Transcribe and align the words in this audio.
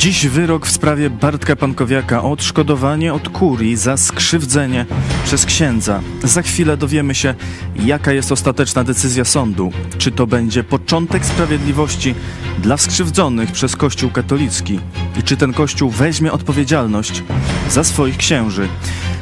Dziś 0.00 0.26
wyrok 0.26 0.66
w 0.66 0.70
sprawie 0.70 1.10
Bartka 1.10 1.56
Pankowiaka 1.56 2.22
o 2.22 2.30
odszkodowanie 2.30 3.14
od 3.14 3.28
kurii 3.28 3.76
za 3.76 3.96
skrzywdzenie 3.96 4.86
przez 5.24 5.46
księdza. 5.46 6.00
Za 6.24 6.42
chwilę 6.42 6.76
dowiemy 6.76 7.14
się, 7.14 7.34
jaka 7.76 8.12
jest 8.12 8.32
ostateczna 8.32 8.84
decyzja 8.84 9.24
sądu. 9.24 9.72
Czy 9.98 10.12
to 10.12 10.26
będzie 10.26 10.64
początek 10.64 11.26
sprawiedliwości 11.26 12.14
dla 12.58 12.76
skrzywdzonych 12.76 13.52
przez 13.52 13.76
Kościół 13.76 14.10
katolicki 14.10 14.80
i 15.18 15.22
czy 15.22 15.36
ten 15.36 15.52
Kościół 15.52 15.90
weźmie 15.90 16.32
odpowiedzialność 16.32 17.22
za 17.70 17.84
swoich 17.84 18.16
księży. 18.16 18.68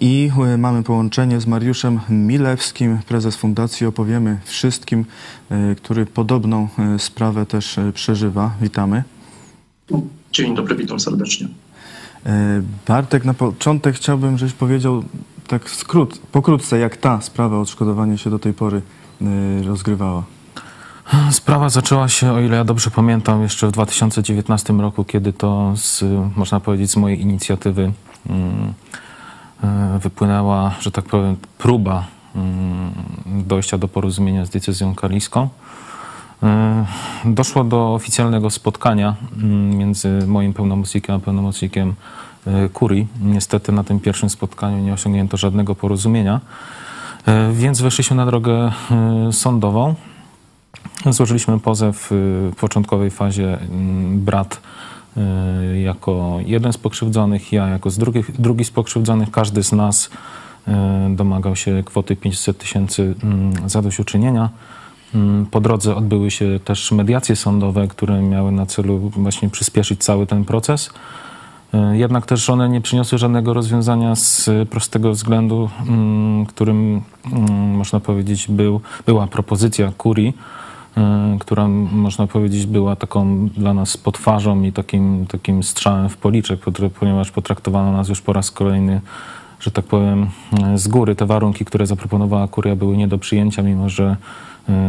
I 0.00 0.30
mamy 0.58 0.82
połączenie 0.82 1.40
z 1.40 1.46
Mariuszem 1.46 2.00
Milewskim, 2.08 2.98
prezes 3.08 3.36
fundacji. 3.36 3.86
Opowiemy 3.86 4.38
wszystkim, 4.44 5.04
który 5.76 6.06
podobną 6.06 6.68
sprawę 6.98 7.46
też 7.46 7.76
przeżywa. 7.94 8.54
Witamy. 8.60 9.02
Dzień 10.32 10.54
dobry, 10.54 10.76
witam 10.76 11.00
serdecznie. 11.00 11.48
Bartek, 12.88 13.24
na 13.24 13.34
początek 13.34 13.96
chciałbym, 13.96 14.38
żebyś 14.38 14.54
powiedział 14.54 15.04
tak 15.46 15.64
w 15.64 15.74
skrót, 15.74 16.18
pokrótce, 16.32 16.78
jak 16.78 16.96
ta 16.96 17.20
sprawa 17.20 17.56
o 17.56 17.60
odszkodowanie 17.60 18.18
się 18.18 18.30
do 18.30 18.38
tej 18.38 18.52
pory 18.52 18.82
rozgrywała. 19.66 20.22
Sprawa 21.30 21.68
zaczęła 21.68 22.08
się, 22.08 22.32
o 22.32 22.40
ile 22.40 22.56
ja 22.56 22.64
dobrze 22.64 22.90
pamiętam, 22.90 23.42
jeszcze 23.42 23.66
w 23.68 23.72
2019 23.72 24.72
roku, 24.72 25.04
kiedy 25.04 25.32
to, 25.32 25.72
z, 25.76 26.04
można 26.36 26.60
powiedzieć, 26.60 26.90
z 26.90 26.96
mojej 26.96 27.20
inicjatywy 27.20 27.92
mm, 28.30 28.72
e, 29.64 29.98
wypłynęła, 29.98 30.74
że 30.80 30.90
tak 30.90 31.04
powiem, 31.04 31.36
próba 31.58 32.06
mm, 32.36 32.92
dojścia 33.26 33.78
do 33.78 33.88
porozumienia 33.88 34.44
z 34.44 34.50
decyzją 34.50 34.94
kaliską. 34.94 35.48
E, 36.42 36.86
Doszło 37.24 37.64
do 37.64 37.94
oficjalnego 37.94 38.50
spotkania 38.50 39.14
mm, 39.36 39.76
między 39.78 40.26
moim 40.26 40.54
pełnomocnikiem 40.54 41.14
a 41.14 41.18
pełnomocnikiem 41.18 41.94
e, 42.46 42.68
kurii. 42.68 43.08
Niestety 43.20 43.72
na 43.72 43.84
tym 43.84 44.00
pierwszym 44.00 44.30
spotkaniu 44.30 44.78
nie 44.78 44.92
osiągnięto 44.92 45.36
żadnego 45.36 45.74
porozumienia, 45.74 46.40
więc 47.52 47.80
weszliśmy 47.80 48.16
na 48.16 48.26
drogę 48.26 48.72
e, 48.90 49.32
sądową. 49.32 49.94
Złożyliśmy 51.10 51.60
pozew 51.60 52.12
y, 52.12 52.14
w 52.52 52.56
początkowej 52.60 53.10
fazie 53.10 53.58
mm, 53.60 54.20
brat 54.20 54.60
jako 55.82 56.38
jeden 56.46 56.72
z 56.72 56.78
pokrzywdzonych, 56.78 57.52
ja 57.52 57.68
jako 57.68 57.90
drugi, 57.90 58.24
drugi 58.38 58.64
z 58.64 58.70
pokrzywdzonych. 58.70 59.30
Każdy 59.30 59.62
z 59.62 59.72
nas 59.72 60.10
domagał 61.10 61.56
się 61.56 61.82
kwoty 61.86 62.16
500 62.16 62.58
tysięcy 62.58 63.14
mm, 63.24 63.68
zadośćuczynienia. 63.68 64.50
Mm, 65.14 65.46
Po 65.46 65.60
drodze 65.60 65.96
odbyły 65.96 66.30
się 66.30 66.60
też 66.64 66.92
mediacje 66.92 67.36
sądowe, 67.36 67.88
które 67.88 68.22
miały 68.22 68.52
na 68.52 68.66
celu 68.66 68.98
właśnie 68.98 69.50
przyspieszyć 69.50 70.04
cały 70.04 70.26
ten 70.26 70.44
proces. 70.44 70.90
E, 71.74 71.96
Jednak 71.96 72.26
też 72.26 72.50
one 72.50 72.68
nie 72.68 72.80
przyniosły 72.80 73.18
żadnego 73.18 73.54
rozwiązania 73.54 74.14
z 74.14 74.50
prostego 74.70 75.10
względu, 75.10 75.70
mm, 75.88 76.46
którym 76.46 77.02
mm, 77.32 77.76
można 77.76 78.00
powiedzieć 78.00 78.48
był, 78.48 78.80
była 79.06 79.26
propozycja 79.26 79.92
kurii, 79.98 80.36
e, 80.96 81.36
która 81.40 81.68
można 81.92 82.26
powiedzieć 82.26 82.66
była 82.66 82.96
taką 82.96 83.48
dla 83.48 83.74
nas 83.74 83.96
potwarzą 83.96 84.62
i 84.62 84.72
takim, 84.72 85.26
takim 85.26 85.62
strzałem 85.62 86.08
w 86.08 86.16
policzek, 86.16 86.60
ponieważ 87.00 87.30
potraktowano 87.30 87.92
nas 87.92 88.08
już 88.08 88.20
po 88.20 88.32
raz 88.32 88.50
kolejny, 88.50 89.00
że 89.60 89.70
tak 89.70 89.84
powiem, 89.84 90.26
e, 90.62 90.78
z 90.78 90.88
góry. 90.88 91.14
Te 91.14 91.26
warunki, 91.26 91.64
które 91.64 91.86
zaproponowała 91.86 92.48
kuria 92.48 92.76
były 92.76 92.96
nie 92.96 93.08
do 93.08 93.18
przyjęcia, 93.18 93.62
mimo 93.62 93.88
że 93.88 94.16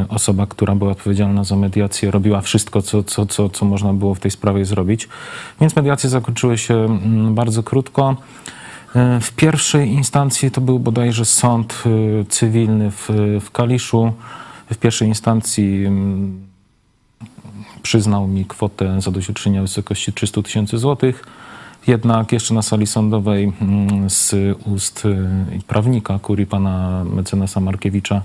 osoba, 0.09 0.45
która 0.47 0.75
była 0.75 0.91
odpowiedzialna 0.91 1.43
za 1.43 1.55
mediację, 1.55 2.11
robiła 2.11 2.41
wszystko, 2.41 2.81
co, 2.81 3.03
co, 3.03 3.25
co, 3.25 3.49
co 3.49 3.65
można 3.65 3.93
było 3.93 4.15
w 4.15 4.19
tej 4.19 4.31
sprawie 4.31 4.65
zrobić. 4.65 5.09
Więc 5.61 5.75
mediacje 5.75 6.09
zakończyły 6.09 6.57
się 6.57 6.75
mm, 6.75 7.35
bardzo 7.35 7.63
krótko. 7.63 8.15
E, 8.95 9.19
W 9.19 9.31
pierwszej 9.31 9.89
instancji 9.89 10.51
to 10.51 10.61
był 10.61 10.79
bodajże 10.79 11.25
sąd 11.25 11.83
e, 11.85 12.25
cywilny 12.25 12.91
w, 12.91 13.09
w 13.41 13.51
Kaliszu. 13.51 14.13
W 14.73 14.77
pierwszej 14.77 15.07
instancji 15.07 15.85
mm, 15.85 16.47
przyznał 17.83 18.27
mi 18.27 18.45
kwotę 18.45 19.01
zadośćuczynienia 19.01 19.61
w 19.61 19.63
wysokości 19.63 20.13
300 20.13 20.41
tysięcy 20.41 20.77
złotych. 20.77 21.25
Jednak 21.87 22.31
jeszcze 22.31 22.53
na 22.53 22.61
sali 22.61 22.87
sądowej 22.87 23.53
mm, 23.61 24.09
z 24.09 24.35
ust 24.65 25.03
prawnika 25.67 26.19
kurii 26.19 26.45
pana 26.45 27.03
mecenasa 27.03 27.59
Markiewicza 27.59 28.21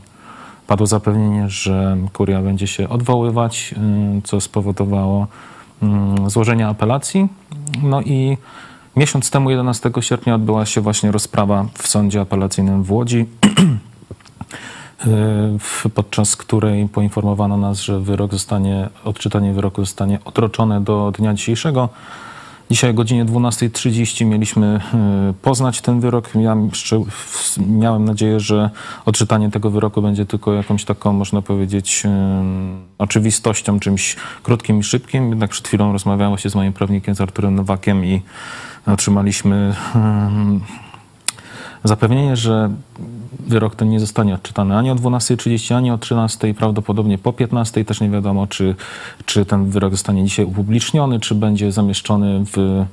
padło 0.69 0.87
zapewnienie, 0.87 1.49
że 1.49 1.97
kuria 2.13 2.43
będzie 2.43 2.67
się 2.67 2.89
odwoływać, 2.89 3.75
y, 4.19 4.23
co 4.23 4.41
spowodowało 4.41 5.27
mm, 5.83 6.31
złożenie 6.31 6.67
apelacji. 6.67 7.29
No 7.83 8.03
i 8.03 8.37
miesiąc 8.97 9.31
temu, 9.31 9.51
11 9.51 9.91
sierpnia, 10.01 10.35
odbyła 10.35 10.67
się 10.67 10.81
właśnie 10.81 11.13
rozprawa 11.13 11.67
w 11.75 11.89
sądzie 11.89 12.21
apelacyjnym 12.21 12.83
w 12.83 12.93
Łodzi. 12.93 13.27
w- 15.59 15.87
podczas 15.95 16.37
której 16.37 16.89
poinformowano 16.89 17.57
nas, 17.57 17.81
że 17.81 18.01
wyrok 18.01 18.33
zostanie, 18.33 18.89
odczytanie 19.05 19.53
wyroku 19.53 19.85
zostanie 19.85 20.19
odroczone 20.25 20.81
do 20.81 21.13
dnia 21.19 21.35
dzisiejszego. 21.35 21.89
Dzisiaj 22.71 22.91
o 22.91 22.95
godzinie 22.95 23.25
12.30 23.25 24.27
mieliśmy 24.27 24.81
y, 25.31 25.33
poznać 25.43 25.81
ten 25.81 26.01
wyrok. 26.01 26.29
W- 27.11 27.59
miałem 27.59 28.05
nadzieję, 28.05 28.41
że 28.41 28.71
odczytanie 29.07 29.51
tego 29.51 29.71
wyroku 29.71 30.03
będzie 30.03 30.27
tylko 30.27 30.53
jakąś 30.53 30.85
taką, 30.85 31.13
można 31.13 31.43
powiedzieć, 31.43 32.03
y, 32.05 32.09
oczywistością, 32.99 33.81
czymś 33.81 34.17
krótkim 34.43 34.79
i 34.79 34.83
szybkim. 34.83 35.29
Jednak 35.31 35.51
przed 35.51 35.69
chwilą 35.69 35.93
rozmawiałem 35.93 36.31
właśnie 36.31 36.51
z 36.51 36.55
moim 36.55 36.73
prawnikiem, 36.73 37.15
z 37.15 37.21
Arturem 37.21 37.55
Nowakiem 37.55 38.05
i 38.05 38.23
otrzymaliśmy 38.87 39.75
y, 41.85 41.89
zapewnienie, 41.89 42.37
że 42.37 42.71
wyrok 43.41 43.75
ten 43.77 43.89
nie 43.91 44.01
zostanie 44.01 44.35
odczytany 44.35 44.77
ani 44.77 44.91
o 44.91 44.95
12.30, 44.95 45.75
ani 45.75 45.91
o 45.91 45.97
13.00, 45.97 46.55
prawdopodobnie 46.55 47.19
po 47.19 47.31
15.00. 47.33 47.85
Też 47.85 48.01
nie 48.01 48.11
wiadomo, 48.11 48.47
czy, 48.47 48.75
czy 49.27 49.45
ten 49.45 49.71
wyrok 49.71 49.91
zostanie 49.91 50.25
dzisiaj 50.25 50.45
upubliczniony, 50.45 51.21
czy 51.21 51.35
będzie 51.35 51.73
zamieszczony 51.73 52.45
w, 52.45 52.85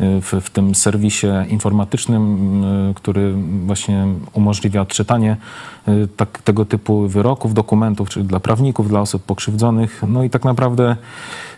w, 0.00 0.40
w 0.42 0.50
tym 0.50 0.74
serwisie 0.74 1.26
informatycznym, 1.48 2.64
y, 2.90 2.94
który 2.94 3.34
właśnie 3.66 4.06
umożliwia 4.32 4.80
odczytanie 4.80 5.36
y, 5.88 6.08
tak, 6.16 6.42
tego 6.42 6.64
typu 6.64 7.08
wyroków, 7.08 7.54
dokumentów, 7.54 8.08
czyli 8.08 8.26
dla 8.26 8.40
prawników, 8.40 8.88
dla 8.88 9.00
osób 9.00 9.22
pokrzywdzonych. 9.22 10.02
No 10.08 10.24
i 10.24 10.30
tak 10.30 10.44
naprawdę 10.44 10.96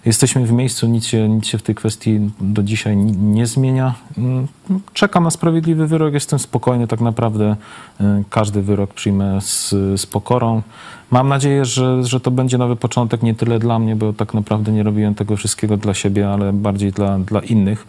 jesteśmy 0.05 0.47
w 0.47 0.53
miejscu, 0.53 0.87
nic 0.87 1.07
się, 1.07 1.29
nic 1.29 1.47
się 1.47 1.59
w 1.59 1.63
tej 1.63 1.75
kwestii 1.75 2.21
do 2.41 2.63
dzisiaj 2.63 2.97
ni- 2.97 3.13
nie 3.17 3.47
zmienia. 3.47 3.95
Mm, 4.19 4.47
Czekam 4.93 5.25
na 5.25 5.31
sprawiedliwy 5.31 5.87
wyrok, 5.87 6.15
jestem 6.15 6.39
spokojny 6.39 6.87
tak 6.87 7.01
naprawdę. 7.01 7.57
Y, 8.01 8.05
Każdy 8.31 8.63
wyrok 8.63 8.95
przyjmę 8.95 9.41
z, 9.41 9.71
z 10.01 10.07
pokorą. 10.07 10.63
Mam 11.11 11.29
nadzieję, 11.29 11.65
że, 11.65 12.05
że 12.05 12.21
to 12.21 12.31
będzie 12.31 12.59
nowy 12.59 12.77
początek 12.77 13.23
nie 13.23 13.35
tyle 13.35 13.59
dla 13.59 13.79
mnie, 13.79 13.97
bo 13.97 14.13
tak 14.13 14.35
naprawdę 14.35 14.73
nie 14.73 14.83
robiłem 14.83 15.15
tego 15.15 15.37
wszystkiego 15.37 15.77
dla 15.77 15.95
siebie, 15.95 16.29
ale 16.33 16.53
bardziej 16.53 16.93
dla, 16.93 17.19
dla 17.19 17.41
innych. 17.41 17.87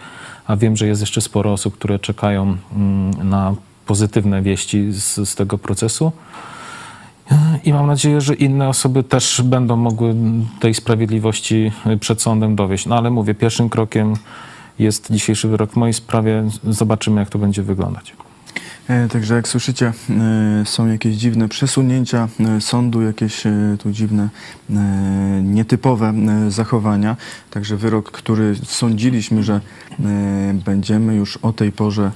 A 0.47 0.55
wiem, 0.55 0.77
że 0.77 0.87
jest 0.87 1.01
jeszcze 1.01 1.21
sporo 1.21 1.53
osób, 1.53 1.73
które 1.73 1.99
czekają 1.99 2.57
mm, 2.75 3.29
na 3.29 3.55
pozytywne 3.85 4.41
wieści 4.41 4.91
z, 4.91 5.29
z 5.29 5.35
tego 5.35 5.57
procesu. 5.57 6.11
I 7.63 7.73
mam 7.73 7.87
nadzieję, 7.87 8.21
że 8.21 8.33
inne 8.33 8.69
osoby 8.69 9.03
też 9.03 9.41
będą 9.41 9.75
mogły 9.75 10.15
tej 10.59 10.73
sprawiedliwości 10.73 11.71
przed 11.99 12.21
sądem 12.21 12.55
dowieść. 12.55 12.85
No 12.85 12.97
ale 12.97 13.09
mówię, 13.09 13.35
pierwszym 13.35 13.69
krokiem 13.69 14.13
jest 14.79 15.11
dzisiejszy 15.11 15.47
wyrok 15.47 15.71
w 15.71 15.75
mojej 15.75 15.93
sprawie. 15.93 16.43
Zobaczymy, 16.63 17.19
jak 17.19 17.29
to 17.29 17.39
będzie 17.39 17.63
wyglądać. 17.63 18.13
E, 18.87 19.07
Także 19.07 19.35
jak 19.35 19.47
słyszycie, 19.47 19.93
e, 20.09 20.65
są 20.65 20.87
jakieś 20.87 21.15
dziwne 21.15 21.47
przesunięcia 21.47 22.27
e, 22.39 22.61
sądu, 22.61 23.01
jakieś 23.01 23.43
tu 23.79 23.91
dziwne, 23.91 24.29
nietypowe 25.43 26.13
zachowania. 26.47 27.17
Także 27.51 27.77
wyrok, 27.77 28.11
który 28.11 28.55
sądziliśmy, 28.63 29.43
że 29.43 29.61
będziemy 30.65 31.15
już 31.15 31.37
o 31.37 31.53
tej 31.53 31.71
porze 31.71 32.11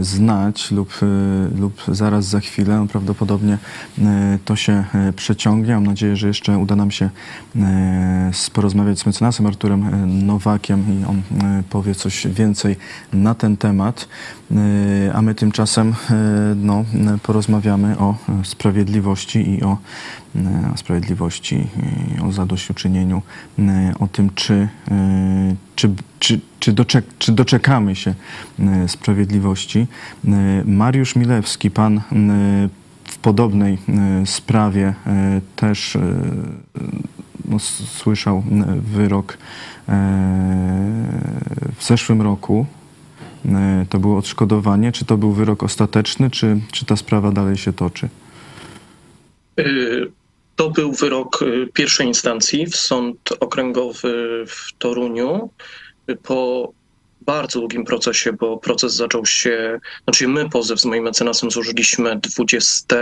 znać 0.00 0.70
lub, 0.70 0.90
e, 1.02 1.58
lub 1.60 1.82
zaraz 1.88 2.24
za 2.24 2.40
chwilę, 2.40 2.86
prawdopodobnie 2.92 3.58
e, 3.98 4.38
to 4.44 4.56
się 4.56 4.84
e, 4.94 5.12
przeciągnie. 5.12 5.74
Mam 5.74 5.86
nadzieję, 5.86 6.16
że 6.16 6.28
jeszcze 6.28 6.58
uda 6.58 6.76
nam 6.76 6.90
się 6.90 7.10
e, 7.56 8.30
porozmawiać 8.52 8.98
z 8.98 9.06
mecenasem 9.06 9.46
Arturem 9.46 9.82
e, 9.94 10.06
Nowakiem 10.06 10.84
i 11.00 11.04
on 11.04 11.16
e, 11.18 11.62
powie 11.70 11.94
coś 11.94 12.26
więcej 12.26 12.76
na 13.12 13.34
ten 13.34 13.56
temat. 13.56 14.08
E, 14.50 15.14
A 15.14 15.22
my 15.22 15.34
tymczasem 15.34 15.88
e, 16.10 16.14
no, 16.56 16.84
e, 17.14 17.18
porozmawiamy 17.18 17.98
o 17.98 18.14
e, 18.28 18.44
sprawiedliwości 18.44 19.50
i 19.50 19.62
o, 19.62 19.72
e, 19.72 20.23
o 20.74 20.76
sprawiedliwości, 20.76 21.66
o 22.28 22.32
zadośćuczynieniu, 22.32 23.22
e, 23.58 23.94
o 24.00 24.06
tym, 24.08 24.30
czy, 24.34 24.68
e, 24.90 25.54
czy, 25.76 25.90
czy, 26.18 26.40
czy, 26.60 26.72
doczek, 26.72 27.04
czy 27.18 27.32
doczekamy 27.32 27.96
się 27.96 28.14
e, 28.58 28.88
sprawiedliwości. 28.88 29.86
E, 30.28 30.30
Mariusz 30.64 31.16
Milewski, 31.16 31.70
pan 31.70 31.98
e, 31.98 32.02
w 33.04 33.18
podobnej 33.18 33.78
e, 33.88 34.26
sprawie 34.26 34.94
e, 35.06 35.40
też 35.56 35.96
e, 35.96 36.00
no, 37.44 37.58
słyszał 37.58 38.36
e, 38.36 38.80
wyrok 38.80 39.32
e, 39.32 39.36
w 41.76 41.84
zeszłym 41.84 42.22
roku. 42.22 42.66
E, 43.46 43.86
To 43.88 43.98
było 43.98 44.18
odszkodowanie. 44.18 44.92
Czy 44.92 45.04
to 45.04 45.16
był 45.16 45.32
wyrok 45.32 45.62
ostateczny, 45.62 46.30
czy, 46.30 46.60
czy 46.72 46.84
ta 46.86 46.96
sprawa 46.96 47.32
dalej 47.32 47.56
się 47.56 47.72
toczy? 47.72 48.08
To 50.56 50.70
był 50.70 50.92
wyrok 50.92 51.42
y, 51.42 51.68
pierwszej 51.74 52.06
instancji 52.06 52.66
w 52.66 52.76
Sąd 52.76 53.18
Okręgowy 53.40 54.44
w 54.46 54.72
Toruniu 54.78 55.50
y, 56.10 56.16
po 56.16 56.72
bardzo 57.20 57.60
długim 57.60 57.84
procesie, 57.84 58.32
bo 58.32 58.58
proces 58.58 58.94
zaczął 58.94 59.26
się, 59.26 59.80
znaczy 60.04 60.28
my 60.28 60.50
pozew 60.50 60.80
z 60.80 60.84
moim 60.84 61.04
mecenasem 61.04 61.50
złożyliśmy 61.50 62.20
20 62.20 62.96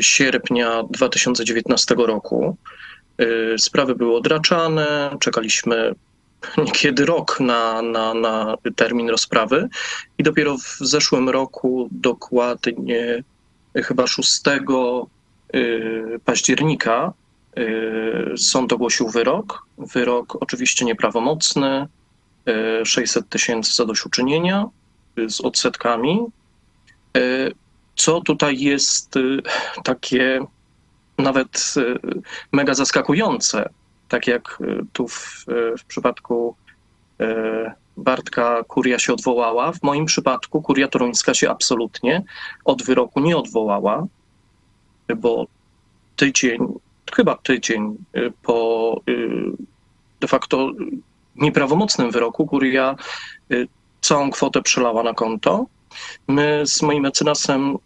sierpnia 0.00 0.82
2019 0.90 1.94
roku. 1.98 2.56
Y, 3.20 3.58
Sprawy 3.58 3.94
były 3.94 4.16
odraczane, 4.16 5.16
czekaliśmy 5.20 5.94
niekiedy 6.58 7.06
rok 7.06 7.40
na, 7.40 7.82
na, 7.82 8.14
na 8.14 8.56
termin 8.76 9.10
rozprawy 9.10 9.68
i 10.18 10.22
dopiero 10.22 10.58
w 10.58 10.78
zeszłym 10.80 11.28
roku, 11.28 11.88
dokładnie 11.92 13.22
chyba 13.74 14.06
6 14.06 14.40
y, 14.48 15.06
października, 16.24 17.12
y, 17.58 18.38
sąd 18.38 18.72
ogłosił 18.72 19.08
wyrok. 19.08 19.66
Wyrok 19.78 20.36
oczywiście 20.40 20.84
nieprawomocny, 20.84 21.86
y, 22.82 22.86
600 22.86 23.28
tysięcy 23.28 23.74
zadośćuczynienia 23.74 24.68
y, 25.18 25.30
z 25.30 25.40
odsetkami. 25.40 26.20
Y, 27.16 27.52
Co 27.96 28.20
tutaj 28.20 28.58
jest 28.58 29.16
y, 29.16 29.42
takie 29.84 30.40
nawet 31.18 31.74
y, 31.76 31.98
mega 32.52 32.74
zaskakujące, 32.74 33.68
tak 34.08 34.26
jak 34.26 34.58
y, 34.60 34.84
tu 34.92 35.08
w, 35.08 35.44
w 35.78 35.84
przypadku 35.84 36.56
y, 37.20 37.24
Bartka 37.96 38.64
kuria 38.68 38.98
się 38.98 39.12
odwołała. 39.12 39.72
W 39.72 39.82
moim 39.82 40.04
przypadku 40.06 40.62
kuria 40.62 40.88
toruńska 40.88 41.34
się 41.34 41.50
absolutnie 41.50 42.22
od 42.64 42.82
wyroku 42.82 43.20
nie 43.20 43.36
odwołała, 43.36 44.06
bo 45.16 45.46
tydzień, 46.16 46.58
chyba 47.14 47.34
tydzień 47.34 47.96
y, 48.16 48.32
po 48.42 49.00
y, 49.08 49.28
de 50.20 50.28
facto 50.28 50.72
nieprawomocnym 51.36 52.10
wyroku 52.10 52.46
kuria 52.46 52.96
y, 53.52 53.68
całą 54.00 54.30
kwotę 54.30 54.62
przelała 54.62 55.02
na 55.02 55.14
konto. 55.14 55.66
My 56.28 56.62
z 56.66 56.82
moim 56.82 57.02
mecenasem 57.02 57.76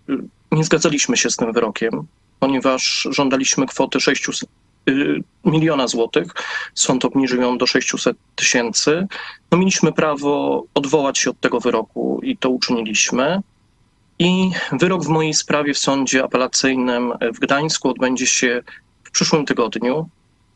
nie 0.53 0.65
zgadzaliśmy 0.65 1.17
się 1.17 1.31
z 1.31 1.37
tym 1.37 1.53
wyrokiem, 1.53 2.07
ponieważ 2.41 3.09
żądaliśmy 3.11 3.67
kwoty 3.67 4.01
600 4.01 4.49
y, 4.89 5.23
miliona 5.45 5.89
złotych. 5.89 6.27
Sąd 6.75 7.05
obniżył 7.05 7.43
ją 7.43 7.59
do 7.59 7.67
600 7.67 8.17
tysięcy. 8.35 9.07
No 9.53 9.59
mieliśmy 9.59 9.93
prawo 9.93 10.65
odwołać 10.75 11.19
się 11.19 11.31
od 11.31 11.41
tego 11.41 11.61
wyroku 11.61 12.21
i 12.23 12.37
to 12.37 12.51
uczyniliśmy. 12.51 13.41
I 14.21 14.51
wyrok 14.73 15.05
w 15.05 15.09
mojej 15.09 15.35
sprawie 15.35 15.75
w 15.75 15.79
sądzie 15.79 16.25
apelacyjnym 16.25 17.13
w 17.35 17.39
Gdańsku 17.39 17.89
odbędzie 17.89 18.27
się 18.27 18.63
w 19.05 19.11
przyszłym 19.11 19.47
tygodniu, 19.47 20.09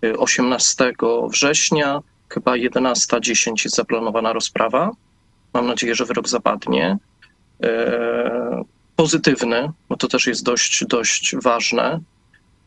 y, 0.05 0.19
18 0.19 1.29
września, 1.29 2.01
chyba 2.29 2.57
11.10 2.57 3.65
jest 3.65 3.77
zaplanowana 3.77 4.33
rozprawa. 4.33 4.91
Mam 5.55 5.67
nadzieję, 5.67 5.95
że 5.95 6.05
wyrok 6.05 6.29
zapadnie. 6.29 6.99
E, 7.63 8.65
Pozytywny, 8.97 9.73
bo 9.89 9.97
to 9.97 10.09
też 10.09 10.27
jest 10.27 10.45
dość, 10.45 10.85
dość 10.85 11.37
ważne, 11.43 12.01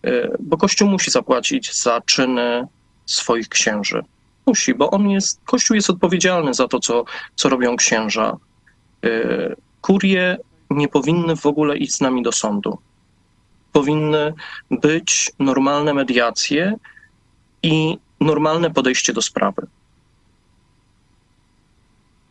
e, 0.04 0.30
bo 0.40 0.58
Kościół 0.58 0.90
musi 0.90 1.12
zapłacić 1.12 1.74
za 1.74 2.02
czyny 2.02 2.68
swoich 3.06 3.50
księży. 3.50 4.02
Musi, 4.46 4.74
bo 4.74 4.92
on 4.92 5.10
jest, 5.10 5.42
Kościół 5.46 5.76
jest 5.76 5.90
odpowiedzialny 5.90 6.54
za 6.54 6.68
to, 6.68 6.80
co, 6.80 7.06
co 7.36 7.50
robią 7.50 7.76
księża. 7.76 8.38
E, 9.04 9.10
Kurie 9.82 10.38
nie 10.69 10.88
powinny 10.88 11.36
w 11.36 11.46
ogóle 11.46 11.78
iść 11.78 11.94
z 11.94 12.02
nami 12.02 12.24
do 12.24 12.31
sądu. 12.31 12.78
Powinny 13.72 14.34
być 14.72 15.31
normalne 15.40 15.94
mediacje 15.94 16.75
i 17.64 17.98
normalne 18.19 18.72
podejście 18.72 19.14
do 19.14 19.22
sprawy. 19.22 19.68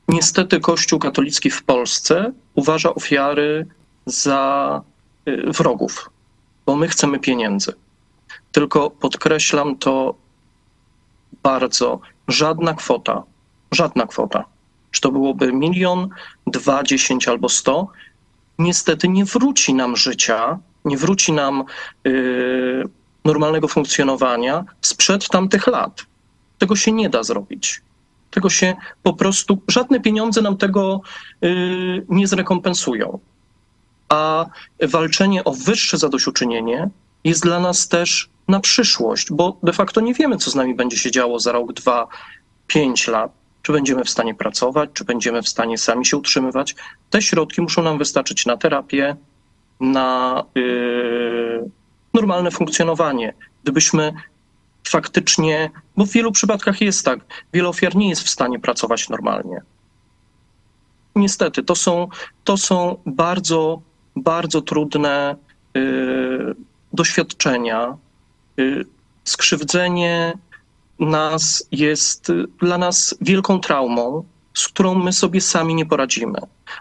Niestety 0.08 0.60
Kościół 0.60 0.98
katolicki 0.98 1.50
w 1.50 1.62
Polsce 1.62 2.32
uważa 2.54 2.94
ofiary 2.94 3.66
za 4.06 4.82
y, 5.28 5.52
wrogów, 5.52 6.10
bo 6.66 6.76
my 6.76 6.88
chcemy 6.88 7.18
pieniędzy. 7.18 7.72
Tylko 8.52 8.90
podkreślam 8.90 9.76
to 9.76 10.14
bardzo, 11.42 12.00
żadna 12.28 12.74
kwota, 12.74 13.22
żadna 13.72 14.06
kwota, 14.06 14.44
czy 14.90 15.00
to 15.00 15.12
byłoby 15.12 15.52
milion, 15.52 16.08
dwa, 16.46 16.82
dziesięć 16.82 17.28
albo 17.28 17.48
sto, 17.48 17.88
niestety 18.58 19.08
nie 19.08 19.24
wróci 19.24 19.74
nam 19.74 19.96
życia, 19.96 20.58
nie 20.84 20.96
wróci 20.96 21.32
nam 21.32 21.64
y, 22.06 22.82
normalnego 23.24 23.68
funkcjonowania 23.68 24.64
sprzed 24.80 25.28
tamtych 25.28 25.66
lat. 25.66 26.02
Tego 26.58 26.76
się 26.76 26.92
nie 26.92 27.10
da 27.10 27.22
zrobić. 27.22 27.82
Tego 28.30 28.50
się 28.50 28.76
po 29.02 29.12
prostu, 29.12 29.58
żadne 29.68 30.00
pieniądze 30.00 30.42
nam 30.42 30.56
tego 30.56 31.00
y, 31.44 32.06
nie 32.08 32.26
zrekompensują. 32.26 33.18
A 34.08 34.46
walczenie 34.82 35.44
o 35.44 35.52
wyższe 35.52 35.98
zadośćuczynienie 35.98 36.88
jest 37.24 37.42
dla 37.42 37.60
nas 37.60 37.88
też 37.88 38.28
na 38.48 38.60
przyszłość, 38.60 39.32
bo 39.32 39.56
de 39.62 39.72
facto 39.72 40.00
nie 40.00 40.14
wiemy, 40.14 40.36
co 40.36 40.50
z 40.50 40.54
nami 40.54 40.74
będzie 40.74 40.96
się 40.96 41.10
działo 41.10 41.40
za 41.40 41.52
rok, 41.52 41.72
dwa, 41.72 42.06
pięć 42.66 43.08
lat. 43.08 43.32
Czy 43.66 43.72
będziemy 43.72 44.04
w 44.04 44.10
stanie 44.10 44.34
pracować, 44.34 44.90
czy 44.92 45.04
będziemy 45.04 45.42
w 45.42 45.48
stanie 45.48 45.78
sami 45.78 46.06
się 46.06 46.16
utrzymywać. 46.16 46.74
Te 47.10 47.22
środki 47.22 47.62
muszą 47.62 47.82
nam 47.82 47.98
wystarczyć 47.98 48.46
na 48.46 48.56
terapię, 48.56 49.16
na 49.80 50.44
y, 50.56 51.70
normalne 52.14 52.50
funkcjonowanie. 52.50 53.34
Gdybyśmy 53.62 54.12
faktycznie, 54.88 55.70
bo 55.96 56.06
w 56.06 56.10
wielu 56.10 56.32
przypadkach 56.32 56.80
jest 56.80 57.04
tak, 57.04 57.20
wiele 57.52 57.68
ofiar 57.68 57.96
nie 57.96 58.08
jest 58.08 58.22
w 58.22 58.30
stanie 58.30 58.58
pracować 58.58 59.08
normalnie. 59.08 59.62
Niestety, 61.16 61.62
to 61.62 61.74
są, 61.74 62.08
to 62.44 62.56
są 62.56 62.96
bardzo, 63.06 63.80
bardzo 64.16 64.62
trudne 64.62 65.36
y, 65.76 66.54
doświadczenia. 66.92 67.96
Y, 68.58 68.84
skrzywdzenie 69.24 70.38
nas 70.98 71.68
jest 71.72 72.32
dla 72.60 72.78
nas 72.78 73.14
wielką 73.20 73.60
traumą, 73.60 74.24
z 74.54 74.68
którą 74.68 74.94
my 74.94 75.12
sobie 75.12 75.40
sami 75.40 75.74
nie 75.74 75.86
poradzimy. 75.86 76.38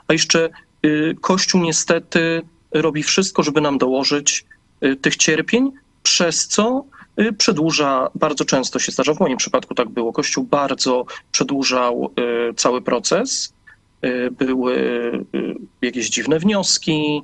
A 0.08 0.14
jeszcze 0.14 0.50
y, 0.86 1.16
Kościół 1.22 1.62
niestety 1.62 2.42
robi 2.72 3.04
wszystko, 3.04 3.44
żeby 3.44 3.62
nam 3.62 3.78
dołożyć 3.78 4.46
y, 4.84 4.96
tych 4.96 5.16
cierpień, 5.16 5.72
przez 6.04 6.48
co 6.48 6.86
y, 7.20 7.34
przedłuża, 7.34 8.10
bardzo 8.16 8.46
często 8.46 8.80
się 8.80 8.92
zdarza, 8.92 9.14
w 9.14 9.20
moim 9.20 9.38
przypadku 9.38 9.76
tak 9.76 9.90
było, 9.90 10.14
Kościół 10.14 10.44
bardzo 10.44 11.06
przedłużał 11.32 12.14
cały 12.56 12.82
proces. 12.82 13.54
Były 14.32 14.76
jakieś 15.82 16.10
dziwne 16.10 16.40
wnioski 16.40 17.22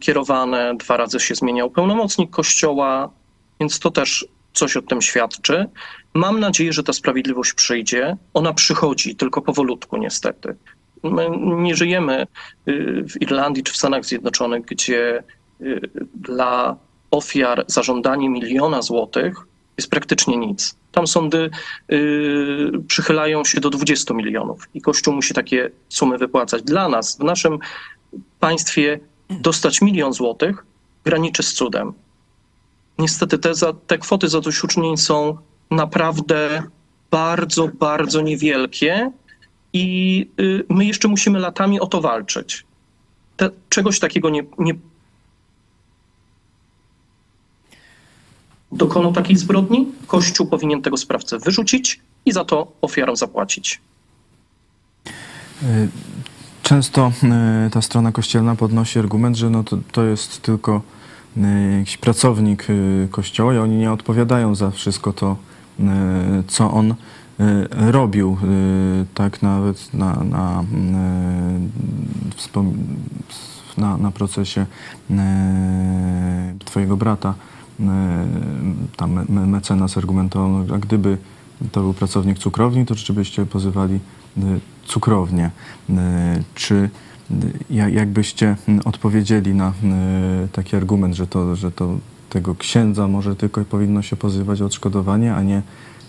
kierowane, 0.00 0.74
dwa 0.78 0.96
razy 0.96 1.20
się 1.20 1.34
zmieniał 1.34 1.70
pełnomocnik 1.70 2.30
Kościoła, 2.30 3.10
więc 3.60 3.78
to 3.78 3.90
też 3.90 4.26
coś 4.54 4.76
o 4.76 4.82
tym 4.82 5.02
świadczy. 5.02 5.66
Mam 6.14 6.40
nadzieję, 6.40 6.72
że 6.72 6.82
ta 6.82 6.92
sprawiedliwość 6.92 7.52
przyjdzie. 7.52 8.16
Ona 8.34 8.52
przychodzi, 8.52 9.16
tylko 9.16 9.42
powolutku 9.42 9.96
niestety. 9.96 10.56
my 11.02 11.28
nie 11.40 11.76
żyjemy 11.76 12.26
y, 12.68 13.04
w 13.08 13.22
Irlandii 13.22 13.62
czy 13.62 13.72
w 13.72 13.76
Stanach 13.76 14.04
Zjednoczonych, 14.04 14.64
gdzie 14.64 15.22
y, 15.60 15.80
dla 16.14 16.76
ofiar 17.10 17.64
zażądanie 17.66 18.28
miliona 18.28 18.82
złotych 18.82 19.34
jest 19.76 19.90
praktycznie 19.90 20.36
nic. 20.36 20.76
Tam 20.92 21.06
sądy 21.06 21.50
y, 21.92 22.70
przychylają 22.88 23.44
się 23.44 23.60
do 23.60 23.70
20 23.70 24.14
milionów 24.14 24.68
i 24.74 24.80
Kościół 24.80 25.14
musi 25.14 25.34
takie 25.34 25.70
sumy 25.88 26.18
wypłacać. 26.18 26.62
Dla 26.62 26.88
nas, 26.88 27.18
w 27.18 27.24
naszym 27.24 27.58
państwie, 28.40 29.00
dostać 29.30 29.80
milion 29.80 30.12
złotych 30.12 30.64
graniczy 31.04 31.42
z 31.42 31.52
cudem. 31.52 31.92
Niestety 32.98 33.38
te, 33.38 33.54
za, 33.54 33.72
te 33.72 33.98
kwoty 33.98 34.28
zadośćuczynień 34.28 34.96
są 34.96 35.36
naprawdę 35.70 36.62
bardzo, 37.10 37.68
bardzo 37.68 38.20
niewielkie 38.20 39.10
i 39.72 40.26
y, 40.40 40.64
my 40.68 40.84
jeszcze 40.86 41.08
musimy 41.08 41.38
latami 41.38 41.80
o 41.80 41.86
to 41.86 42.00
walczyć. 42.00 42.64
Te, 43.36 43.50
czegoś 43.68 43.98
takiego 43.98 44.30
nie, 44.30 44.44
nie 44.58 44.74
dokonał 48.72 49.12
takiej 49.12 49.36
zbrodni, 49.36 49.86
Kościół 50.06 50.46
powinien 50.46 50.82
tego 50.82 50.96
sprawcę 50.96 51.38
wyrzucić 51.38 52.00
i 52.26 52.32
za 52.32 52.44
to 52.44 52.72
ofiarą 52.82 53.16
zapłacić. 53.16 53.80
Często 56.62 57.12
e, 57.22 57.70
ta 57.72 57.82
strona 57.82 58.12
kościelna 58.12 58.56
podnosi 58.56 58.98
argument, 58.98 59.36
że 59.36 59.50
no 59.50 59.64
to, 59.64 59.78
to 59.92 60.04
jest 60.04 60.42
tylko 60.42 60.82
jakiś 61.78 61.96
pracownik 61.96 62.66
e, 62.70 63.08
kościoła 63.08 63.54
i 63.54 63.58
oni 63.58 63.76
nie 63.76 63.92
odpowiadają 63.92 64.54
za 64.54 64.70
wszystko 64.70 65.12
to, 65.12 65.36
e, 65.80 65.84
co 66.46 66.70
on 66.70 66.94
robił. 67.70 68.36
Tak 69.14 69.42
nawet 69.42 69.94
na, 69.94 70.24
na, 70.24 70.64
na, 73.76 73.96
na 73.96 74.10
procesie 74.10 74.66
twojego 76.64 76.96
brata 76.96 77.34
tam 78.96 79.12
me- 79.12 79.24
me- 79.28 79.46
mecenas 79.46 79.98
argumentował, 79.98 80.64
a 80.74 80.78
gdyby 80.78 81.18
to 81.72 81.80
był 81.80 81.94
pracownik 81.94 82.38
cukrowni, 82.38 82.86
to 82.86 82.94
rzeczywiście 82.94 83.46
pozywali 83.46 83.94
e, 83.94 84.40
cukrownię. 84.86 85.50
Czy 86.54 86.90
jakbyście 87.70 88.56
m, 88.68 88.80
odpowiedzieli 88.84 89.54
na 89.54 89.68
e, 89.68 89.72
taki 90.52 90.76
argument, 90.76 91.14
że 91.14 91.26
to, 91.26 91.56
że 91.56 91.72
to 91.72 91.98
tego 92.30 92.54
księdza 92.54 93.08
może 93.08 93.36
tylko 93.36 93.64
powinno 93.64 94.02
się 94.02 94.16
pozywać 94.16 94.62
o 94.62 94.66
odszkodowanie, 94.66 95.34
a 95.34 95.42
nie, 95.42 95.62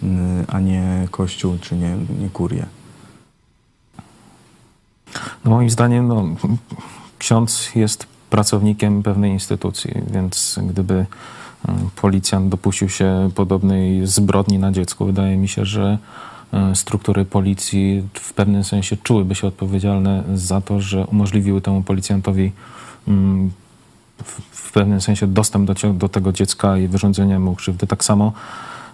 m, 0.04 0.46
a 0.48 0.60
nie 0.60 1.08
kościół 1.12 1.58
czy 1.62 1.76
nie, 1.76 1.98
nie 2.22 2.30
kurię? 2.30 2.66
No 5.46 5.52
moim 5.52 5.70
zdaniem 5.70 6.08
no, 6.08 6.26
ksiądz 7.20 7.76
jest 7.76 8.08
pracownikiem 8.30 9.04
pewnej 9.04 9.32
instytucji, 9.32 9.94
więc 10.12 10.60
gdyby 10.64 11.06
policjant 11.96 12.50
dopuścił 12.50 12.90
się 12.90 13.30
podobnej 13.36 14.08
zbrodni 14.08 14.60
na 14.60 14.72
dziecku, 14.72 15.06
wydaje 15.06 15.38
mi 15.38 15.48
się, 15.48 15.66
że 15.66 15.98
struktury 16.74 17.26
policji 17.26 18.04
w 18.14 18.34
pewnym 18.34 18.64
sensie 18.64 18.98
czułyby 18.98 19.36
się 19.36 19.48
odpowiedzialne 19.48 20.24
za 20.34 20.62
to, 20.62 20.82
że 20.82 21.06
umożliwiły 21.06 21.62
temu 21.62 21.84
policjantowi 21.84 22.52
mm, 23.08 23.52
w, 24.24 24.72
pewnym 24.72 25.02
sensie 25.02 25.28
dostęp 25.28 25.68
do, 25.68 25.94
do 25.94 26.10
tego 26.10 26.32
dziecka 26.32 26.78
i 26.78 26.88
wyrządzenie 26.88 27.40
mu 27.40 27.56
krzywdy. 27.56 27.88
Tak 27.88 28.04
samo 28.04 28.34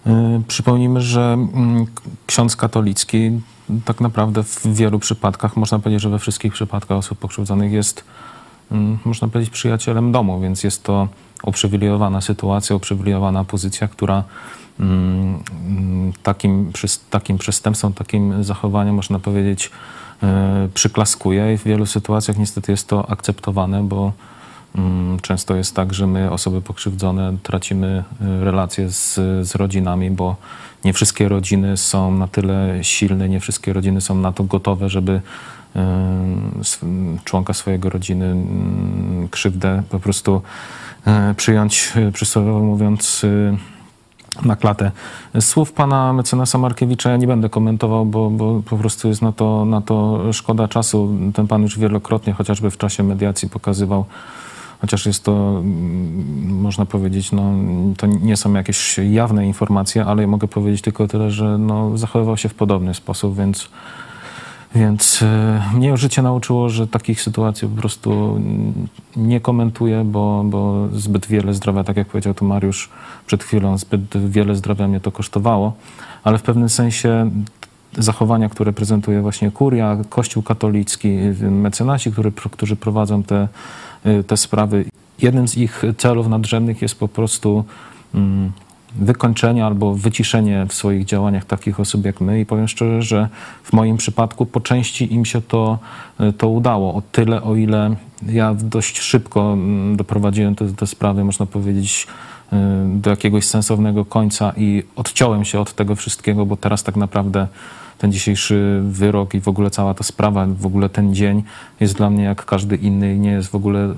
y, 0.08 0.10
przypomnijmy, 0.48 1.01
że 1.01 1.34
mm, 1.34 1.86
ksiądz 2.27 2.55
katolicki 2.55 3.31
tak 3.86 4.01
naprawdę 4.01 4.43
w 4.43 4.65
wielu 4.65 5.00
przypadkach, 5.00 5.58
można 5.58 5.79
powiedzieć, 5.79 6.01
że 6.01 6.10
we 6.10 6.20
wszystkich 6.20 6.53
przypadkach 6.53 6.98
osób 6.98 7.20
pokrzywdzonych 7.20 7.72
jest, 7.72 8.03
mm, 8.72 8.98
można 9.05 9.27
powiedzieć, 9.27 9.53
przyjacielem 9.53 10.12
domu, 10.12 10.39
więc 10.39 10.63
jest 10.63 10.84
to 10.84 11.08
uprzywilejowana 11.43 12.22
sytuacja, 12.22 12.75
uprzywilejowana 12.75 13.43
pozycja, 13.43 13.88
która 13.88 14.24
takim, 16.23 16.71
przys- 16.71 17.00
takim 17.09 17.38
przestępstwom, 17.38 17.93
takim 17.93 18.43
zachowaniem, 18.43 18.95
można 18.95 19.19
powiedzieć, 19.19 19.71
e, 20.23 20.69
przyklaskuje 20.73 21.53
i 21.53 21.57
w 21.57 21.63
wielu 21.63 21.85
sytuacjach 21.85 22.38
niestety 22.38 22.71
jest 22.71 22.88
to 22.88 23.09
akceptowane, 23.09 23.83
bo 23.83 24.13
mm, 24.75 25.19
często 25.19 25.55
jest 25.55 25.75
tak, 25.75 25.93
że 25.93 26.07
my, 26.07 26.31
osoby 26.31 26.61
pokrzywdzone, 26.61 27.38
tracimy 27.43 28.03
e, 28.21 28.43
relacje 28.43 28.89
z, 28.89 29.13
z 29.47 29.55
rodzinami, 29.55 30.11
bo 30.11 30.35
nie 30.85 30.93
wszystkie 30.93 31.29
rodziny 31.29 31.77
są 31.77 32.11
na 32.11 32.27
tyle 32.27 32.79
silne, 32.81 33.29
nie 33.29 33.39
wszystkie 33.39 33.73
rodziny 33.73 34.01
są 34.01 34.15
na 34.15 34.31
to 34.31 34.43
gotowe, 34.43 34.89
żeby 34.89 35.21
e, 35.75 35.81
członka 37.25 37.53
swojego 37.53 37.89
rodziny 37.89 38.25
mm, 38.25 39.27
krzywdę 39.31 39.83
po 39.89 40.00
prostu 40.00 40.41
przyjąć, 41.38 41.93
przysłowiowo 42.13 42.59
mówiąc, 42.59 43.25
na 44.45 44.55
klatę. 44.55 44.91
Słów 45.39 45.73
pana 45.73 46.13
mecenasa 46.13 46.57
Markiewicza 46.57 47.09
ja 47.11 47.17
nie 47.17 47.27
będę 47.27 47.50
komentował, 47.50 48.05
bo, 48.05 48.29
bo 48.29 48.61
po 48.65 48.77
prostu 48.77 49.07
jest 49.07 49.21
na 49.21 49.31
to, 49.31 49.65
na 49.65 49.81
to 49.81 50.19
szkoda 50.33 50.67
czasu. 50.67 51.09
Ten 51.33 51.47
pan 51.47 51.61
już 51.61 51.79
wielokrotnie, 51.79 52.33
chociażby 52.33 52.71
w 52.71 52.77
czasie 52.77 53.03
mediacji 53.03 53.50
pokazywał, 53.50 54.05
chociaż 54.81 55.05
jest 55.05 55.23
to, 55.23 55.31
mm, 55.31 56.61
można 56.61 56.85
powiedzieć, 56.85 57.31
no, 57.31 57.53
to 57.97 58.07
nie 58.07 58.38
są 58.38 58.53
jakieś 58.53 58.97
jawne 58.97 59.47
informacje, 59.47 60.05
ale 60.05 60.27
mogę 60.27 60.47
powiedzieć 60.47 60.81
tylko 60.81 61.07
tyle, 61.07 61.31
że 61.31 61.57
no, 61.57 61.97
zachowywał 61.97 62.38
się 62.38 62.50
w 62.50 62.53
podobny 62.53 62.93
sposób, 62.93 63.38
więc 63.38 63.69
więc 64.75 65.21
e, 65.21 65.61
mnie 65.73 65.97
życie 65.97 66.21
nauczyło, 66.21 66.69
że 66.69 66.87
takich 66.87 67.21
sytuacji 67.21 67.67
po 67.67 67.81
prostu 67.81 68.39
nie 69.15 69.39
komentuję, 69.39 70.03
bo, 70.05 70.43
bo 70.45 70.87
zbyt 70.93 71.27
wiele 71.27 71.53
zdrowia, 71.53 71.83
tak 71.83 71.97
jak 71.97 72.07
powiedział 72.07 72.33
tu 72.33 72.45
Mariusz 72.45 72.89
przed 73.25 73.43
chwilą, 73.43 73.77
zbyt 73.77 74.29
wiele 74.29 74.55
zdrowia 74.55 74.87
mnie 74.87 74.99
to 74.99 75.11
kosztowało, 75.11 75.73
ale 76.23 76.37
w 76.37 76.41
pewnym 76.41 76.69
sensie 76.69 77.31
zachowania, 77.97 78.49
które 78.49 78.73
prezentuje 78.73 79.21
właśnie 79.21 79.51
kuria, 79.51 79.97
Kościół 80.09 80.43
katolicki, 80.43 81.17
mecenasi, 81.41 82.11
który, 82.11 82.31
którzy 82.31 82.75
prowadzą 82.75 83.23
te, 83.23 83.47
y, 84.05 84.23
te 84.23 84.37
sprawy. 84.37 84.85
Jednym 85.21 85.47
z 85.47 85.57
ich 85.57 85.83
celów 85.97 86.27
nadrzędnych 86.27 86.81
jest 86.81 86.99
po 86.99 87.07
prostu 87.07 87.63
mm, 88.15 88.51
wykończenie 88.95 89.65
albo 89.65 89.93
wyciszenie 89.93 90.65
w 90.69 90.74
swoich 90.74 91.05
działaniach 91.05 91.45
takich 91.45 91.79
osób 91.79 92.05
jak 92.05 92.21
my 92.21 92.39
i 92.39 92.45
powiem 92.45 92.67
szczerze, 92.67 93.01
że 93.01 93.29
w 93.63 93.74
moim 93.74 93.98
przypadku 93.98 94.45
po 94.45 94.60
części 94.60 95.13
im 95.13 95.25
się 95.25 95.41
to, 95.41 95.79
y, 96.19 96.33
to 96.33 96.50
udało. 96.50 96.93
O 96.93 97.01
tyle, 97.12 97.43
o 97.43 97.55
ile 97.55 97.95
ja 98.27 98.53
dość 98.53 99.00
szybko 99.00 99.53
mm, 99.53 99.98
doprowadziłem 99.98 100.55
te, 100.55 100.67
te 100.67 100.88
sprawy, 100.88 101.24
można 101.24 101.45
powiedzieć, 101.45 102.07
y, 102.53 102.55
do 103.00 103.10
jakiegoś 103.10 103.45
sensownego 103.45 104.05
końca 104.05 104.53
i 104.57 104.83
odciąłem 104.95 105.45
się 105.45 105.60
od 105.60 105.74
tego 105.74 105.95
wszystkiego, 105.95 106.45
bo 106.45 106.57
teraz 106.57 106.83
tak 106.83 106.95
naprawdę 106.95 107.48
ten 107.98 108.12
dzisiejszy 108.12 108.81
wyrok 108.83 109.33
i 109.33 109.41
w 109.41 109.48
ogóle 109.48 109.69
cała 109.69 109.93
ta 109.93 110.03
sprawa, 110.03 110.45
w 110.45 110.65
ogóle 110.65 110.89
ten 110.89 111.15
dzień 111.15 111.43
jest 111.79 111.95
dla 111.95 112.10
mnie 112.10 112.24
jak 112.24 112.45
każdy 112.45 112.75
inny 112.75 113.15
i 113.15 113.19
nie 113.19 113.31
jest 113.31 113.50
w 113.50 113.55
ogóle 113.55 113.93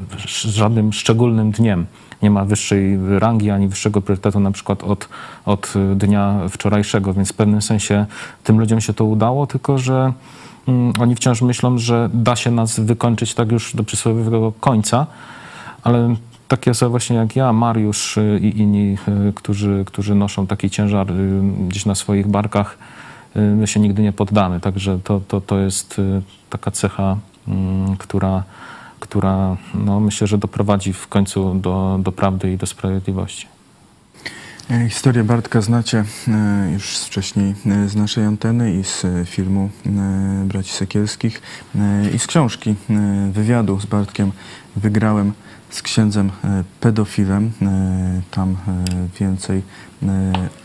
żadnym 0.45 0.93
szczególnym 0.93 1.51
dniem. 1.51 1.85
Nie 2.23 2.31
ma 2.31 2.45
wyższej 2.45 2.99
rangi 3.19 3.49
ani 3.49 3.67
wyższego 3.67 4.01
priorytetu 4.01 4.39
na 4.39 4.51
przykład 4.51 4.83
od, 4.83 5.09
od 5.45 5.73
dnia 5.95 6.39
wczorajszego, 6.49 7.13
więc 7.13 7.31
w 7.31 7.33
pewnym 7.33 7.61
sensie 7.61 8.05
tym 8.43 8.59
ludziom 8.59 8.81
się 8.81 8.93
to 8.93 9.05
udało, 9.05 9.47
tylko 9.47 9.77
że 9.77 10.13
mm, 10.67 10.93
oni 10.99 11.15
wciąż 11.15 11.41
myślą, 11.41 11.77
że 11.77 12.09
da 12.13 12.35
się 12.35 12.51
nas 12.51 12.79
wykończyć 12.79 13.33
tak 13.33 13.51
już 13.51 13.75
do 13.75 13.83
przysłowiowego 13.83 14.53
końca, 14.59 15.07
ale 15.83 16.15
takie 16.47 16.71
osoby 16.71 16.89
właśnie 16.89 17.15
jak 17.15 17.35
ja, 17.35 17.53
Mariusz 17.53 18.17
y, 18.17 18.39
i 18.41 18.59
inni, 18.59 18.97
y, 19.29 19.33
którzy, 19.33 19.83
którzy 19.87 20.15
noszą 20.15 20.47
taki 20.47 20.69
ciężar 20.69 21.11
y, 21.11 21.41
gdzieś 21.67 21.85
na 21.85 21.95
swoich 21.95 22.27
barkach, 22.27 22.77
my 23.35 23.67
się 23.67 23.79
nigdy 23.79 24.01
nie 24.01 24.11
poddamy. 24.11 24.59
Także 24.59 24.99
to, 25.03 25.21
to, 25.27 25.41
to 25.41 25.59
jest 25.59 26.01
taka 26.49 26.71
cecha, 26.71 27.17
mm, 27.47 27.97
która, 27.97 28.43
która 29.03 29.57
no, 29.73 29.99
myślę, 29.99 30.27
że 30.27 30.37
doprowadzi 30.37 30.93
w 30.93 31.07
końcu 31.07 31.55
do, 31.55 31.99
do 32.03 32.11
prawdy 32.11 32.51
i 32.51 32.57
do 32.57 32.65
sprawiedliwości. 32.65 33.47
E, 34.69 34.89
Historię 34.89 35.23
Bartka 35.23 35.61
znacie 35.61 36.03
e, 36.27 36.71
już 36.73 36.97
wcześniej 36.97 37.55
e, 37.65 37.89
z 37.89 37.95
naszej 37.95 38.25
anteny 38.25 38.73
i 38.79 38.83
z 38.83 39.05
filmu 39.29 39.69
Braci 40.45 40.71
Sekielskich 40.71 41.41
i 42.15 42.19
z 42.19 42.27
książki 42.27 42.75
wywiadu 43.31 43.79
z 43.79 43.85
Bartkiem 43.85 44.31
wygrałem 44.75 45.33
z 45.69 45.81
księdzem 45.81 46.31
pedofilem. 46.79 47.51
Tam 48.31 48.57
więcej 49.19 49.61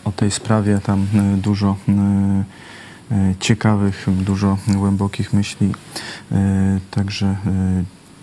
o 0.05 0.11
tej 0.11 0.31
sprawie, 0.31 0.79
tam 0.83 1.07
dużo 1.37 1.75
ciekawych, 3.39 4.05
dużo 4.07 4.57
głębokich 4.67 5.33
myśli. 5.33 5.73
Także 6.91 7.35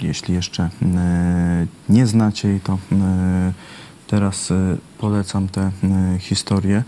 jeśli 0.03 0.35
jeszcze 0.35 0.63
e, 0.63 1.67
nie 1.89 2.07
znacie 2.07 2.49
jej, 2.49 2.61
to 2.61 2.79
e, 2.93 3.53
Teraz 4.07 4.51
e, 4.51 4.77
polecam 4.99 5.49
tę 5.49 5.61
e, 5.61 6.19
historię. 6.19 6.83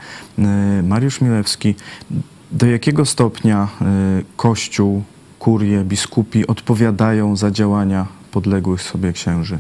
Mariusz 0.83 1.21
Milewski, 1.21 1.75
do 2.51 2.67
jakiego 2.67 3.05
stopnia 3.05 3.69
Kościół 4.37 5.03
kurie, 5.39 5.85
biskupi 5.85 6.47
odpowiadają 6.47 7.37
za 7.37 7.51
działania 7.51 8.07
podległych 8.31 8.83
sobie 8.83 9.13
księży? 9.13 9.59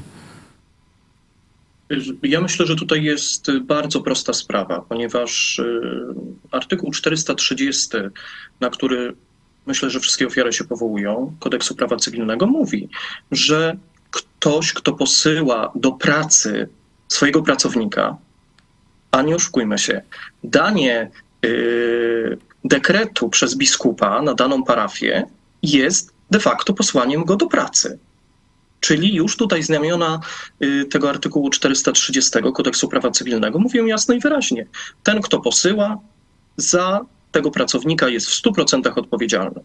Ja 2.23 2.41
myślę, 2.41 2.67
że 2.67 2.77
tutaj 2.77 3.03
jest 3.03 3.59
bardzo 3.59 4.01
prosta 4.01 4.33
sprawa, 4.33 4.81
ponieważ 4.89 5.61
artykuł 6.51 6.91
430, 6.91 7.89
na 8.61 8.71
który 8.71 9.15
myślę, 9.69 9.91
że 9.91 10.01
wszystkie 10.01 10.27
ofiary 10.27 10.53
się 10.53 10.65
powołują, 10.65 11.37
kodeksu 11.41 11.75
prawa 11.75 11.97
cywilnego, 11.97 12.47
mówi, 12.47 12.89
że 13.31 13.77
ktoś, 14.11 14.73
kto 14.73 14.93
posyła 14.93 15.73
do 15.75 15.93
pracy 15.93 16.69
swojego 17.09 17.43
pracownika, 17.43 18.17
a 19.11 19.23
nie 19.23 19.37
oszukujmy 19.37 19.79
się, 19.79 20.03
danie 20.45 21.11
y, 21.45 22.39
dekretu 22.65 23.29
przez 23.29 23.57
biskupa 23.57 24.23
na 24.23 24.35
daną 24.35 24.65
parafię 24.65 25.27
jest 25.63 26.13
de 26.31 26.41
facto 26.41 26.73
posłaniem 26.73 27.25
go 27.25 27.37
do 27.37 27.47
pracy. 27.47 27.99
Czyli 28.81 29.15
już 29.15 29.37
tutaj 29.37 29.63
znamiona 29.63 30.21
y, 30.63 30.85
tego 30.85 31.11
artykułu 31.11 31.51
430 31.51 32.31
kodeksu 32.55 32.89
prawa 32.89 33.11
cywilnego 33.11 33.59
mówią 33.59 33.87
jasno 33.87 34.15
i 34.15 34.21
wyraźnie. 34.21 34.67
Ten, 35.03 35.21
kto 35.23 35.41
posyła, 35.41 35.99
za 36.57 37.01
tego 37.33 37.51
pracownika 37.51 38.09
jest 38.09 38.27
w 38.27 38.43
100% 38.43 38.99
odpowiedzialny. 38.99 39.61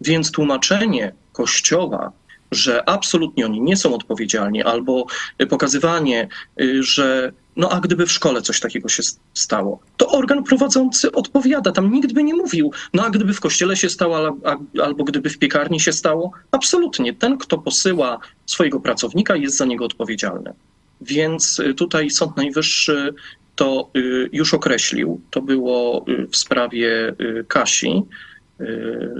Więc 0.00 0.30
tłumaczenie 0.30 1.12
Kościoła, 1.32 2.12
że 2.50 2.88
absolutnie 2.88 3.46
oni 3.46 3.60
nie 3.60 3.76
są 3.76 3.94
odpowiedzialni, 3.94 4.62
albo 4.62 5.06
pokazywanie, 5.48 6.28
y, 6.60 6.82
że 6.82 7.32
no 7.56 7.68
a 7.70 7.80
gdyby 7.80 8.06
w 8.06 8.12
szkole 8.12 8.42
coś 8.42 8.60
takiego 8.60 8.88
się 8.88 9.02
stało, 9.34 9.78
to 9.96 10.08
organ 10.08 10.44
prowadzący 10.44 11.12
odpowiada. 11.12 11.72
Tam 11.72 11.92
nikt 11.92 12.12
by 12.12 12.22
nie 12.22 12.34
mówił, 12.34 12.72
no 12.94 13.04
a 13.04 13.10
gdyby 13.10 13.34
w 13.34 13.40
kościele 13.40 13.76
się 13.76 13.90
stało, 13.90 14.36
albo 14.82 15.04
gdyby 15.04 15.30
w 15.30 15.38
piekarni 15.38 15.80
się 15.80 15.92
stało, 15.92 16.30
absolutnie. 16.50 17.14
Ten, 17.14 17.38
kto 17.38 17.58
posyła 17.58 18.18
swojego 18.46 18.80
pracownika, 18.80 19.36
jest 19.36 19.56
za 19.56 19.64
niego 19.64 19.84
odpowiedzialny. 19.84 20.52
Więc 21.00 21.58
y, 21.58 21.74
tutaj 21.74 22.10
Sąd 22.10 22.36
Najwyższy 22.36 23.14
to 23.56 23.90
y, 23.96 24.28
już 24.32 24.54
określił. 24.54 25.20
To 25.30 25.42
było 25.42 26.04
w 26.30 26.36
sprawie 26.36 27.14
Kasi 27.48 28.02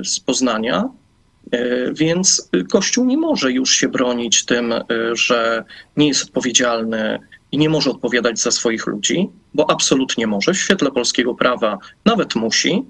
z 0.05 0.21
Poznania. 0.21 0.89
Więc 1.93 2.51
Kościół 2.71 3.05
nie 3.05 3.17
może 3.17 3.53
już 3.53 3.71
się 3.71 3.89
bronić 3.89 4.45
tym, 4.45 4.75
że 5.13 5.65
nie 5.97 6.09
jest 6.09 6.25
odpowiedzialny 6.25 7.19
i 7.53 7.59
nie 7.59 7.69
może 7.69 7.91
odpowiadać 7.91 8.39
za 8.41 8.51
swoich 8.51 8.87
ludzi, 8.87 9.29
bo 9.55 9.71
absolutnie 9.71 10.27
może. 10.27 10.53
W 10.53 10.59
świetle 10.59 10.91
polskiego 10.91 11.35
prawa 11.35 11.79
nawet 12.05 12.35
musi, 12.35 12.83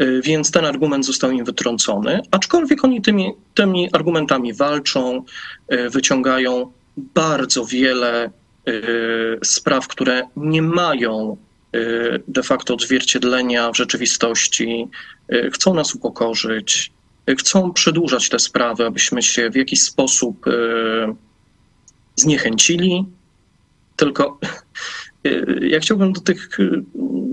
y, 0.00 0.20
więc 0.24 0.50
ten 0.50 0.64
argument 0.64 1.06
został 1.06 1.30
im 1.30 1.44
wytrącony, 1.44 2.20
aczkolwiek 2.30 2.84
oni 2.84 3.02
tymi, 3.02 3.32
tymi 3.54 3.88
argumentami 3.92 4.52
walczą, 4.52 5.24
y, 5.72 5.90
wyciągają 5.90 6.72
bardzo 6.96 7.64
wiele 7.64 8.26
y, 8.26 8.30
spraw, 9.44 9.88
które 9.88 10.22
nie 10.36 10.62
mają 10.62 11.36
de 12.28 12.42
facto 12.42 12.74
odzwierciedlenia 12.74 13.72
w 13.72 13.76
rzeczywistości, 13.76 14.88
chcą 15.52 15.74
nas 15.74 15.94
upokorzyć, 15.94 16.92
chcą 17.38 17.72
przedłużać 17.72 18.28
te 18.28 18.38
sprawy, 18.38 18.86
abyśmy 18.86 19.22
się 19.22 19.50
w 19.50 19.56
jakiś 19.56 19.82
sposób 19.82 20.46
zniechęcili, 22.16 23.04
tylko 23.96 24.38
y, 25.26 25.58
ja 25.62 25.80
chciałbym 25.80 26.12
do 26.12 26.20
tych 26.20 26.60
y, 26.60 26.84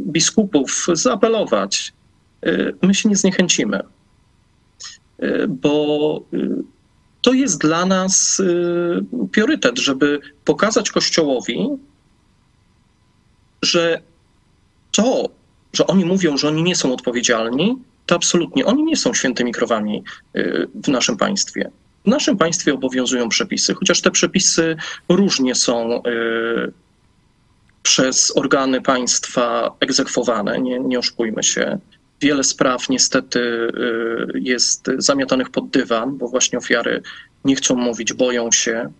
biskupów 0.07 0.87
zaapelować. 0.93 1.93
Y, 2.45 2.75
my 2.81 2.93
się 2.93 3.09
nie 3.09 3.15
zniechęcimy, 3.15 3.79
bo 5.47 6.25
to 7.21 7.33
jest 7.33 7.61
dla 7.61 7.85
nas 7.85 8.41
priorytet, 9.31 9.79
żeby 9.79 10.19
pokazać 10.45 10.91
Kościołowi, 10.91 11.67
że 13.61 14.01
to, 14.91 15.29
że 15.73 15.87
oni 15.87 16.05
mówią, 16.05 16.37
że 16.37 16.47
oni 16.47 16.63
nie 16.63 16.75
są 16.75 16.93
odpowiedzialni, 16.93 17.77
to 18.05 18.15
absolutnie 18.15 18.65
oni 18.65 18.83
nie 18.83 18.97
są 18.97 19.13
świętymi 19.13 19.51
krowami 19.51 20.03
w 20.75 20.87
naszym 20.87 21.17
państwie. 21.17 21.71
W 22.05 22.07
naszym 22.07 22.37
państwie 22.37 22.73
obowiązują 22.73 23.29
przepisy, 23.29 23.73
chociaż 23.73 24.01
te 24.01 24.11
przepisy 24.11 24.75
różnie 25.09 25.55
są 25.55 26.03
y, 26.03 26.71
przez 27.83 28.37
organy 28.37 28.81
państwa 28.81 29.75
egzekwowane, 29.79 30.61
nie, 30.61 30.79
nie 30.79 30.99
oszukujmy 30.99 31.43
się. 31.43 31.77
Wiele 32.21 32.43
spraw 32.43 32.89
niestety 32.89 33.39
y, 33.39 34.39
jest 34.39 34.89
zamiatanych 34.97 35.49
pod 35.49 35.69
dywan, 35.69 36.17
bo 36.17 36.27
właśnie 36.27 36.57
ofiary 36.57 37.01
nie 37.45 37.55
chcą 37.55 37.75
mówić, 37.75 38.13
boją 38.13 38.51
się. 38.51 38.91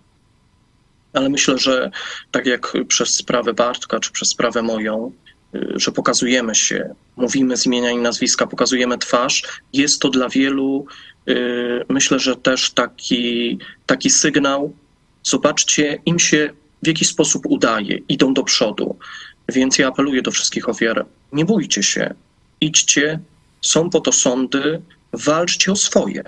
Ale 1.13 1.29
myślę, 1.29 1.57
że 1.57 1.91
tak 2.31 2.45
jak 2.45 2.73
przez 2.87 3.15
sprawę 3.15 3.53
Bartka 3.53 3.99
czy 3.99 4.11
przez 4.11 4.29
sprawę 4.29 4.61
moją, 4.61 5.11
y, 5.55 5.73
że 5.75 5.91
pokazujemy 5.91 6.55
się, 6.55 6.95
mówimy 7.15 7.57
z 7.57 7.65
imienia 7.65 7.91
i 7.91 7.97
nazwiska, 7.97 8.47
pokazujemy 8.47 8.97
twarz, 8.97 9.43
jest 9.73 10.01
to 10.01 10.09
dla 10.09 10.29
wielu 10.29 10.87
Y, 11.29 11.85
myślę, 11.89 12.19
że 12.19 12.35
też 12.35 12.71
taki, 12.71 13.59
taki 13.85 14.09
sygnał, 14.09 14.73
zobaczcie, 15.23 15.99
im 16.05 16.19
się 16.19 16.49
w 16.83 16.87
jakiś 16.87 17.07
sposób 17.07 17.45
udaje, 17.45 17.99
idą 18.09 18.33
do 18.33 18.43
przodu. 18.43 18.97
Więc 19.49 19.77
ja 19.77 19.87
apeluję 19.87 20.21
do 20.21 20.31
wszystkich 20.31 20.69
ofiar, 20.69 21.05
nie 21.33 21.45
bójcie 21.45 21.83
się, 21.83 22.13
idźcie, 22.61 23.19
są 23.61 23.89
po 23.89 24.01
to 24.01 24.11
sądy, 24.11 24.81
walczcie 25.13 25.71
o 25.71 25.75
swoje. 25.75 26.23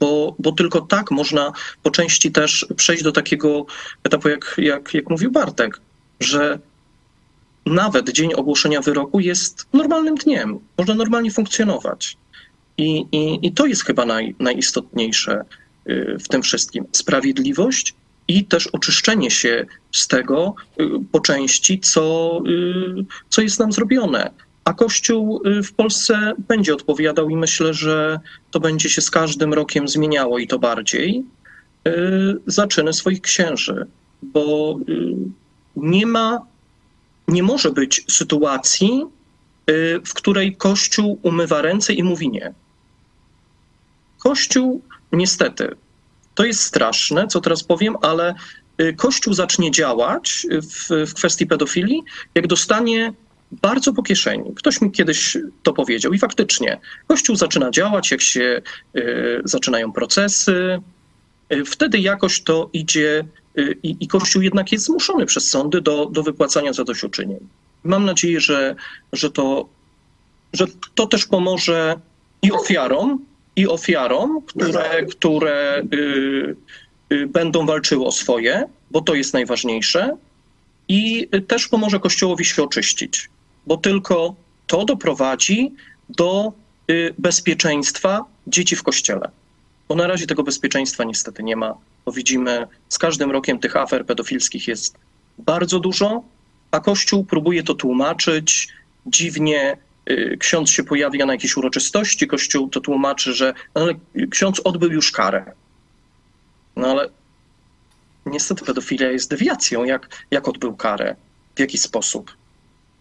Bo, 0.00 0.34
bo 0.38 0.52
tylko 0.52 0.80
tak 0.80 1.10
można 1.10 1.52
po 1.82 1.90
części 1.90 2.32
też 2.32 2.66
przejść 2.76 3.02
do 3.02 3.12
takiego 3.12 3.66
etapu, 4.04 4.28
jak, 4.28 4.54
jak, 4.58 4.94
jak 4.94 5.10
mówił 5.10 5.30
Bartek, 5.30 5.80
że 6.20 6.58
nawet 7.66 8.12
dzień 8.12 8.34
ogłoszenia 8.34 8.80
wyroku 8.80 9.20
jest 9.20 9.66
normalnym 9.72 10.14
dniem, 10.14 10.58
można 10.78 10.94
normalnie 10.94 11.30
funkcjonować. 11.30 12.16
I, 12.78 13.06
i, 13.12 13.46
i 13.46 13.52
to 13.52 13.66
jest 13.66 13.84
chyba 13.84 14.06
naj, 14.06 14.34
najistotniejsze 14.38 15.44
y, 15.88 16.16
w 16.20 16.28
tym 16.28 16.42
wszystkim. 16.42 16.84
Sprawiedliwość 16.92 17.94
i 18.28 18.44
też 18.44 18.66
oczyszczenie 18.66 19.30
się 19.30 19.66
z 19.92 20.08
tego 20.08 20.54
y, 20.80 20.84
po 21.12 21.20
części, 21.20 21.80
co, 21.80 22.40
y, 22.46 23.04
co 23.28 23.42
jest 23.42 23.58
nam 23.58 23.72
zrobione. 23.72 24.30
A 24.64 24.72
Kościół 24.72 25.42
w 25.64 25.72
Polsce 25.72 26.32
będzie 26.48 26.74
odpowiadał 26.74 27.30
i 27.30 27.36
myślę, 27.36 27.74
że 27.74 28.20
to 28.50 28.60
będzie 28.60 28.90
się 28.90 29.00
z 29.00 29.10
każdym 29.10 29.54
rokiem 29.54 29.88
zmieniało 29.88 30.38
i 30.38 30.46
to 30.46 30.58
bardziej. 30.58 31.24
Zaczyny 32.46 32.92
swoich 32.92 33.20
księży, 33.20 33.86
bo 34.22 34.76
nie 35.76 36.06
ma, 36.06 36.46
nie 37.28 37.42
może 37.42 37.70
być 37.70 38.04
sytuacji, 38.10 39.04
w 40.06 40.14
której 40.14 40.56
Kościół 40.56 41.18
umywa 41.22 41.62
ręce 41.62 41.92
i 41.92 42.02
mówi 42.02 42.30
nie. 42.30 42.54
Kościół, 44.18 44.82
niestety, 45.12 45.76
to 46.34 46.44
jest 46.44 46.62
straszne, 46.62 47.26
co 47.26 47.40
teraz 47.40 47.64
powiem, 47.64 47.96
ale 48.02 48.34
y, 48.80 48.94
Kościół 48.94 49.34
zacznie 49.34 49.70
działać 49.70 50.46
w, 50.50 51.06
w 51.10 51.14
kwestii 51.14 51.46
pedofilii, 51.46 52.02
jak 52.34 52.46
dostanie 52.46 53.12
bardzo 53.52 53.92
po 53.92 54.02
kieszeni. 54.02 54.54
Ktoś 54.54 54.80
mi 54.80 54.90
kiedyś 54.90 55.38
to 55.62 55.72
powiedział 55.72 56.12
i 56.12 56.18
faktycznie 56.18 56.80
Kościół 57.06 57.36
zaczyna 57.36 57.70
działać, 57.70 58.10
jak 58.10 58.20
się 58.20 58.62
y, 58.96 59.40
zaczynają 59.44 59.92
procesy, 59.92 60.80
y, 61.52 61.64
wtedy 61.64 61.98
jakoś 61.98 62.42
to 62.42 62.70
idzie 62.72 63.24
y, 63.58 63.76
i 63.82 64.08
Kościół 64.08 64.42
jednak 64.42 64.72
jest 64.72 64.84
zmuszony 64.84 65.26
przez 65.26 65.50
sądy 65.50 65.80
do, 65.80 66.06
do 66.06 66.22
wypłacania 66.22 66.72
zadośćuczynień. 66.72 67.38
Mam 67.84 68.04
nadzieję, 68.04 68.40
że, 68.40 68.74
że, 69.12 69.30
to, 69.30 69.68
że 70.52 70.66
to 70.94 71.06
też 71.06 71.26
pomoże 71.26 72.00
i 72.42 72.52
ofiarom, 72.52 73.24
i 73.56 73.68
ofiarom, 73.68 74.42
które, 74.46 75.06
które 75.06 75.82
y, 77.12 77.26
będą 77.26 77.66
walczyły 77.66 78.06
o 78.06 78.12
swoje, 78.12 78.64
bo 78.90 79.00
to 79.00 79.14
jest 79.14 79.34
najważniejsze, 79.34 80.16
i 80.88 81.28
też 81.48 81.68
pomoże 81.68 82.00
Kościołowi 82.00 82.44
się 82.44 82.62
oczyścić, 82.62 83.28
bo 83.66 83.76
tylko 83.76 84.34
to 84.66 84.84
doprowadzi 84.84 85.74
do 86.08 86.52
y, 86.90 87.14
bezpieczeństwa 87.18 88.24
dzieci 88.46 88.76
w 88.76 88.82
Kościele. 88.82 89.30
Bo 89.88 89.94
na 89.94 90.06
razie 90.06 90.26
tego 90.26 90.42
bezpieczeństwa 90.42 91.04
niestety 91.04 91.42
nie 91.42 91.56
ma, 91.56 91.74
bo 92.04 92.12
widzimy, 92.12 92.66
z 92.88 92.98
każdym 92.98 93.30
rokiem 93.30 93.58
tych 93.58 93.76
afer 93.76 94.06
pedofilskich 94.06 94.68
jest 94.68 94.98
bardzo 95.38 95.80
dużo, 95.80 96.22
a 96.70 96.80
Kościół 96.80 97.24
próbuje 97.24 97.62
to 97.62 97.74
tłumaczyć 97.74 98.68
dziwnie, 99.06 99.76
Y, 100.10 100.36
ksiądz 100.40 100.70
się 100.70 100.84
pojawia 100.84 101.26
na 101.26 101.32
jakiejś 101.32 101.56
uroczystości, 101.56 102.26
kościół 102.26 102.68
to 102.68 102.80
tłumaczy, 102.80 103.32
że 103.32 103.54
no 103.74 103.80
ale 103.80 103.94
ksiądz 104.30 104.60
odbył 104.64 104.92
już 104.92 105.12
karę. 105.12 105.52
No 106.76 106.86
ale 106.88 107.08
niestety 108.26 108.64
pedofilia 108.64 109.10
jest 109.10 109.30
dewiacją. 109.30 109.84
Jak, 109.84 110.26
jak 110.30 110.48
odbył 110.48 110.76
karę? 110.76 111.16
W 111.56 111.60
jaki 111.60 111.78
sposób? 111.78 112.36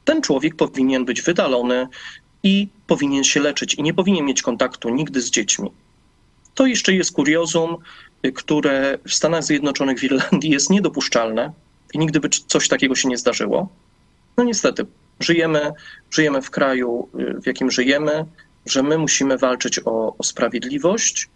Ten 0.06 0.22
człowiek 0.22 0.56
powinien 0.56 1.06
być 1.06 1.22
wydalony 1.22 1.88
i 2.44 2.68
powinien 2.88 3.24
się 3.24 3.40
leczyć 3.40 3.74
i 3.74 3.84
nie 3.84 3.94
powinien 3.94 4.26
mieć 4.26 4.42
kontaktu 4.42 4.90
nigdy 4.90 5.22
z 5.22 5.32
dziećmi. 5.32 5.72
To 6.56 6.66
jeszcze 6.66 6.94
jest 6.94 7.12
kuriozum, 7.12 7.78
które 8.36 8.98
w 9.08 9.14
Stanach 9.14 9.44
Zjednoczonych, 9.44 10.00
w 10.00 10.04
Irlandii 10.04 10.50
jest 10.50 10.70
niedopuszczalne 10.70 11.52
i 11.94 11.98
nigdy 11.98 12.20
by 12.20 12.30
coś 12.30 12.68
takiego 12.68 12.96
się 12.96 13.10
nie 13.10 13.18
zdarzyło. 13.18 13.70
No 14.38 14.44
niestety, 14.44 14.86
żyjemy, 15.20 15.72
żyjemy 16.12 16.42
w 16.42 16.50
kraju, 16.50 17.10
w 17.14 17.48
jakim 17.48 17.72
żyjemy, 17.72 18.26
że 18.66 18.84
my 18.84 18.98
musimy 18.98 19.38
walczyć 19.38 19.80
o, 19.86 20.16
o 20.18 20.24
sprawiedliwość, 20.24 21.30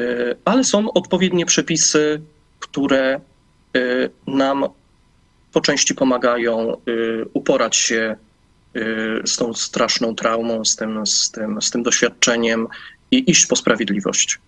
y, 0.00 0.36
ale 0.44 0.64
są 0.64 0.92
odpowiednie 0.92 1.46
przepisy, 1.46 2.20
które 2.58 3.20
y, 3.76 4.10
nam 4.26 4.64
po 5.54 5.60
części 5.60 5.94
pomagają 5.94 6.76
y, 6.88 7.24
uporać 7.32 7.76
się 7.76 8.16
y, 8.76 8.80
z 9.24 9.36
tą 9.36 9.54
straszną 9.54 10.14
traumą, 10.14 10.64
z 10.64 10.76
tym, 10.76 11.06
z 11.06 11.30
tym, 11.30 11.62
z 11.62 11.70
tym 11.70 11.82
doświadczeniem 11.82 12.66
i 13.10 13.30
iść 13.30 13.46
po 13.46 13.56
sprawiedliwość. 13.56 14.38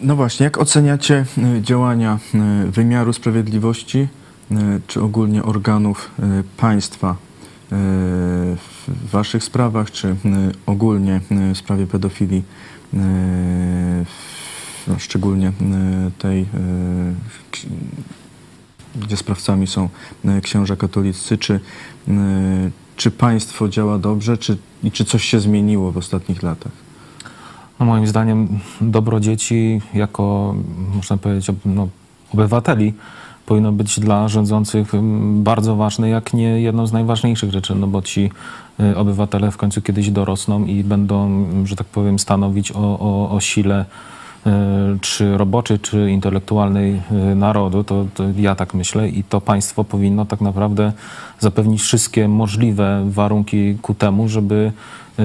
No 0.00 0.16
właśnie, 0.16 0.44
jak 0.44 0.58
oceniacie 0.58 1.24
y, 1.58 1.62
działania 1.62 2.18
wymiaru 2.66 3.12
sprawiedliwości 3.12 4.08
czy 4.86 5.00
ogólnie 5.00 5.42
organów 5.42 6.10
państwa 6.56 7.16
w 8.88 9.10
waszych 9.10 9.44
sprawach, 9.44 9.90
czy 9.90 10.16
ogólnie 10.66 11.20
w 11.54 11.58
sprawie 11.58 11.86
pedofilii, 11.86 12.42
no, 14.86 14.98
szczególnie 14.98 15.52
tej, 16.18 16.46
gdzie 18.96 19.16
sprawcami 19.16 19.66
są 19.66 19.88
y, 20.24 20.40
księża 20.40 20.76
katolicy, 20.76 21.38
czy, 21.38 21.54
y, 21.54 22.10
czy 22.96 23.10
państwo 23.10 23.68
działa 23.68 23.98
dobrze, 23.98 24.38
czy, 24.38 24.56
i 24.82 24.90
czy 24.90 25.04
coś 25.04 25.24
się 25.24 25.40
zmieniło 25.40 25.92
w 25.92 25.96
ostatnich 25.96 26.42
latach? 26.42 26.72
No 27.80 27.86
moim 27.86 28.06
zdaniem 28.06 28.48
dobro 28.80 29.20
dzieci 29.20 29.80
jako, 29.94 30.54
można 30.94 31.16
powiedzieć, 31.16 31.56
no, 31.64 31.88
obywateli 32.32 32.94
powinno 33.46 33.72
być 33.72 34.00
dla 34.00 34.28
rządzących 34.28 34.92
bardzo 35.34 35.76
ważne, 35.76 36.08
jak 36.08 36.34
nie 36.34 36.60
jedną 36.60 36.86
z 36.86 36.92
najważniejszych 36.92 37.52
rzeczy, 37.52 37.74
no 37.74 37.86
bo 37.86 38.02
ci 38.02 38.30
y, 38.80 38.96
obywatele 38.96 39.50
w 39.50 39.56
końcu 39.56 39.82
kiedyś 39.82 40.10
dorosną 40.10 40.64
i 40.64 40.84
będą, 40.84 41.46
że 41.64 41.76
tak 41.76 41.86
powiem, 41.86 42.18
stanowić 42.18 42.72
o, 42.72 42.98
o, 43.00 43.30
o 43.30 43.40
sile 43.40 43.84
czy 45.00 45.38
roboczej, 45.38 45.78
czy 45.78 46.10
intelektualnej 46.10 47.00
y, 47.32 47.34
narodu, 47.34 47.84
to, 47.84 48.06
to 48.14 48.24
ja 48.36 48.54
tak 48.54 48.74
myślę 48.74 49.08
i 49.08 49.24
to 49.24 49.40
państwo 49.40 49.84
powinno 49.84 50.24
tak 50.24 50.40
naprawdę 50.40 50.92
zapewnić 51.40 51.82
wszystkie 51.82 52.28
możliwe 52.28 53.04
warunki 53.08 53.78
ku 53.82 53.94
temu, 53.94 54.28
żeby 54.28 54.72
y, 55.18 55.22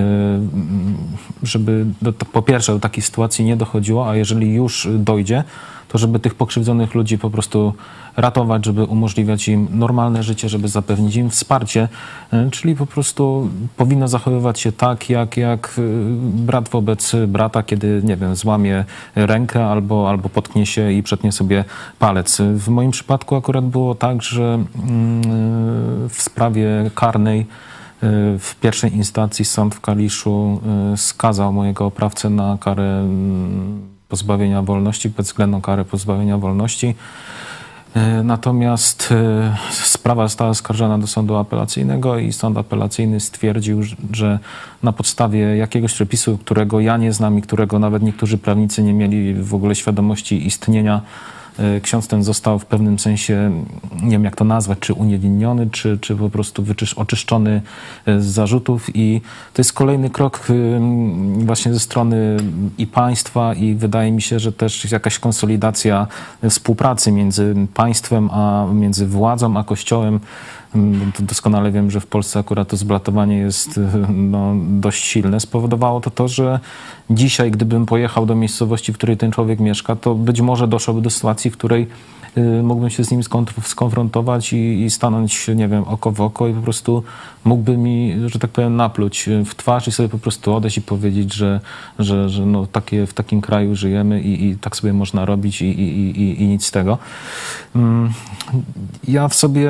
żeby 1.44 1.86
do, 2.02 2.14
po 2.14 2.42
pierwsze 2.42 2.74
do 2.74 2.80
takiej 2.80 3.04
sytuacji 3.04 3.46
nie 3.46 3.58
dochodziło, 3.58 4.10
a 4.10 4.16
jeżeli 4.16 4.54
już 4.54 4.88
dojdzie, 4.92 5.44
to 5.90 5.98
żeby 5.98 6.20
tych 6.20 6.36
pokrzywdzonych 6.36 6.96
ludzi 6.96 7.18
po 7.18 7.30
prostu 7.30 7.74
ratować, 8.18 8.66
żeby 8.66 8.84
umożliwiać 8.84 9.48
im 9.48 9.68
normalne 9.72 10.24
życie, 10.24 10.50
żeby 10.50 10.68
zapewnić 10.68 11.16
im 11.16 11.30
wsparcie, 11.30 11.88
y, 12.34 12.52
czyli 12.52 12.76
po 12.76 12.86
prostu 12.86 13.50
powinno 13.78 14.08
zachowywać 14.08 14.60
się 14.60 14.72
tak, 14.72 15.10
jak, 15.10 15.38
jak 15.38 15.76
y, 15.78 15.82
brat 16.22 16.70
wobec 16.70 17.16
brata, 17.28 17.64
kiedy, 17.64 18.02
nie 18.04 18.18
wiem, 18.18 18.36
złamie 18.36 18.86
rękę 19.16 19.66
albo, 19.66 20.10
albo 20.10 20.30
potknie 20.30 20.66
się 20.66 20.92
i 20.92 21.04
przetnie 21.04 21.32
sobie 21.32 21.66
palec. 22.00 22.42
W 22.56 22.70
moim 22.70 22.92
przypadku 22.92 23.36
akurat 23.36 23.66
było 23.66 23.96
tak, 23.96 24.22
że 24.22 24.44
mm, 24.44 25.22
w 26.10 26.22
sprawie 26.22 26.68
karnej 26.96 27.46
w 28.40 28.56
pierwszej 28.62 28.96
instancji 28.96 29.46
sąd 29.46 29.76
w 29.76 29.82
Kaliszu 29.82 30.62
skazał 30.96 31.54
mojego 31.54 31.86
oprawcę 31.86 32.30
na 32.30 32.58
karę 32.62 33.00
mm, 33.00 33.89
pozbawienia 34.10 34.62
wolności, 34.62 35.10
bezwzględną 35.10 35.62
karę 35.62 35.86
pozbawienia 35.86 36.38
wolności. 36.38 36.96
Y, 37.98 38.24
Natomiast 38.24 39.10
y, 39.12 39.76
sprawa 39.84 40.28
została 40.28 40.54
skarżona 40.54 40.98
do 40.98 41.08
sądu 41.08 41.36
apelacyjnego 41.36 42.18
i 42.20 42.34
sąd 42.34 42.58
apelacyjny 42.58 43.20
stwierdził, 43.20 43.84
że- 44.14 44.40
na 44.84 44.92
podstawie 44.92 45.40
jakiegoś 45.58 45.94
przepisu, 45.94 46.38
którego 46.38 46.80
ja 46.80 46.98
nie 46.98 47.14
znam 47.14 47.38
i 47.38 47.42
którego 47.42 47.80
nawet 47.80 48.04
niektórzy 48.04 48.38
prawnicy 48.38 48.84
nie 48.84 48.94
mieli 48.94 49.34
w 49.34 49.54
ogóle 49.54 49.76
świadomości 49.76 50.48
istnienia, 50.48 51.02
ksiądz 51.82 52.08
ten 52.08 52.24
został 52.24 52.60
w 52.60 52.66
pewnym 52.66 53.00
sensie, 53.00 53.64
nie 54.02 54.12
wiem 54.12 54.24
jak 54.24 54.36
to 54.36 54.46
nazwać, 54.46 54.80
czy 54.80 54.94
uniewinniony, 54.94 55.70
czy, 55.72 55.98
czy 56.02 56.16
po 56.16 56.30
prostu 56.30 56.64
wyczysz, 56.64 56.94
oczyszczony 56.94 57.62
y, 58.08 58.22
z 58.22 58.26
zarzutów 58.26 58.90
i 58.94 59.22
to 59.54 59.60
jest 59.60 59.74
kolejny 59.74 60.10
krok 60.10 60.50
y, 60.50 60.80
właśnie 61.46 61.74
ze 61.74 61.80
strony 61.80 62.38
i 62.78 62.88
państwa 62.88 63.54
i 63.54 63.76
wydaje 63.76 64.12
mi 64.12 64.22
się, 64.22 64.40
że 64.40 64.52
też 64.52 64.92
jakaś 64.92 65.20
konsolidacja 65.20 66.08
współpracy 66.50 67.12
między 67.12 67.56
państwem, 67.74 68.30
a 68.32 68.66
między 68.74 69.08
władzą, 69.08 69.58
a 69.58 69.64
kościołem. 69.64 70.20
Mm, 70.76 71.12
Doskonale 71.20 71.72
wiem, 71.72 71.92
że 71.92 72.00
w 72.00 72.08
Polsce 72.08 72.40
akurat 72.40 72.68
to 72.68 72.78
zblatowanie 72.78 73.38
jest 73.38 73.78
y, 73.78 73.82
no, 74.10 74.56
dość 74.70 75.04
silne. 75.04 75.40
Spowodowało 75.40 76.02
to 76.02 76.12
to, 76.12 76.28
że 76.28 76.60
dzisiaj, 77.10 77.52
gdybym 77.52 77.86
pojechał 77.86 78.26
do 78.26 78.36
miejscowości, 78.36 78.94
w 78.94 78.98
której 78.98 79.18
ten 79.18 79.32
człowiek 79.32 79.60
mieszka, 79.60 79.96
to 79.96 80.16
być 80.16 80.42
może 80.42 80.68
doszłoby 80.68 81.02
do 81.02 81.10
sytuacji, 81.10 81.52
w 81.52 81.58
której 81.58 81.88
mógłbym 82.64 82.90
się 82.90 83.04
z 83.04 83.12
nim 83.12 83.22
skon- 83.22 83.62
skonfrontować 83.62 84.54
i, 84.54 84.84
i 84.84 84.90
stanąć, 84.90 85.48
nie 85.48 85.68
wiem, 85.68 85.84
oko 85.84 86.12
w 86.12 86.22
oko 86.22 86.48
i 86.48 86.54
po 86.54 86.62
prostu 86.62 87.04
mógłby 87.46 87.78
mi, 87.78 88.16
że 88.26 88.40
tak 88.40 88.52
powiem, 88.52 88.76
napluć 88.76 89.28
y, 89.28 89.46
w 89.46 89.56
twarz 89.56 89.88
i 89.88 89.92
sobie 89.92 90.10
po 90.10 90.18
prostu 90.20 90.54
odejść 90.56 90.78
i 90.78 90.82
powiedzieć, 90.82 91.34
że, 91.34 91.60
że, 92.00 92.30
że 92.30 92.46
no, 92.46 92.68
takie, 92.68 93.08
w 93.08 93.14
takim 93.14 93.42
kraju 93.42 93.76
żyjemy 93.76 94.22
i, 94.22 94.50
i 94.50 94.58
tak 94.58 94.76
sobie 94.76 94.94
można 94.94 95.26
robić 95.26 95.62
i, 95.62 95.66
i, 95.66 96.22
i, 96.22 96.44
i 96.44 96.48
nic 96.48 96.66
z 96.66 96.72
tego. 96.72 96.98
Mm, 97.76 98.12
Ja 99.08 99.28
w 99.28 99.36
sobie 99.36 99.70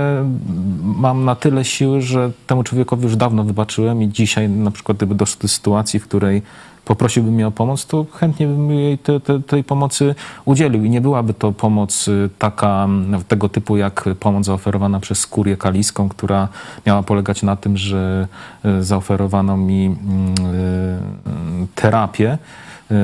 mam 0.81 1.25
na 1.25 1.35
tyle 1.35 1.65
siły, 1.65 2.01
że 2.01 2.31
temu 2.47 2.63
człowiekowi 2.63 3.03
już 3.03 3.15
dawno 3.15 3.43
wybaczyłem 3.43 4.01
i 4.03 4.09
dzisiaj 4.09 4.49
na 4.49 4.71
przykład 4.71 4.97
gdyby 4.97 5.15
doszło 5.15 5.41
do 5.41 5.47
sytuacji, 5.47 5.99
w 5.99 6.07
której 6.07 6.41
poprosiłby 6.89 7.31
mnie 7.31 7.47
o 7.47 7.51
pomoc, 7.51 7.85
to 7.85 8.05
chętnie 8.13 8.47
bym 8.47 8.71
jej 8.71 8.97
te, 8.97 9.19
te, 9.19 9.41
tej 9.41 9.63
pomocy 9.63 10.15
udzielił. 10.45 10.83
I 10.83 10.89
nie 10.89 11.01
byłaby 11.01 11.33
to 11.33 11.51
pomoc 11.51 12.07
y, 12.07 12.29
taka 12.39 12.87
tego 13.27 13.49
typu 13.49 13.77
jak 13.77 14.09
pomoc 14.19 14.45
zaoferowana 14.45 14.99
przez 14.99 15.27
Kurię 15.27 15.57
Kaliską, 15.57 16.09
która 16.09 16.47
miała 16.85 17.03
polegać 17.03 17.43
na 17.43 17.55
tym, 17.55 17.77
że 17.77 18.27
y, 18.65 18.83
zaoferowano 18.83 19.57
mi 19.57 19.95
y, 21.63 21.67
terapię 21.75 22.37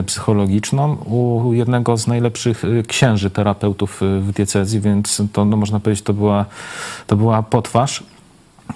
psychologiczną 0.05 0.95
u 0.95 1.53
jednego 1.53 1.97
z 1.97 2.07
najlepszych 2.07 2.63
księży 2.87 3.29
terapeutów 3.29 4.01
w 4.21 4.31
diecezji, 4.31 4.79
więc 4.79 5.21
to 5.33 5.45
no, 5.45 5.57
można 5.57 5.79
powiedzieć, 5.79 6.05
to 6.05 6.13
była, 6.13 6.45
to 7.07 7.15
była 7.15 7.43
potwarz. 7.43 8.03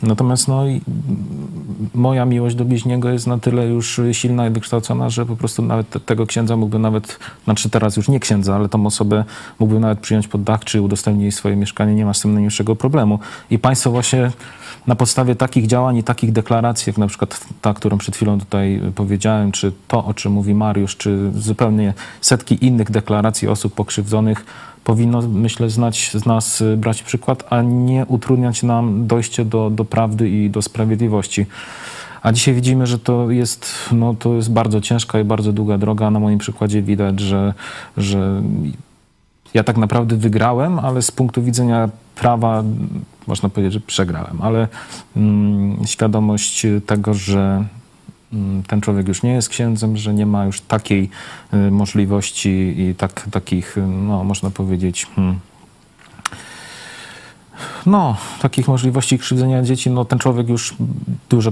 Natomiast 0.04 0.48
no, 0.48 0.64
moja 1.94 2.26
miłość 2.26 2.56
do 2.56 2.66
bliźniego 2.66 3.10
jest 3.10 3.28
na 3.28 3.38
tyle 3.38 3.68
już 3.68 4.02
silna 4.12 4.48
i 4.48 4.50
wykształcona, 4.50 5.10
że 5.10 5.26
po 5.26 5.36
prostu 5.36 5.62
nawet 5.62 5.90
te- 5.90 6.00
tego 6.00 6.26
księdza 6.26 6.58
mógłbym 6.58 6.82
nawet, 6.82 7.20
znaczy 7.44 7.70
teraz 7.70 7.98
już 7.98 8.10
nie 8.10 8.20
księdza, 8.20 8.56
ale 8.56 8.70
tą 8.70 8.86
osobę 8.86 9.24
mógłbym 9.60 9.82
nawet 9.82 10.00
przyjąć 10.00 10.28
pod 10.28 10.44
dach, 10.44 10.64
czy 10.64 10.82
udostępnić 10.82 11.22
jej 11.22 11.32
swoje 11.32 11.56
mieszkanie, 11.56 11.96
nie 11.96 12.06
ma 12.06 12.14
z 12.14 12.22
tym 12.22 12.34
najmniejszego 12.34 12.76
problemu. 12.76 13.20
I 13.52 13.60
państwo 13.60 13.92
właśnie 13.92 14.32
na 14.88 14.96
podstawie 14.96 15.36
takich 15.36 15.68
działań 15.68 15.98
i 15.98 16.04
takich 16.04 16.32
deklaracji, 16.32 16.90
jak 16.90 16.98
na 16.98 17.08
przykład 17.08 17.40
ta, 17.62 17.74
którą 17.74 17.98
przed 17.98 18.16
chwilą 18.16 18.40
tutaj 18.40 18.82
powiedziałem, 18.96 19.52
czy 19.52 19.72
to, 19.88 20.06
o 20.06 20.14
czym 20.14 20.32
mówi 20.32 20.56
Mariusz, 20.56 20.98
czy 20.98 21.32
zupełnie 21.36 21.94
setki 22.22 22.66
innych 22.66 22.92
deklaracji 22.92 23.48
osób 23.48 23.74
pokrzywdzonych, 23.74 24.46
powinno, 24.90 25.22
myślę, 25.22 25.70
znać 25.70 26.12
z 26.14 26.26
nas 26.26 26.62
y, 26.62 26.78
brać 26.78 27.04
przykład, 27.04 27.44
a 27.50 27.62
nie 27.62 28.06
utrudniać 28.06 28.64
nam 28.64 29.08
dojście 29.08 29.46
do, 29.46 29.70
do 29.70 29.86
prawdy 29.86 30.30
i 30.30 30.50
do 30.50 30.62
sprawiedliwości. 30.62 31.46
A 32.22 32.32
dzisiaj 32.32 32.54
widzimy, 32.54 32.88
że 32.88 33.00
to 33.00 33.32
jest, 33.32 33.76
no, 33.92 34.14
to 34.14 34.34
jest 34.34 34.52
bardzo 34.52 34.82
ciężka 34.82 35.20
i 35.20 35.24
bardzo 35.24 35.54
długa 35.54 35.78
droga. 35.78 36.12
Na 36.12 36.20
moim 36.20 36.40
przykładzie 36.40 36.82
widać, 36.82 37.20
że, 37.20 37.54
że 37.98 38.42
ja 39.54 39.64
tak 39.64 39.78
naprawdę 39.78 40.16
wygrałem, 40.16 40.80
ale 40.80 41.02
z 41.02 41.12
punktu 41.12 41.44
widzenia 41.44 41.90
prawa 42.16 42.64
można 43.28 43.50
powiedzieć, 43.50 43.74
że 43.74 43.80
przegrałem. 43.80 44.42
Ale 44.42 44.68
mm, 45.16 45.78
świadomość 45.86 46.66
tego, 46.86 47.14
że 47.14 47.66
ten 48.68 48.82
człowiek 48.82 49.08
już 49.08 49.24
nie 49.24 49.34
jest 49.34 49.50
księdzem, 49.50 49.98
że 49.98 50.14
nie 50.14 50.26
ma 50.26 50.46
już 50.46 50.62
takiej 50.62 51.10
y, 51.54 51.72
możliwości 51.72 52.76
i 52.78 52.96
tak, 52.96 53.28
takich, 53.32 53.78
y, 53.78 53.82
no 53.82 54.24
można 54.24 54.50
powiedzieć, 54.50 55.08
hmm, 55.16 55.40
no, 57.86 58.18
takich 58.42 58.68
możliwości 58.68 59.20
krzywdzenia 59.20 59.64
dzieci, 59.64 59.90
no 59.90 60.06
ten 60.06 60.20
człowiek 60.20 60.50
już 60.50 60.76
duże 61.30 61.52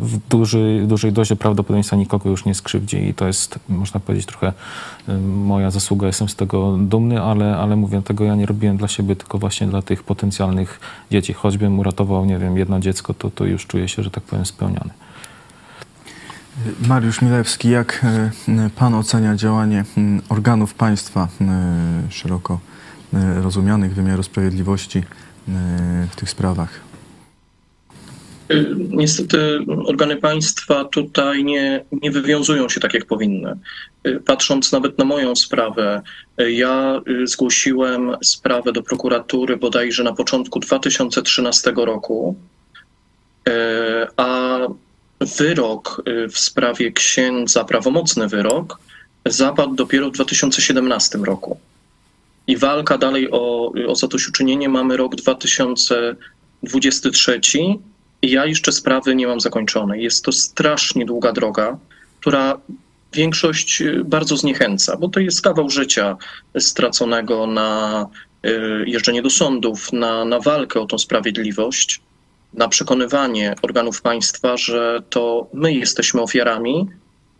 w 0.00 0.18
duży, 0.30 0.84
dużej 0.86 1.12
dozie 1.12 1.36
prawdopodobieństwa 1.36 1.96
nikogo 1.96 2.30
już 2.30 2.44
nie 2.44 2.54
skrzywdzi 2.54 3.08
i 3.08 3.14
to 3.14 3.26
jest, 3.26 3.58
można 3.68 4.00
powiedzieć, 4.00 4.26
trochę 4.26 4.52
y, 5.08 5.18
moja 5.22 5.70
zasługa, 5.70 6.06
jestem 6.06 6.28
z 6.28 6.36
tego 6.36 6.76
dumny, 6.80 7.22
ale, 7.22 7.56
ale 7.56 7.76
mówię, 7.76 8.02
tego 8.02 8.24
ja 8.24 8.34
nie 8.34 8.46
robiłem 8.46 8.76
dla 8.76 8.88
siebie, 8.88 9.16
tylko 9.16 9.38
właśnie 9.38 9.66
dla 9.66 9.82
tych 9.82 10.02
potencjalnych 10.02 10.80
dzieci. 11.10 11.32
Choćbym 11.32 11.78
uratował, 11.78 12.24
nie 12.24 12.38
wiem, 12.38 12.56
jedno 12.56 12.80
dziecko, 12.80 13.14
to, 13.14 13.30
to 13.30 13.44
już 13.44 13.66
czuję 13.66 13.88
się, 13.88 14.02
że 14.02 14.10
tak 14.10 14.24
powiem, 14.24 14.46
spełniony. 14.46 14.90
Mariusz 16.88 17.22
Milewski, 17.22 17.70
jak 17.70 18.04
e, 18.04 18.70
pan 18.76 18.94
ocenia 18.94 19.36
działanie 19.36 19.84
organów 20.28 20.74
państwa 20.74 21.28
e, 21.40 22.10
szeroko 22.10 22.60
e, 23.14 23.42
rozumianych 23.42 23.94
wymiaru 23.94 24.22
sprawiedliwości 24.22 24.98
e, 24.98 25.02
w 26.10 26.16
tych 26.16 26.30
sprawach? 26.30 26.80
Niestety 28.90 29.58
organy 29.86 30.16
państwa 30.16 30.84
tutaj 30.84 31.44
nie, 31.44 31.84
nie 32.02 32.10
wywiązują 32.10 32.68
się 32.68 32.80
tak, 32.80 32.94
jak 32.94 33.06
powinny. 33.06 33.56
Patrząc 34.26 34.72
nawet 34.72 34.98
na 34.98 35.04
moją 35.04 35.36
sprawę, 35.36 36.02
ja 36.38 37.00
zgłosiłem 37.24 38.16
sprawę 38.24 38.72
do 38.72 38.82
prokuratury 38.82 39.56
bodajże 39.56 40.04
na 40.04 40.12
początku 40.12 40.60
2013 40.60 41.72
roku, 41.76 42.36
a 44.16 44.43
wyrok 45.20 46.02
y, 46.08 46.28
w 46.28 46.38
sprawie 46.38 46.92
księdza, 46.92 47.64
prawomocny 47.64 48.28
wyrok, 48.28 48.78
zapadł 49.26 49.74
dopiero 49.74 50.10
w 50.10 50.12
2017 50.12 51.18
roku. 51.18 51.58
I 52.46 52.56
walka 52.56 52.98
dalej 52.98 53.30
o, 53.30 53.72
o 53.88 53.94
zadośćuczynienie 53.94 54.68
mamy 54.68 54.96
rok 54.96 55.16
2023 55.16 57.40
i 58.22 58.30
ja 58.30 58.46
jeszcze 58.46 58.72
sprawy 58.72 59.14
nie 59.14 59.26
mam 59.26 59.40
zakończonej. 59.40 60.02
Jest 60.02 60.24
to 60.24 60.32
strasznie 60.32 61.06
długa 61.06 61.32
droga, 61.32 61.78
która 62.20 62.60
większość 63.12 63.82
y, 63.82 64.04
bardzo 64.04 64.36
zniechęca, 64.36 64.96
bo 64.96 65.08
to 65.08 65.20
jest 65.20 65.42
kawał 65.42 65.70
życia 65.70 66.16
straconego 66.58 67.46
na 67.46 68.06
y, 68.46 68.84
jeżdżenie 68.86 69.22
do 69.22 69.30
sądów, 69.30 69.92
na, 69.92 70.24
na 70.24 70.40
walkę 70.40 70.80
o 70.80 70.86
tą 70.86 70.98
sprawiedliwość, 70.98 72.00
na 72.54 72.68
przekonywanie 72.68 73.54
organów 73.62 74.02
państwa, 74.02 74.56
że 74.56 75.02
to 75.10 75.46
my 75.54 75.72
jesteśmy 75.72 76.22
ofiarami, 76.22 76.86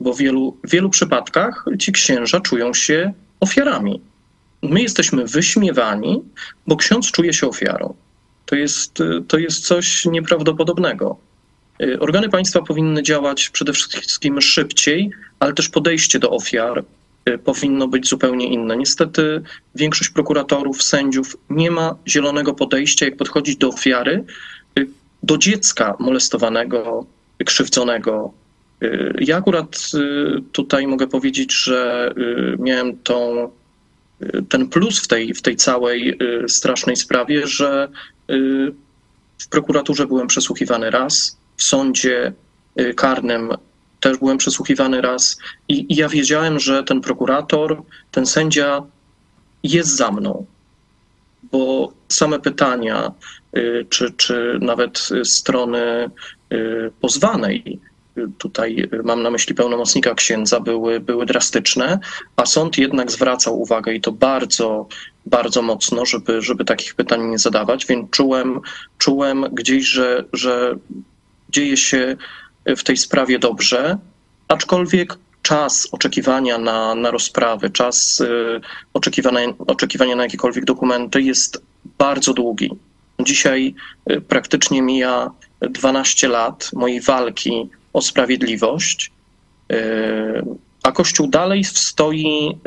bo 0.01 0.13
w 0.13 0.19
wielu, 0.19 0.57
w 0.65 0.71
wielu 0.71 0.91
przypadkach 0.91 1.65
ci 1.79 1.93
księża 1.93 2.41
czują 2.41 2.75
się 2.75 3.13
ofiarami. 3.41 4.01
My 4.63 4.83
jesteśmy 4.83 5.25
wyśmiewani, 5.25 6.23
bo 6.67 6.77
ksiądz 6.77 7.11
czuje 7.11 7.33
się 7.33 7.49
ofiarą. 7.49 7.95
To 8.47 8.57
jest, 8.57 8.99
to 9.29 9.39
jest 9.39 9.67
coś 9.67 10.05
nieprawdopodobnego. 10.05 11.17
Y, 11.83 12.01
Organy 12.01 12.29
państwa 12.29 12.63
powinny 12.63 13.03
działać 13.03 13.49
przede 13.49 13.73
wszystkim 13.73 14.41
szybciej, 14.41 15.11
ale 15.39 15.53
też 15.53 15.69
podejście 15.69 16.19
do 16.19 16.31
ofiar 16.31 16.85
y, 17.29 17.39
powinno 17.39 17.89
być 17.89 18.09
zupełnie 18.09 18.47
inne. 18.47 18.77
Niestety 18.77 19.43
większość 19.75 20.11
prokuratorów, 20.11 20.83
sędziów 20.83 21.37
nie 21.51 21.71
ma 21.71 21.97
zielonego 22.09 22.55
podejścia, 22.55 23.07
jak 23.07 23.17
podchodzić 23.17 23.57
do 23.57 23.69
ofiary, 23.69 24.25
do 25.25 25.39
dziecka 25.39 25.97
molestowanego, 25.99 27.07
krzywdzonego. 27.47 28.33
Y, 28.83 29.15
Ja 29.21 29.37
akurat 29.37 29.77
y, 29.95 30.43
tutaj 30.53 30.87
mogę 30.87 31.07
powiedzieć, 31.07 31.55
że 31.55 32.13
y, 32.19 32.57
miałem 32.59 32.99
tą, 32.99 33.49
ten 34.49 34.69
plus 34.69 35.01
w 35.01 35.09
tej, 35.09 35.35
w 35.35 35.43
tej 35.43 35.57
całej 35.57 36.19
strasznej 36.49 36.97
sprawie, 36.97 37.47
że 37.47 37.89
w 39.39 39.49
prokuraturze 39.49 40.07
byłem 40.07 40.27
przesłuchiwany 40.27 40.91
raz, 40.91 41.39
w 41.57 41.63
sądzie 41.63 42.33
karnym 42.97 43.51
też 44.01 44.19
byłem 44.19 44.39
przesłuchiwany 44.39 45.01
raz 45.01 45.39
i, 45.69 45.93
i 45.93 45.97
ja 45.97 46.09
wiedziałem, 46.09 46.59
że 46.59 46.85
ten 46.85 47.01
prokurator, 47.01 47.83
ten 48.11 48.27
sędzia 48.27 48.83
jest 49.63 49.97
za 49.97 50.11
mną, 50.11 50.47
bo 51.55 51.93
same 52.09 52.39
pytania, 52.39 53.13
y, 53.57 53.87
czy, 53.91 54.13
czy 54.17 54.59
nawet 54.61 55.09
strony 55.25 56.11
y, 56.53 56.91
pozwanej, 57.01 57.81
y, 58.19 58.27
tutaj 58.39 58.89
mam 59.05 59.23
na 59.23 59.31
myśli 59.31 59.55
pełnomocnika 59.55 60.15
księdza, 60.15 60.61
były, 60.61 61.01
były 61.01 61.27
drastyczne, 61.27 61.99
a 62.37 62.47
sąd 62.47 62.79
jednak 62.79 63.11
zwracał 63.11 63.61
uwagę 63.61 63.95
i 63.95 64.01
to 64.01 64.13
bardzo, 64.13 64.89
bardzo 65.27 65.63
mocno, 65.63 66.07
żeby, 66.07 66.43
żeby 66.43 66.65
takich 66.65 66.95
pytań 66.95 67.25
nie 67.25 67.39
zadawać, 67.39 67.87
więc 67.87 68.11
czułem, 68.11 68.61
czułem 68.99 69.47
gdzieś, 69.53 69.85
że, 69.87 70.25
że 70.33 70.77
dzieje 71.51 71.77
się 71.77 72.17
w 72.67 72.83
tej 72.83 72.97
sprawie 72.97 73.39
dobrze, 73.39 73.99
aczkolwiek 74.49 75.19
czas 75.45 75.89
oczekiwania 75.93 76.59
na, 76.59 76.95
na 76.95 77.11
rozprawy, 77.11 77.71
czas 77.71 78.21
y, 78.21 78.61
oczekiwania, 78.95 79.41
oczekiwania 79.59 80.17
na 80.17 80.23
jakiekolwiek 80.23 80.65
dokumenty 80.65 81.23
jest 81.23 81.63
bardzo 81.99 82.35
długi. 82.35 82.71
Dzisiaj 83.21 83.75
y, 84.11 84.21
praktycznie 84.21 84.83
mija 84.83 85.31
12 85.61 86.29
lat 86.29 86.71
mojej 86.73 87.01
walki 87.01 87.69
o 87.93 88.03
sprawiedliwość, 88.03 89.13
y, 89.73 89.77
a 90.83 90.93
Kościół 90.93 91.27
dalej 91.27 91.65
stoi 91.65 92.59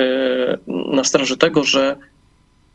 na 0.68 1.04
straży 1.04 1.38
tego, 1.38 1.64
że 1.64 1.96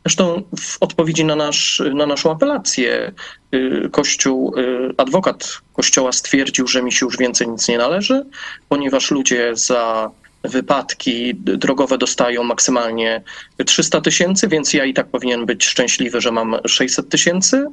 Zresztą 0.05 0.43
w 0.59 0.77
odpowiedzi 0.79 1.25
na, 1.25 1.35
nasz, 1.35 1.81
na 1.93 2.05
naszą 2.05 2.31
apelację 2.31 3.11
y, 3.53 3.89
Kościół, 3.91 4.57
y, 4.57 4.93
adwokat 4.97 5.57
Kościoła 5.73 6.11
stwierdził, 6.11 6.67
że 6.67 6.83
mi 6.83 6.91
się 6.91 7.05
już 7.05 7.17
więcej 7.17 7.47
nic 7.47 7.67
nie 7.67 7.77
należy, 7.77 8.25
ponieważ 8.69 9.11
ludzie 9.11 9.51
za 9.55 10.11
wypadki 10.43 11.35
drogowe 11.35 11.97
dostają 11.97 12.43
maksymalnie 12.43 13.21
300 13.65 14.01
tysięcy, 14.01 14.47
więc 14.47 14.73
ja 14.73 14.85
i 14.85 14.93
tak 14.93 15.07
powinien 15.07 15.45
być 15.45 15.65
szczęśliwy, 15.65 16.21
że 16.21 16.31
mam 16.31 16.55
600 16.67 17.09
tysięcy. 17.09 17.67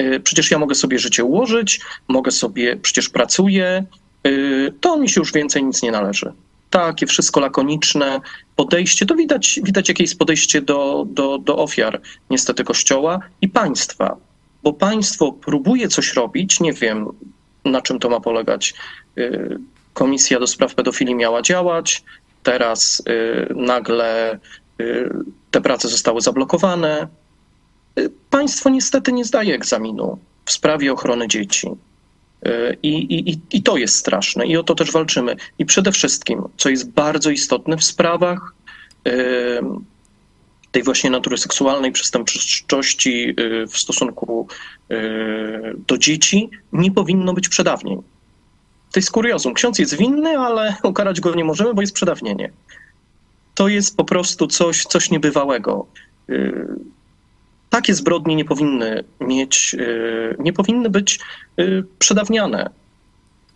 Y, 0.00 0.20
Przecież 0.20 0.50
ja 0.50 0.58
mogę 0.58 0.74
sobie 0.74 0.98
życie 0.98 1.24
ułożyć, 1.24 1.80
mogę 2.08 2.30
sobie, 2.30 2.76
przecież 2.76 3.08
pracuję, 3.08 3.84
to 4.80 4.96
mi 4.96 5.08
się 5.08 5.20
już 5.20 5.32
więcej 5.32 5.64
nic 5.64 5.82
nie 5.82 5.92
należy. 5.92 6.32
Takie 6.70 7.06
wszystko 7.06 7.40
lakoniczne 7.40 8.20
podejście, 8.56 9.06
to 9.06 9.14
widać, 9.14 9.60
widać 9.62 9.88
jakie 9.88 10.04
jest 10.04 10.18
podejście 10.18 10.62
do, 10.62 11.06
do, 11.08 11.38
do 11.38 11.56
ofiar 11.56 12.00
niestety 12.30 12.64
Kościoła 12.64 13.20
i 13.40 13.48
państwa. 13.48 14.16
Bo 14.62 14.72
państwo 14.72 15.32
próbuje 15.32 15.88
coś 15.88 16.14
robić, 16.14 16.60
nie 16.60 16.72
wiem 16.72 17.06
na 17.64 17.82
czym 17.82 17.98
to 17.98 18.08
ma 18.08 18.20
polegać. 18.20 18.74
Y, 19.18 19.58
Komisja 19.94 20.40
do 20.40 20.46
spraw 20.46 20.74
pedofilii 20.74 21.14
miała 21.14 21.42
działać, 21.42 22.04
teraz 22.42 23.02
y, 23.08 23.54
nagle 23.54 24.38
y, 24.80 25.10
te 25.50 25.60
prace 25.60 25.88
zostały 25.88 26.20
zablokowane. 26.20 27.08
Państwo 28.30 28.70
niestety 28.70 29.12
nie 29.12 29.24
zdaje 29.24 29.54
egzaminu 29.54 30.18
w 30.44 30.52
sprawie 30.52 30.92
ochrony 30.92 31.28
dzieci. 31.28 31.68
Y, 32.46 32.76
I, 32.82 32.88
i, 33.28 33.38
i- 33.56 33.62
to 33.62 33.76
jest 33.76 33.94
straszne 33.96 34.46
i 34.46 34.56
o 34.56 34.62
to 34.62 34.74
też 34.74 34.92
walczymy. 34.92 35.36
I 35.58 35.64
przede 35.66 35.92
wszystkim, 35.92 36.42
co 36.56 36.68
jest 36.70 36.90
bardzo 36.90 37.30
istotne 37.30 37.76
w 37.76 37.84
sprawach 37.84 38.54
y, 39.08 39.10
tej 40.72 40.82
właśnie 40.82 41.10
natury 41.10 41.38
seksualnej, 41.38 41.92
przestępczości 41.92 43.34
y, 43.40 43.66
w 43.66 43.78
stosunku 43.78 44.48
do 45.86 45.98
dzieci, 45.98 46.50
nie 46.72 46.90
powinno 46.92 47.32
być 47.34 47.48
przedawnień. 47.48 48.02
To 48.92 49.00
jest 49.00 49.10
kuriozum. 49.10 49.54
Ksiądz 49.54 49.78
jest 49.78 49.96
winny, 49.96 50.38
ale 50.38 50.76
ukarać 50.82 51.20
go 51.20 51.34
nie 51.34 51.44
możemy, 51.44 51.74
bo 51.74 51.80
jest 51.80 51.94
przedawnienie. 51.94 52.50
To 53.54 53.68
jest 53.68 53.96
po 53.96 54.04
prostu 54.04 54.46
coś, 54.46 54.84
coś 54.84 55.10
niebywałego. 55.10 55.86
Takie 57.70 57.94
zbrodnie 57.94 58.36
nie 58.36 58.44
powinny 58.44 59.04
mieć, 59.20 59.74
y, 59.78 60.36
nie 60.38 60.52
powinny 60.52 60.90
być 60.90 61.18
y, 61.60 61.84
przedawniane. 61.98 62.70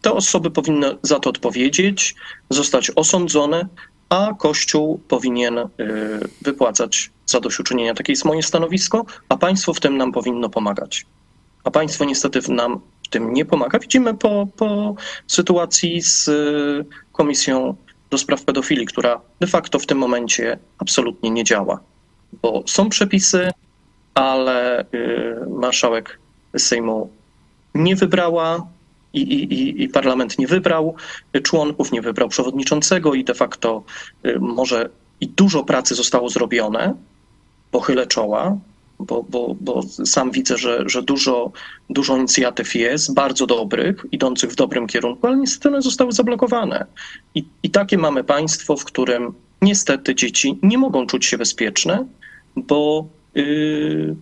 Te 0.02 0.12
osoby 0.12 0.50
powinny 0.50 0.96
za 1.02 1.20
to 1.20 1.30
odpowiedzieć, 1.30 2.14
zostać 2.50 2.90
osądzone, 2.96 3.66
a 4.08 4.34
Kościół 4.38 5.00
powinien 5.08 5.58
y, 5.58 5.68
wypłacać 6.42 7.10
zadośćuczynienia. 7.26 7.94
Takie 7.94 8.12
jest 8.12 8.24
moje 8.24 8.42
stanowisko, 8.42 9.04
a 9.28 9.36
państwo 9.36 9.74
w 9.74 9.80
tym 9.80 9.96
nam 9.96 10.12
powinno 10.12 10.48
pomagać. 10.48 11.06
A 11.64 11.70
państwo 11.70 12.04
niestety 12.04 12.52
nam 12.52 12.80
w 13.04 13.08
tym 13.08 13.32
nie 13.32 13.44
pomaga. 13.44 13.78
Widzimy 13.78 14.14
po, 14.14 14.46
po 14.56 14.94
sytuacji 15.26 16.02
z 16.02 16.30
Komisją 17.12 17.76
do 18.10 18.18
Spraw 18.18 18.44
Pedofilii, 18.44 18.86
która 18.86 19.20
de 19.40 19.46
facto 19.46 19.78
w 19.78 19.86
tym 19.86 19.98
momencie 19.98 20.58
absolutnie 20.78 21.30
nie 21.30 21.44
działa, 21.44 21.80
bo 22.42 22.62
są 22.66 22.88
przepisy, 22.88 23.50
ale 24.14 24.84
y, 24.94 25.36
marszałek 25.50 26.18
Sejmu 26.58 27.10
nie 27.74 27.96
wybrała 27.96 28.66
i, 29.12 29.20
i, 29.20 29.82
i- 29.82 29.88
parlament 29.88 30.38
nie 30.38 30.46
wybrał 30.46 30.94
członków, 31.42 31.92
nie 31.92 32.02
wybrał 32.02 32.28
przewodniczącego 32.28 33.14
i 33.14 33.24
de 33.24 33.34
facto 33.34 33.82
y, 34.26 34.38
może 34.40 34.90
i 35.20 35.28
dużo 35.28 35.64
pracy 35.64 35.94
zostało 35.94 36.28
zrobione, 36.28 36.94
pochylę 37.70 38.06
czoła, 38.06 38.56
bo, 38.98 39.22
bo, 39.22 39.56
bo 39.60 39.82
sam 40.04 40.30
widzę, 40.30 40.58
że, 40.58 40.82
że 40.86 41.02
dużo, 41.02 41.52
dużo 41.90 42.16
inicjatyw 42.16 42.74
jest, 42.74 43.14
bardzo 43.14 43.46
dobrych, 43.46 44.06
idących 44.12 44.50
w 44.50 44.54
dobrym 44.54 44.86
kierunku, 44.86 45.26
ale 45.26 45.36
niestety 45.36 45.68
one 45.68 45.82
zostały 45.82 46.12
zablokowane. 46.12 46.86
I, 47.34 47.44
I 47.62 47.70
takie 47.70 47.98
mamy 47.98 48.24
państwo, 48.24 48.76
w 48.76 48.84
którym 48.84 49.34
niestety 49.62 50.14
dzieci 50.14 50.58
nie 50.62 50.78
mogą 50.78 51.06
czuć 51.06 51.26
się 51.26 51.38
bezpieczne, 51.38 52.06
bo 52.56 53.06
yy, 53.34 54.16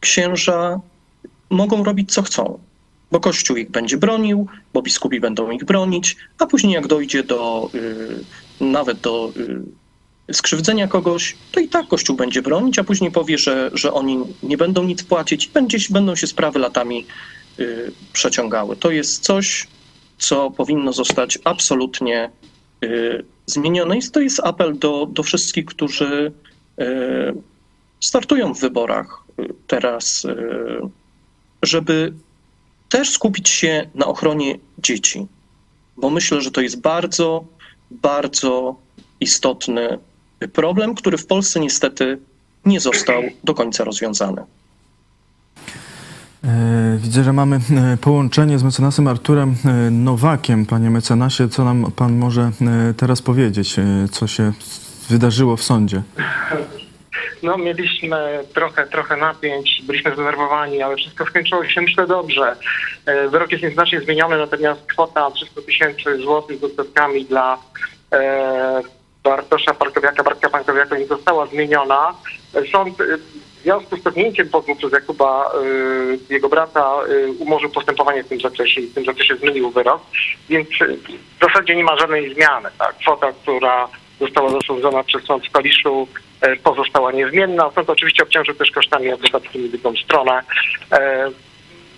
księża 0.00 0.80
mogą 1.50 1.84
robić 1.84 2.12
co 2.12 2.22
chcą. 2.22 2.58
bo 3.10 3.20
Kościół 3.20 3.56
ich 3.56 3.70
będzie 3.70 3.96
bronił, 3.96 4.46
bo 4.72 4.82
biskupi 4.82 5.20
będą 5.20 5.50
ich 5.50 5.64
bronić, 5.64 6.16
a 6.38 6.46
później 6.46 6.72
jak 6.72 6.86
dojdzie 6.86 7.22
do 7.22 7.70
y, 7.74 8.64
nawet 8.64 9.00
do 9.00 9.32
y, 10.28 10.34
skrzywdzenia 10.34 10.88
kogoś, 10.88 11.36
to 11.52 11.60
i 11.60 11.68
tak 11.68 11.88
Kościół 11.88 12.16
będzie 12.16 12.42
bronić, 12.42 12.78
a 12.78 12.84
później 12.84 13.10
powie, 13.10 13.38
że, 13.38 13.70
że 13.74 13.92
oni 13.92 14.18
nie 14.42 14.56
będą 14.56 14.84
nic 14.84 15.02
płacić 15.02 15.46
i 15.46 15.50
będzie, 15.50 15.78
będą 15.90 16.14
się 16.14 16.26
sprawy 16.26 16.58
latami 16.58 17.06
przeciągały. 18.12 18.76
To 18.76 18.90
jest 18.90 19.22
coś, 19.22 19.66
co 20.18 20.50
powinno 20.50 20.92
zostać 20.92 21.38
absolutnie 21.44 22.30
zmienione. 23.46 23.98
I 23.98 24.02
to 24.02 24.20
jest 24.20 24.40
apel 24.44 24.78
do, 24.78 25.06
do 25.06 25.22
wszystkich, 25.22 25.64
którzy 25.64 26.32
startują 28.00 28.54
w 28.54 28.60
wyborach 28.60 29.22
y, 29.40 29.54
teraz, 29.66 30.24
y, 30.24 30.38
żeby 31.62 32.12
też 32.88 33.10
skupić 33.10 33.48
się 33.48 33.90
na 33.94 34.06
ochronie 34.06 34.58
dzieci, 34.78 35.26
bo 35.96 36.10
myślę, 36.10 36.40
że 36.40 36.50
to 36.50 36.60
jest 36.60 36.80
bardzo, 36.80 37.44
bardzo 37.90 38.76
istotny 39.20 39.98
problem, 40.52 40.94
który 40.94 41.18
w 41.18 41.26
Polsce 41.26 41.60
niestety 41.60 42.18
nie 42.64 42.80
został 42.80 43.22
do 43.44 43.54
końca 43.54 43.84
rozwiązany. 43.84 44.42
E, 46.44 46.98
Widzę, 46.98 47.24
że 47.24 47.32
mamy 47.32 47.56
e, 47.56 47.96
połączenie 47.96 48.58
z 48.58 48.62
mecenasem 48.62 49.08
Arturem 49.08 49.54
e, 49.64 49.90
Nowakiem. 49.90 50.66
Panie 50.66 50.90
mecenasie, 50.90 51.48
co 51.48 51.64
nam 51.64 51.92
pan 51.96 52.16
może 52.16 52.50
teraz 52.96 53.22
powiedzieć? 53.22 53.76
Co 54.10 54.26
się 54.26 54.52
wydarzyło 55.08 55.56
w 55.56 55.62
sądzie? 55.62 56.02
No, 57.42 57.58
mieliśmy 57.58 58.44
trochę, 58.54 58.86
trochę 58.86 59.16
napięć, 59.16 59.82
byliśmy 59.82 60.14
zdenerwowani, 60.14 60.82
ale 60.82 60.96
wszystko 60.96 61.26
skończyło 61.26 61.64
się, 61.64 61.80
myślę, 61.80 62.06
dobrze. 62.06 62.56
E, 63.06 63.28
Wyrok 63.28 63.52
jest 63.52 63.64
nieznacznie 63.64 64.00
zmieniony, 64.00 64.38
natomiast 64.38 64.86
kwota 64.86 65.30
300 65.30 65.62
tysięcy 65.62 66.16
złotych 66.16 66.58
z 66.58 66.64
odsetkami 66.64 67.24
dla 67.24 67.58
e, 68.12 68.82
Bartosza 69.24 69.74
Parkowiaka, 69.74 70.22
Bartka 70.22 70.50
Parkowiaka 70.50 70.98
nie 70.98 71.06
została 71.06 71.46
zmieniona. 71.46 72.14
Sąd 72.72 73.00
e, 73.00 73.04
w 73.18 73.62
związku 73.62 73.96
z 73.96 74.02
cofnięciem 74.02 74.48
pozwu 74.48 74.76
przez 74.76 74.92
Jakuba, 74.92 75.50
e, 76.30 76.34
jego 76.34 76.48
brata, 76.48 76.94
e, 77.08 77.30
umorzył 77.32 77.70
postępowanie 77.70 78.24
w 78.24 78.28
tym 78.28 78.40
zakresie 78.40 78.80
i 78.80 78.86
w 78.86 78.94
tym 78.94 79.04
zakresie 79.04 79.36
zmienił 79.36 79.70
wyrok, 79.70 80.02
więc 80.48 80.68
w 81.38 81.44
zasadzie 81.44 81.76
nie 81.76 81.84
ma 81.84 81.98
żadnej 81.98 82.34
zmiany. 82.34 82.68
Tak? 82.78 82.96
Kwota, 82.96 83.32
która 83.32 83.88
została 84.20 84.50
zasądzona 84.50 85.04
przez 85.04 85.24
sąd 85.24 85.46
w 85.46 85.50
Kaliszu, 85.50 86.08
e, 86.40 86.56
pozostała 86.56 87.12
niezmienna. 87.12 87.70
Sąd 87.74 87.90
oczywiście 87.90 88.22
obciążył 88.22 88.54
też 88.54 88.70
kosztami 88.70 89.12
adwokackimi 89.12 89.70
drugą 89.70 89.92
stronę. 90.04 90.40
E, 90.92 91.30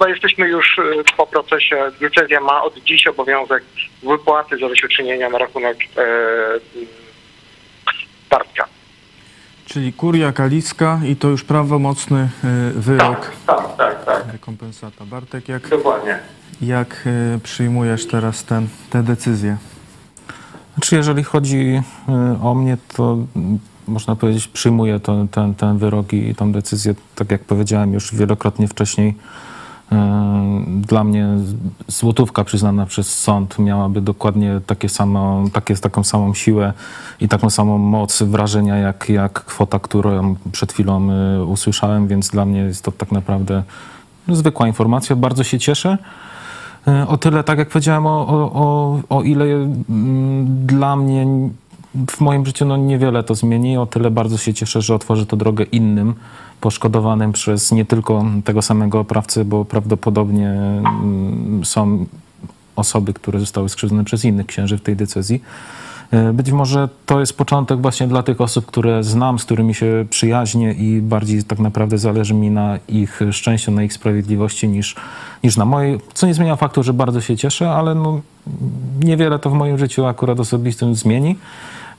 No 0.00 0.08
jesteśmy 0.08 0.48
już 0.48 0.78
e, 0.78 0.82
po 1.16 1.26
procesie. 1.26 1.76
Diecezja 2.00 2.40
ma 2.40 2.62
od 2.62 2.78
dziś 2.78 3.06
obowiązek 3.06 3.64
wypłaty 4.02 4.58
zadośćuczynienia 4.58 5.30
na 5.30 5.38
rachunek 5.38 5.76
Bartka. 8.30 8.64
Czyli 9.66 9.92
kuria 9.92 10.32
kaliska 10.32 11.00
i 11.06 11.16
to 11.16 11.28
już 11.28 11.44
prawomocny 11.44 12.28
wyrok, 12.74 13.30
tak, 13.46 13.76
tak, 13.76 14.04
tak. 14.04 14.32
rekompensata. 14.32 15.04
Bartek, 15.04 15.48
jak, 15.48 15.68
Dokładnie. 15.68 16.18
jak 16.62 17.08
przyjmujesz 17.42 18.06
teraz 18.06 18.44
ten, 18.44 18.68
tę 18.90 19.02
decyzję? 19.02 19.56
Znaczy, 20.78 20.96
jeżeli 20.96 21.24
chodzi 21.24 21.82
y, 22.08 22.42
o 22.42 22.54
mnie, 22.54 22.76
to 22.96 23.18
można 23.88 24.16
powiedzieć, 24.16 24.48
przyjmuję 24.48 25.00
to, 25.00 25.26
ten, 25.30 25.54
ten 25.54 25.78
wyrok 25.78 26.12
i 26.12 26.34
tą 26.34 26.52
decyzję, 26.52 26.94
tak 27.14 27.30
jak 27.30 27.44
powiedziałem 27.44 27.92
już 27.92 28.14
wielokrotnie 28.14 28.68
wcześniej. 28.68 29.14
y, 29.92 29.96
Dla 30.80 31.04
mnie 31.04 31.28
złotówka 31.88 32.44
przyznana 32.44 32.86
przez 32.86 33.18
sąd 33.18 33.58
miałaby 33.58 34.00
dokładnie 34.00 34.60
takie 34.66 34.88
samo, 34.88 35.44
takie, 35.52 35.76
taką 35.76 36.04
samą 36.04 36.34
siłę 36.34 36.72
i 37.20 37.28
taką 37.28 37.50
samą 37.50 37.78
moc 37.78 38.22
wrażenia, 38.22 38.76
jak, 38.76 39.08
jak 39.08 39.32
kwota, 39.32 39.78
którą 39.78 40.36
przed 40.52 40.72
chwilą 40.72 41.08
y, 41.10 41.44
usłyszałem, 41.44 42.08
więc 42.08 42.28
dla 42.30 42.44
mnie 42.44 42.60
jest 42.60 42.84
to 42.84 42.92
tak 42.92 43.12
naprawdę 43.12 43.62
zwykła 44.28 44.66
informacja. 44.66 45.16
Bardzo 45.16 45.44
się 45.44 45.58
cieszę. 45.58 45.98
E, 46.86 47.06
O 47.08 47.16
tyle, 47.16 47.44
tak 47.44 47.58
jak 47.58 47.68
powiedziałem, 47.68 48.06
o, 48.06 48.26
o, 48.28 49.00
o, 49.08 49.22
ile 49.22 49.44
mm, 49.44 50.66
dla 50.66 50.96
mnie 50.96 51.26
w 52.10 52.20
moim 52.20 52.46
życiu 52.46 52.64
no, 52.64 52.76
niewiele 52.76 53.22
to 53.22 53.34
zmieni, 53.34 53.78
o 53.78 53.86
tyle 53.86 54.10
bardzo 54.10 54.36
się 54.36 54.54
cieszę, 54.54 54.82
że 54.82 54.94
otworzy 54.94 55.26
to 55.26 55.36
drogę 55.36 55.64
innym 55.64 56.14
poszkodowanym 56.60 57.32
przez 57.32 57.72
nie 57.72 57.84
tylko 57.84 58.24
tego 58.44 58.62
samego 58.62 59.00
oprawcę, 59.00 59.44
bo 59.44 59.64
prawdopodobnie 59.64 60.48
mm, 60.48 61.64
są 61.64 62.06
osoby, 62.76 63.14
które 63.14 63.40
zostały 63.40 63.68
skrzywdzone 63.68 64.04
przez 64.04 64.24
innych 64.24 64.46
księży 64.46 64.78
w 64.78 64.80
tej 64.80 64.96
decyzji. 64.96 65.42
E, 66.10 66.32
Być 66.32 66.52
może 66.52 66.88
to 67.06 67.20
jest 67.20 67.36
początek 67.36 67.80
właśnie 67.80 68.08
dla 68.08 68.22
tych 68.22 68.40
osób, 68.40 68.66
które 68.66 69.04
znam, 69.04 69.38
z 69.38 69.44
którymi 69.44 69.74
się 69.74 70.06
przyjaźnię 70.10 70.72
i 70.72 71.00
bardziej 71.02 71.44
tak 71.44 71.58
naprawdę 71.58 71.98
zależy 71.98 72.34
mi 72.34 72.50
na 72.50 72.78
ich 72.88 73.20
szczęściu, 73.30 73.70
na 73.70 73.82
ich 73.82 73.92
sprawiedliwości 73.92 74.68
niż, 74.68 74.96
niż 75.44 75.56
na 75.56 75.64
mojej. 75.64 76.00
Co 76.14 76.26
nie 76.26 76.34
zmienia 76.34 76.56
faktu, 76.56 76.82
że 76.82 76.92
bardzo 76.92 77.20
się 77.20 77.36
cieszę, 77.36 77.70
ale 77.70 77.94
no, 77.94 78.20
niewiele 79.00 79.38
to 79.38 79.50
w 79.50 79.54
moim 79.54 79.78
życiu 79.78 80.06
akurat 80.06 80.40
osobistym 80.40 80.94
zmieni. 80.94 81.36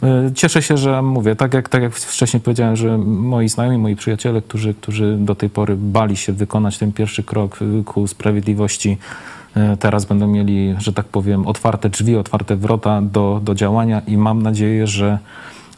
E, 0.03 0.31
Cieszę 0.35 0.61
się, 0.61 0.77
że 0.77 1.01
mówię, 1.01 1.35
tak 1.35 1.53
jak, 1.53 1.69
tak 1.69 1.81
jak 1.81 1.93
wcześniej 1.93 2.41
powiedziałem, 2.41 2.75
że 2.75 2.97
moi 2.97 3.49
znajomi, 3.49 3.77
moi 3.77 3.95
przyjaciele, 3.95 4.41
którzy, 4.41 4.73
którzy 4.73 5.17
do 5.19 5.35
tej 5.35 5.49
pory 5.49 5.75
bali 5.77 6.17
się 6.17 6.33
wykonać 6.33 6.77
ten 6.77 6.93
pierwszy 6.93 7.23
krok 7.23 7.61
y, 7.61 7.83
ku 7.83 8.07
sprawiedliwości, 8.07 8.89
e, 8.91 9.38
teraz 9.79 10.05
będą 10.05 10.27
mieli, 10.27 10.75
że 10.77 10.93
tak 10.93 11.05
powiem, 11.05 11.47
otwarte 11.47 11.89
drzwi, 11.89 12.15
otwarte 12.15 12.55
wrota 12.55 13.01
do, 13.01 13.41
do 13.43 13.55
działania 13.55 14.01
i 14.07 14.17
mam 14.17 14.41
nadzieję, 14.41 14.87
że, 14.87 15.17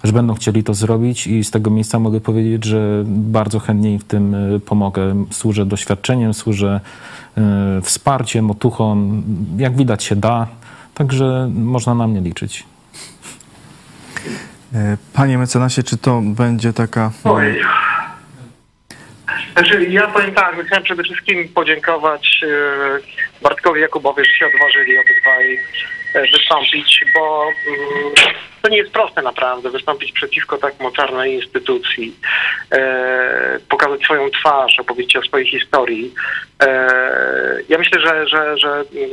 że 0.03 0.13
będą 0.13 0.33
chcieli 0.33 0.63
to 0.63 0.73
zrobić 0.73 1.27
i 1.27 1.43
z 1.43 1.51
tego 1.51 1.69
miejsca 1.69 1.99
mogę 1.99 2.21
powiedzieć, 2.21 2.65
że 2.65 3.03
bardzo 3.07 3.59
chętnie 3.59 3.93
im 3.93 3.99
w 3.99 4.03
tym 4.03 4.35
e, 4.35 4.59
pomogę. 4.59 5.25
Służę 5.31 5.65
doświadczeniem, 5.65 6.33
służę 6.33 6.81
e, 7.37 7.81
wsparciem, 7.81 8.51
otuchą, 8.51 9.11
jak 9.57 9.75
widać 9.75 10.03
się 10.03 10.15
da, 10.15 10.47
także 10.93 11.49
można 11.55 11.95
na 11.95 12.07
mnie 12.07 12.21
liczyć. 12.21 12.65
E, 14.73 14.97
Panie 15.13 15.37
mecenasie, 15.37 15.83
czy 15.83 15.97
to 15.97 16.21
będzie 16.25 16.73
taka... 16.73 17.11
Oj. 17.23 17.59
Znaczy, 19.53 19.85
ja 19.89 20.07
powiem 20.07 20.33
tak, 20.33 20.65
chciałem 20.65 20.83
przede 20.83 21.03
wszystkim 21.03 21.49
podziękować 21.49 22.41
e, 22.43 22.49
Bartkowi 23.41 23.81
Jakubowi, 23.81 24.25
że 24.25 24.31
się 24.31 24.45
odważyli 24.45 24.97
obydwaj 24.97 25.59
e, 26.13 26.21
wystąpić, 26.21 27.05
bo 27.15 27.43
mm, 27.67 28.13
to 28.61 28.69
nie 28.69 28.77
jest 28.77 28.91
proste 28.91 29.21
naprawdę 29.21 29.69
wystąpić 29.69 30.11
przeciwko 30.11 30.57
tak 30.57 30.79
mocarnej 30.79 31.33
instytucji, 31.33 32.15
e, 32.71 33.59
pokazać 33.69 34.03
swoją 34.03 34.29
twarz, 34.29 34.79
opowiedzieć 34.79 35.15
o 35.17 35.21
swojej 35.21 35.47
historii. 35.47 36.13
Ja 37.69 37.77
myślę, 37.77 37.99
że, 37.99 38.27
że, 38.27 38.57
że 38.57 38.69
mm, 38.69 39.09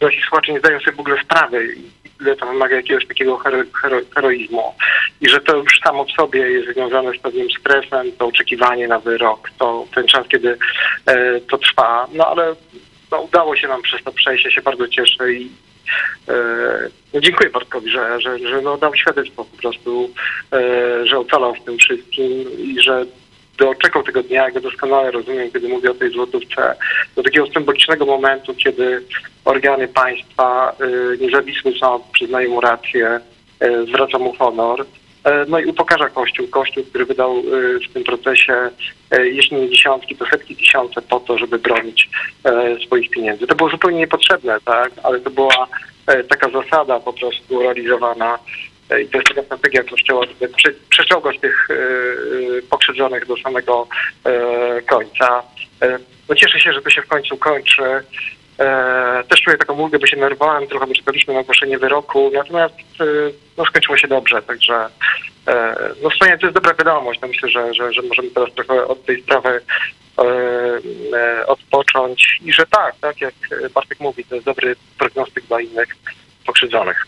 nasi 0.00 0.20
słuchacze 0.22 0.52
nie 0.52 0.58
zdają 0.58 0.80
sobie 0.80 0.96
w 0.96 1.00
ogóle 1.00 1.22
sprawy, 1.24 1.74
ile 2.20 2.36
to 2.36 2.46
wymaga 2.46 2.76
jakiegoś 2.76 3.06
takiego 3.06 3.36
hero, 3.36 3.58
hero, 3.82 4.00
heroizmu 4.14 4.74
i 5.20 5.28
że 5.28 5.40
to 5.40 5.56
już 5.56 5.80
samo 5.84 6.04
w 6.04 6.10
sobie 6.10 6.40
jest 6.40 6.72
związane 6.72 7.12
z 7.12 7.18
pewnym 7.18 7.50
stresem, 7.50 8.12
to 8.18 8.26
oczekiwanie 8.26 8.88
na 8.88 8.98
wyrok, 8.98 9.50
to 9.58 9.86
ten 9.94 10.06
czas, 10.06 10.28
kiedy 10.28 10.58
e, 11.06 11.40
to 11.40 11.58
trwa. 11.58 12.06
No 12.12 12.26
ale 12.26 12.54
no, 13.10 13.20
udało 13.20 13.56
się 13.56 13.68
nam 13.68 13.82
przez 13.82 14.04
to 14.04 14.12
przejść, 14.12 14.44
ja 14.44 14.50
się 14.50 14.62
bardzo 14.62 14.88
cieszę 14.88 15.32
i 15.32 15.50
e, 16.28 16.34
no, 17.14 17.20
dziękuję 17.20 17.50
Bartkowi, 17.50 17.90
że, 17.90 18.20
że, 18.20 18.38
że 18.38 18.62
no, 18.62 18.76
dał 18.76 18.96
świadectwo 18.96 19.44
po 19.44 19.56
prostu, 19.56 20.10
e, 20.52 21.06
że 21.06 21.18
ocalał 21.18 21.54
w 21.54 21.64
tym 21.64 21.78
wszystkim 21.78 22.58
i 22.58 22.80
że 22.80 23.06
doczekał 23.58 24.02
tego 24.02 24.22
dnia, 24.22 24.44
jak 24.44 24.54
go 24.54 24.60
doskonale 24.60 25.10
rozumiem, 25.10 25.50
kiedy 25.52 25.68
mówię 25.68 25.90
o 25.90 25.94
tej 25.94 26.10
złotówce, 26.10 26.74
do 27.16 27.22
takiego 27.22 27.46
symbolicznego 27.46 28.06
momentu, 28.06 28.54
kiedy 28.54 29.02
organy 29.44 29.88
państwa, 29.88 30.76
y, 31.14 31.18
niezawisły 31.20 31.72
sąd 31.78 32.04
przyznaje 32.12 32.48
mu 32.48 32.60
rację, 32.60 33.20
y, 33.62 33.86
zwraca 33.86 34.18
mu 34.18 34.32
honor. 34.32 34.86
E, 35.24 35.44
No 35.48 35.58
i 35.58 35.66
upokarza 35.66 36.08
Kościół. 36.08 36.48
Kościół, 36.48 36.84
który 36.84 37.04
wydał 37.04 37.38
y, 37.38 37.78
w 37.88 37.92
tym 37.92 38.04
procesie, 38.04 38.70
e, 39.10 39.28
jeśli 39.28 39.56
nie 39.56 39.68
dziesiątki, 39.70 40.16
to 40.16 40.26
setki 40.26 40.56
tysiące 40.56 41.02
po 41.02 41.20
to, 41.20 41.38
żeby 41.38 41.58
bronić 41.58 42.08
e, 42.44 42.76
swoich 42.86 43.10
pieniędzy. 43.10 43.46
To 43.46 43.54
było 43.54 43.70
zupełnie 43.70 43.98
niepotrzebne, 43.98 44.58
tak? 44.64 44.92
Ale 45.02 45.20
to 45.20 45.30
była 45.30 45.66
taka 46.28 46.50
zasada 46.50 47.00
po 47.00 47.12
prostu 47.12 47.62
realizowana 47.62 48.38
i 48.96 49.08
to 49.08 49.18
jest 49.18 49.28
taka 49.28 49.42
strategia 49.42 49.82
Kościoła, 49.82 50.26
żeby 50.26 50.54
przeciągać 50.90 51.38
tych 51.40 51.68
e, 51.70 51.74
e, 51.74 52.62
pokrzywdzonych 52.70 53.26
do 53.26 53.36
samego 53.36 53.88
e, 54.24 54.82
końca. 54.82 55.42
E, 55.82 55.98
No 56.28 56.34
cieszę 56.34 56.60
się, 56.60 56.72
że 56.72 56.82
to 56.82 56.90
się 56.90 57.02
w 57.02 57.08
końcu 57.08 57.36
kończy. 57.36 57.82
E, 58.58 59.24
Też 59.28 59.40
czuję 59.40 59.56
taką 59.58 59.74
ulgę, 59.74 59.98
bo 59.98 60.06
się 60.06 60.16
nerwowałem, 60.16 60.66
trochę 60.66 60.86
bo 60.86 60.94
czekaliśmy 60.94 61.34
na 61.34 61.40
ogłoszenie 61.40 61.78
wyroku, 61.78 62.30
natomiast 62.34 62.74
e, 63.00 63.04
no, 63.56 63.64
skończyło 63.64 63.96
się 63.96 64.08
dobrze, 64.08 64.42
także 64.42 64.88
e, 65.46 65.76
no 66.02 66.10
to 66.20 66.46
jest 66.46 66.54
dobra 66.54 66.74
wiadomość. 66.74 67.20
No, 67.20 67.28
myślę, 67.28 67.48
że, 67.48 67.74
że, 67.74 67.92
że 67.92 68.02
możemy 68.02 68.30
teraz 68.30 68.54
trochę 68.54 68.86
od 68.86 69.04
tej 69.04 69.22
sprawy 69.22 69.60
e, 70.18 71.46
odpocząć 71.46 72.38
i 72.44 72.52
że 72.52 72.66
tak, 72.66 72.94
tak 73.00 73.20
jak 73.20 73.34
Bartek 73.74 74.00
mówi, 74.00 74.24
to 74.24 74.34
jest 74.34 74.46
dobry 74.46 74.76
prognostyk 74.98 75.44
dla 75.44 75.60
innych 75.60 75.88
pokrzywdzonych. 76.46 77.06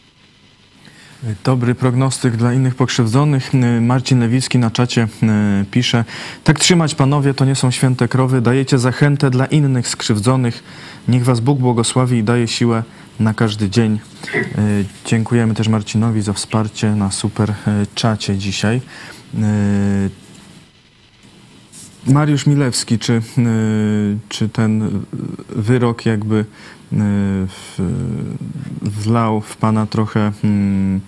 Dobry 1.44 1.74
prognostyk 1.74 2.36
dla 2.36 2.52
innych 2.52 2.74
pokrzywdzonych. 2.74 3.50
Marcin 3.80 4.20
Lewicki 4.20 4.58
na 4.58 4.70
czacie 4.70 5.08
pisze: 5.70 6.04
Tak 6.44 6.58
trzymać, 6.58 6.94
panowie, 6.94 7.34
to 7.34 7.44
nie 7.44 7.54
są 7.54 7.70
święte 7.70 8.08
krowy. 8.08 8.40
Dajecie 8.40 8.78
zachętę 8.78 9.30
dla 9.30 9.46
innych 9.46 9.88
skrzywdzonych. 9.88 10.62
Niech 11.08 11.24
was 11.24 11.40
Bóg 11.40 11.58
błogosławi 11.58 12.18
i 12.18 12.24
daje 12.24 12.48
siłę 12.48 12.82
na 13.20 13.34
każdy 13.34 13.70
dzień. 13.70 13.98
Y, 14.34 14.84
Dziękujemy 15.04 15.54
też 15.54 15.68
Marcinowi 15.68 16.22
za 16.22 16.32
wsparcie 16.32 16.90
na 16.90 17.10
super 17.10 17.50
y, 17.50 17.54
czacie 17.94 18.38
dzisiaj. 18.38 18.80
Y, 19.34 19.40
Mariusz 22.06 22.46
Milewski, 22.46 22.98
czy, 22.98 23.22
czy 24.28 24.48
ten 24.48 25.02
wyrok 25.48 26.06
jakby 26.06 26.44
wlał 28.82 29.40
w 29.40 29.56
pana 29.56 29.86
trochę 29.86 30.32
mm, 30.44 31.00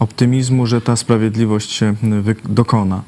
optymizmu, 0.00 0.66
że 0.66 0.80
ta 0.80 0.96
sprawiedliwość 0.96 1.72
się 1.72 1.94
dokona? 2.44 3.02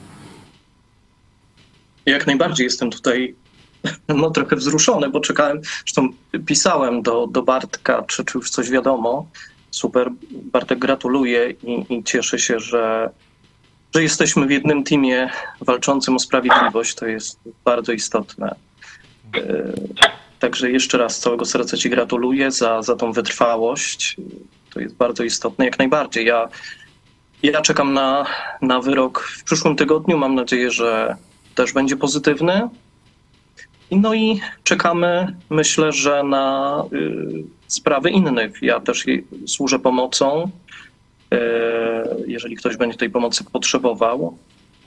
Jak 2.06 2.26
najbardziej 2.26 2.64
jestem 2.64 2.90
tutaj 2.90 3.34
no, 4.08 4.30
trochę 4.30 4.56
wzruszony, 4.56 5.10
bo 5.10 5.20
czekałem, 5.20 5.60
zresztą 5.62 6.08
pisałem 6.46 7.02
do, 7.02 7.26
do 7.26 7.42
Bartka, 7.42 8.02
czy, 8.02 8.24
czy 8.24 8.38
już 8.38 8.50
coś 8.50 8.70
wiadomo. 8.70 9.26
Super, 9.70 10.10
Bartek 10.30 10.78
gratuluję 10.78 11.54
i, 11.62 11.94
i 11.94 12.04
cieszę 12.04 12.38
się, 12.38 12.60
że, 12.60 13.10
że 13.94 14.02
jesteśmy 14.02 14.46
w 14.46 14.50
jednym 14.50 14.84
teamie 14.84 15.30
walczącym 15.60 16.16
o 16.16 16.18
sprawiedliwość. 16.18 16.94
To 16.94 17.06
jest 17.06 17.38
bardzo 17.64 17.92
istotne. 17.92 18.54
E, 19.36 19.72
Także 20.38 20.70
jeszcze 20.70 20.98
raz 20.98 21.16
z 21.16 21.18
całego 21.18 21.44
serca 21.44 21.76
Ci 21.76 21.90
gratuluję 21.90 22.50
za, 22.50 22.82
za 22.82 22.96
tą 22.96 23.12
wytrwałość. 23.12 24.16
To 24.76 24.80
jest 24.80 24.96
bardzo 24.96 25.24
istotne, 25.24 25.64
jak 25.64 25.78
najbardziej. 25.78 26.26
Ja, 26.26 26.48
ja 27.42 27.60
czekam 27.60 27.92
na, 27.92 28.26
na 28.62 28.80
wyrok 28.80 29.20
w 29.20 29.44
przyszłym 29.44 29.76
tygodniu. 29.76 30.18
Mam 30.18 30.34
nadzieję, 30.34 30.70
że 30.70 31.16
też 31.54 31.72
będzie 31.72 31.96
pozytywny. 31.96 32.68
No 33.90 34.14
i 34.14 34.40
czekamy, 34.64 35.36
myślę, 35.50 35.92
że 35.92 36.22
na 36.22 36.84
y, 36.92 37.44
sprawy 37.66 38.10
innych. 38.10 38.62
Ja 38.62 38.80
też 38.80 39.04
służę 39.46 39.78
pomocą. 39.78 40.50
E, 41.32 41.38
jeżeli 42.26 42.56
ktoś 42.56 42.76
będzie 42.76 42.98
tej 42.98 43.10
pomocy 43.10 43.44
potrzebował. 43.44 44.38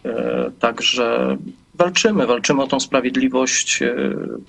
E, 0.06 0.52
Także 0.60 1.38
walczymy, 1.74 2.28
walczymy 2.28 2.64
o 2.64 2.68
tą 2.68 2.80
sprawiedliwość. 2.80 3.82
E, 3.82 3.96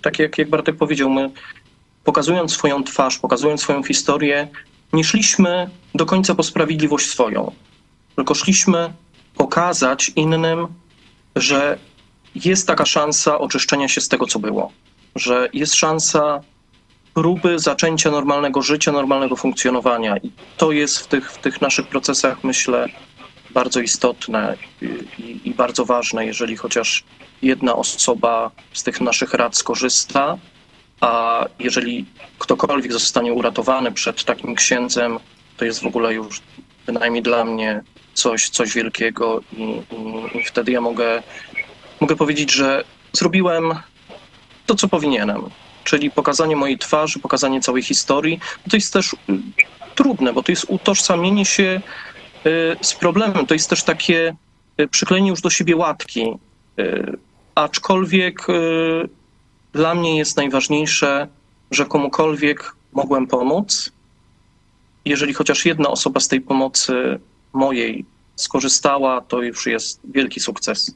Tak 0.03 0.19
jak, 0.19 0.39
jak 0.39 0.49
Bartek 0.49 0.77
powiedział, 0.77 1.11
my 1.11 1.31
pokazując 2.05 2.53
swoją 2.53 2.85
twarz, 2.85 3.19
pokazując 3.19 3.61
swoją 3.61 3.83
historię, 3.83 4.49
nie 4.93 5.05
szliśmy 5.05 5.71
do 5.95 6.07
końca 6.07 6.35
po 6.35 6.43
sprawiedliwość 6.43 7.07
swoją, 7.07 7.53
tylko 8.17 8.35
szliśmy 8.35 8.93
pokazać 9.35 10.13
innym, 10.17 10.67
że 11.37 11.79
jest 12.35 12.67
taka 12.67 12.87
szansa 12.87 13.39
oczyszczenia 13.39 13.89
się 13.89 14.01
z 14.01 14.09
tego, 14.09 14.27
co 14.27 14.39
było, 14.39 14.73
że 15.17 15.49
jest 15.53 15.75
szansa 15.75 16.41
próby 17.15 17.59
zaczęcia 17.59 18.11
normalnego 18.11 18.63
życia, 18.63 18.93
normalnego 18.93 19.37
funkcjonowania. 19.37 20.17
I 20.17 20.33
to 20.57 20.73
jest 20.73 20.99
w 20.99 21.07
tych, 21.07 21.33
w 21.33 21.39
tych 21.39 21.61
naszych 21.61 21.87
procesach, 21.87 22.45
myślę, 22.45 22.87
bardzo 23.51 23.81
istotne 23.81 24.57
i, 25.19 25.41
i, 25.45 25.55
bardzo 25.55 25.85
ważne, 25.85 26.27
jeżeli 26.27 26.57
chociaż 26.57 27.05
jedna 27.43 27.75
osoba 27.75 28.51
z 28.73 28.83
tych 28.83 29.01
naszych 29.01 29.35
rad 29.35 29.57
skorzysta, 29.57 30.39
a 31.01 31.45
jeżeli 31.59 32.07
ktokolwiek 32.39 32.93
zostanie 32.93 33.33
uratowany 33.33 33.93
przed 33.93 34.25
takim 34.25 34.55
księdzem, 34.55 35.19
to 35.57 35.65
jest 35.65 35.83
w 35.83 35.87
ogóle 35.87 36.15
już 36.15 36.43
bynajmniej 36.87 37.23
dla 37.23 37.45
mnie 37.45 37.83
coś, 38.15 38.49
coś 38.49 38.75
wielkiego 38.75 39.41
i, 39.53 39.83
i, 40.39 40.45
wtedy 40.45 40.73
ja 40.73 40.81
mogę, 40.81 41.23
mogę 42.01 42.17
powiedzieć, 42.17 42.53
że 42.53 42.85
zrobiłem 43.13 43.75
to, 44.67 44.75
co 44.75 44.89
powinienem, 44.89 45.43
czyli 45.85 46.11
pokazanie 46.11 46.57
mojej 46.57 46.79
twarzy, 46.79 47.19
pokazanie 47.19 47.61
całej 47.61 47.83
historii. 47.83 48.41
To 48.71 48.77
jest 48.77 48.93
też 48.93 49.17
trudne, 49.95 50.33
bo 50.33 50.43
to 50.43 50.53
jest 50.53 50.67
utożsamienie 50.69 51.45
się 51.45 51.81
y, 52.47 52.77
z 52.81 52.95
problemem. 52.95 53.47
To 53.47 53.55
jest 53.55 53.71
też 53.71 53.83
takie 53.83 54.37
y, 54.81 54.89
przyklejenie 54.89 55.31
już 55.31 55.41
do 55.41 55.51
siebie 55.51 55.77
łatki. 55.77 56.27
Y, 56.79 57.19
Aczkolwiek 57.55 58.47
dla 59.73 59.95
mnie 59.95 60.19
jest 60.19 60.37
najważniejsze, 60.37 61.29
że 61.71 61.87
komukolwiek 61.87 62.73
mogłem 62.93 63.27
pomóc. 63.27 63.93
Jeżeli 65.05 65.35
chociaż 65.35 65.67
jedna 65.67 65.89
osoba 65.89 66.21
z 66.21 66.29
tej 66.29 66.41
pomocy 66.41 67.21
mojej 67.53 68.05
skorzystała, 68.37 69.21
to 69.21 69.43
już 69.43 69.67
jest 69.67 70.01
wielki 70.05 70.41
sukces. 70.41 70.95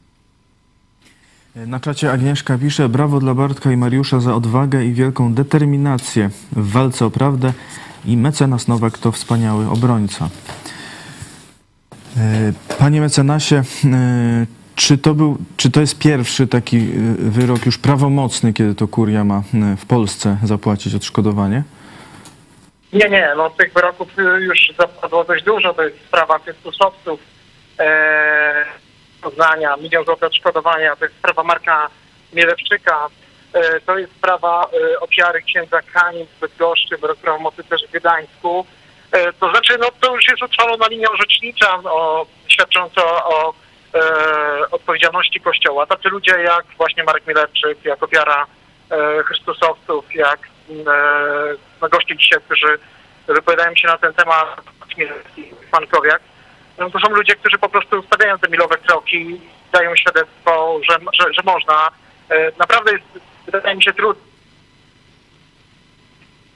Na 1.57 1.81
czacie 1.81 2.13
Agnieszka 2.13 2.59
pisze: 2.59 2.89
Brawo 2.89 3.21
dla 3.21 3.35
Bartka 3.35 3.73
i 3.73 3.77
Mariusza 3.77 4.21
za 4.21 4.35
odwagę 4.35 4.85
i 4.85 4.93
wielką 4.93 5.35
determinację 5.35 6.31
w 6.53 6.71
walce 6.73 7.07
o 7.07 7.11
prawdę. 7.11 7.53
I 8.07 8.17
mecenas 8.17 8.69
Nowak 8.69 8.99
to 8.99 9.13
wspaniały 9.13 9.71
obrońca. 9.71 10.29
E, 12.17 12.53
Panie 12.79 13.01
mecenasie, 13.01 13.63
e, 13.85 14.47
czy 14.77 14.99
to, 14.99 15.15
był, 15.15 15.39
czy 15.57 15.71
to 15.71 15.81
jest 15.81 15.99
pierwszy 15.99 16.47
taki 16.47 16.77
e, 16.77 16.83
wyrok 17.19 17.67
już 17.67 17.79
prawomocny, 17.79 18.53
kiedy 18.53 18.75
to 18.75 18.89
kuria 18.89 19.25
ma 19.25 19.37
e, 19.37 19.77
w 19.77 19.87
Polsce 19.87 20.37
zapłacić 20.43 20.95
odszkodowanie? 20.95 21.63
Nie, 22.93 23.09
nie, 23.09 23.33
no 23.37 23.51
tych 23.51 23.73
wyroków 23.73 24.19
y, 24.19 24.23
już 24.23 24.73
zapadło 24.79 25.25
dość 25.25 25.45
dużo. 25.45 25.75
To 25.75 25.83
jest 25.83 25.97
sprawa 26.07 26.39
Chrystusowców, 26.39 27.21
e, 27.79 28.65
Poznania, 29.23 29.77
milion 29.77 30.05
złotych 30.05 30.25
odszkodowania. 30.25 30.97
To 30.97 31.05
jest 31.05 31.17
sprawa 31.17 31.43
Marka 31.43 31.89
Mielewczyka. 32.33 33.09
E, 33.53 33.81
to 33.81 33.99
jest 33.99 34.13
sprawa 34.13 34.67
e, 34.95 35.01
ofiary 35.01 35.43
księdza 35.43 35.83
Kani 35.83 36.27
z 36.37 36.41
Bydgoszczy, 36.41 36.97
wyrok 36.97 37.19
prawomocny 37.19 37.65
też 37.65 37.87
w 37.89 37.93
Gdańsku. 37.93 38.67
E, 39.13 39.33
to 39.33 39.51
znaczy, 39.51 39.77
no 39.81 39.87
to 40.01 40.15
już 40.15 40.29
jest 40.29 40.43
utrwalona 40.43 40.87
linia 40.89 41.09
orzecznicza 41.11 41.75
o, 41.85 42.27
świadcząca 42.49 43.03
o 43.25 43.55
e, 43.95 44.71
odpowiedzialności 44.71 45.41
Kościoła. 45.41 45.87
Tacy 45.87 46.09
ludzie 46.09 46.33
jak 46.33 46.65
właśnie 46.77 47.05
Marek 47.05 47.27
Mielewczyk, 47.27 47.85
jak 47.85 48.03
ofiara 48.03 48.47
e, 48.91 49.23
Chrystusowców, 49.23 50.15
jak 50.15 50.39
e, 50.71 50.75
no 51.83 51.89
goście 51.89 52.17
dzisiaj, 52.17 52.41
którzy 52.45 52.79
wypowiadają 53.27 53.77
się 53.77 53.89
na 53.89 53.99
ten 53.99 54.15
temat, 54.15 54.61
pan 55.71 55.87
Kowiak, 55.87 56.21
no 56.79 56.91
to 56.91 56.99
są 56.99 57.09
ludzie, 57.09 57.35
którzy 57.37 57.59
po 57.59 57.69
prostu 57.69 58.03
stawiają 58.03 58.39
te 58.39 58.49
milowe 58.49 58.77
kroki, 58.77 59.41
dają 59.73 59.97
świadectwo, 59.97 60.81
że, 60.91 60.99
że, 61.13 61.33
że 61.35 61.43
można. 61.45 61.89
E, 62.31 62.53
Naprawdę 62.59 62.93
jest, 62.93 63.05
wydaje 63.47 63.77
mi 63.77 63.83
się, 63.83 63.93
trudne 63.93 64.35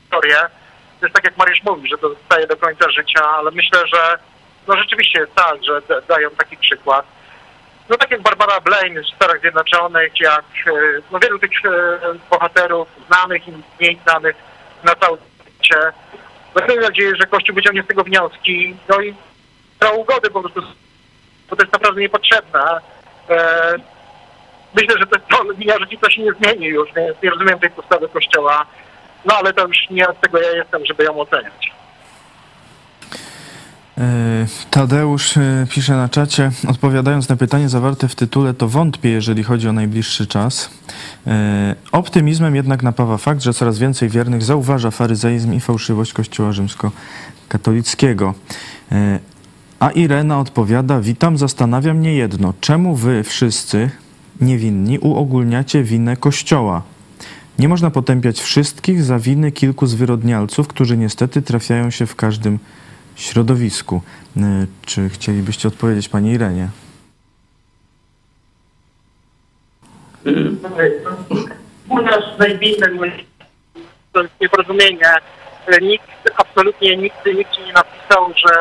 historię. 0.03 0.37
To 1.01 1.07
jest 1.07 1.15
tak, 1.15 1.25
jak 1.25 1.37
Mariusz 1.37 1.63
mówi, 1.65 1.89
że 1.89 1.99
to 1.99 2.09
zostaje 2.09 2.47
do 2.47 2.57
końca 2.57 2.91
życia, 2.91 3.25
ale 3.25 3.51
myślę, 3.51 3.87
że 3.95 4.19
no 4.69 4.77
rzeczywiście 4.77 5.21
jest 5.21 5.35
tak, 5.35 5.65
że 5.65 5.81
da- 5.89 6.01
dają 6.01 6.31
taki 6.31 6.57
przykład. 6.57 7.07
No 7.89 7.97
tak 7.97 8.11
jak 8.11 8.23
Barbara 8.23 8.61
Blaine 8.61 9.03
w 9.03 9.17
Stanach 9.17 9.41
Zjednoczonych, 9.41 10.21
jak 10.21 10.45
e, 10.67 10.71
no 11.11 11.19
wielu 11.19 11.39
tych 11.39 11.51
e, 11.65 11.71
bohaterów 12.31 12.89
znanych 13.07 13.49
i 13.49 13.53
mniej 13.81 13.99
znanych 14.03 14.37
na 14.85 14.95
całym 14.95 15.21
świecie. 15.45 15.81
Mam 16.55 16.81
nadzieję, 16.81 17.13
że 17.17 17.27
Kościół 17.27 17.55
wyciągnie 17.55 17.83
z 17.83 17.87
tego 17.87 18.05
wnioski, 18.05 18.77
no 18.89 19.01
i 19.01 19.15
tra 19.79 19.91
ugody 19.91 20.31
po 20.31 20.41
prostu, 20.41 20.63
bo 21.51 21.57
to 21.57 21.63
jest 21.63 21.73
naprawdę 21.73 22.01
niepotrzebne. 22.01 22.81
E, 23.31 23.75
myślę, 24.75 24.99
że 24.99 25.07
to 25.07 25.19
to, 25.31 25.53
linia 25.53 25.75
to 26.01 26.11
się 26.11 26.23
nie 26.23 26.33
zmieni 26.33 26.67
już, 26.67 26.93
więc 26.93 27.23
nie 27.23 27.31
rozumiem 27.31 27.59
tej 27.59 27.71
postawy 27.71 28.09
Kościoła. 28.09 28.67
No 29.25 29.35
ale 29.37 29.53
to 29.53 29.67
już 29.67 29.91
nie 29.91 30.09
od 30.09 30.21
tego 30.21 30.39
ja 30.39 30.51
jestem, 30.51 30.87
żeby 30.87 31.05
ją 31.05 31.21
oceniać. 31.21 31.78
E, 33.99 34.47
Tadeusz 34.71 35.37
e, 35.37 35.67
pisze 35.71 35.97
na 35.97 36.09
czacie, 36.09 36.51
odpowiadając 36.69 37.29
na 37.29 37.37
pytanie 37.37 37.69
zawarte 37.69 38.09
w 38.09 38.15
tytule, 38.15 38.55
to 38.55 38.69
wątpię, 38.69 39.11
jeżeli 39.11 39.43
chodzi 39.43 39.69
o 39.69 39.73
najbliższy 39.73 40.27
czas. 40.27 40.71
E, 41.27 41.75
Optymizmem 41.93 42.57
jednak 42.57 42.83
napawa 42.83 43.19
fakt, 43.19 43.43
że 43.43 43.55
coraz 43.55 43.79
więcej 43.79 44.09
wiernych 44.09 44.43
zauważa 44.43 44.91
faryzeizm 44.91 45.53
i 45.53 45.61
fałszywość 45.61 46.13
Kościoła 46.13 46.53
rzymskokatolickiego. 46.53 48.35
A 49.81 49.91
Irena 49.91 50.41
odpowiada, 50.41 51.01
witam, 51.01 51.39
zastanawia 51.39 51.95
mnie 51.95 52.15
jedno, 52.15 52.55
czemu 52.61 52.97
wy 52.97 53.25
wszyscy 53.25 53.91
niewinni 54.41 54.99
uogólniacie 54.99 55.83
winę 55.83 56.17
Kościoła? 56.17 56.83
Nie 57.59 57.69
można 57.69 57.91
potępiać 57.91 58.41
wszystkich 58.41 59.03
za 59.03 59.19
winy 59.19 59.53
kilku 59.53 59.87
zwyrodnialców, 59.87 60.69
którzy 60.69 60.97
niestety 60.97 61.43
trafiają 61.43 61.91
się 61.91 62.07
w 62.07 62.17
każdym 62.17 62.59
środowisku. 63.19 64.03
E, 64.37 64.41
Czy 64.87 65.09
chcielibyście 65.09 65.69
odpowiedzieć 65.69 66.09
Pani 66.09 66.33
Irenie? 66.33 66.69
Y, 70.27 70.57
u 71.89 72.03
nas 72.03 72.25
jest 74.15 74.41
nieporozumienie. 74.41 75.07
E, 75.67 75.81
Nikt, 75.81 76.09
absolutnie 76.37 76.97
nigdy 76.97 77.35
nikt 77.35 77.59
nie 77.67 77.73
napisał, 77.73 78.33
że 78.37 78.55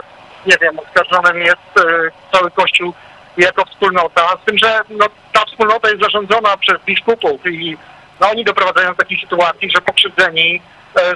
nie 0.46 0.56
wiem, 0.62 0.80
oskarżonym 0.80 1.42
jest 1.42 1.78
e, 1.78 2.12
cały 2.32 2.52
Kościół 2.52 2.94
jako 3.38 3.66
wspólnota, 3.66 4.38
z 4.42 4.46
tym, 4.46 4.58
że 4.58 4.80
no, 4.90 5.06
ta 5.34 5.46
wspólnota 5.46 5.90
jest 5.90 6.02
zarządzona 6.02 6.58
przez 6.58 6.78
biskupów 6.86 7.48
i 7.48 7.78
no, 8.22 8.30
oni 8.30 8.44
doprowadzają 8.44 8.90
do 8.90 8.96
takiej 8.96 9.20
sytuacji, 9.22 9.72
że 9.76 9.82
pokrzywdzeni 9.82 10.62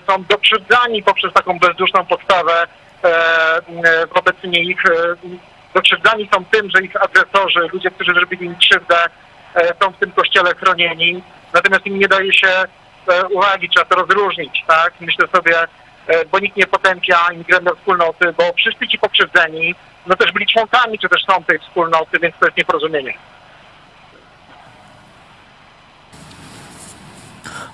są 0.07 0.23
dokrzywdzani 0.23 1.03
poprzez 1.03 1.33
taką 1.33 1.59
bezduszną 1.59 2.05
podstawę 2.05 2.67
wobec 4.15 4.43
nich. 4.43 4.85
E, 4.85 5.15
dokrzywdzani 5.73 6.29
są 6.33 6.45
tym, 6.45 6.69
że 6.69 6.83
ich 6.83 6.95
agresorzy, 6.95 7.59
ludzie, 7.73 7.91
którzy 7.91 8.13
zrobili 8.13 8.45
im 8.45 8.55
krzywdę, 8.55 9.05
e, 9.55 9.73
są 9.81 9.91
w 9.91 9.97
tym 9.97 10.11
kościele 10.11 10.55
chronieni, 10.55 11.23
natomiast 11.53 11.85
im 11.85 11.99
nie 11.99 12.07
daje 12.07 12.33
się 12.33 12.47
e, 12.47 13.27
uwagi, 13.27 13.69
trzeba 13.69 13.85
to 13.85 13.95
rozróżnić, 13.95 14.63
tak? 14.67 14.93
Myślę 14.99 15.27
sobie, 15.35 15.57
e, 16.07 16.25
bo 16.25 16.39
nikt 16.39 16.57
nie 16.57 16.67
potępia 16.67 17.17
imigrantów 17.33 17.77
wspólnoty, 17.77 18.33
bo 18.37 18.53
wszyscy 18.57 18.87
ci 18.87 18.99
pokrzywdzeni, 18.99 19.75
no 20.07 20.15
też 20.15 20.31
byli 20.31 20.47
członkami, 20.47 20.99
czy 20.99 21.09
też 21.09 21.23
są 21.25 21.43
tej 21.43 21.59
wspólnoty, 21.59 22.19
więc 22.19 22.35
to 22.39 22.45
jest 22.45 22.57
nieporozumienie. 22.57 23.13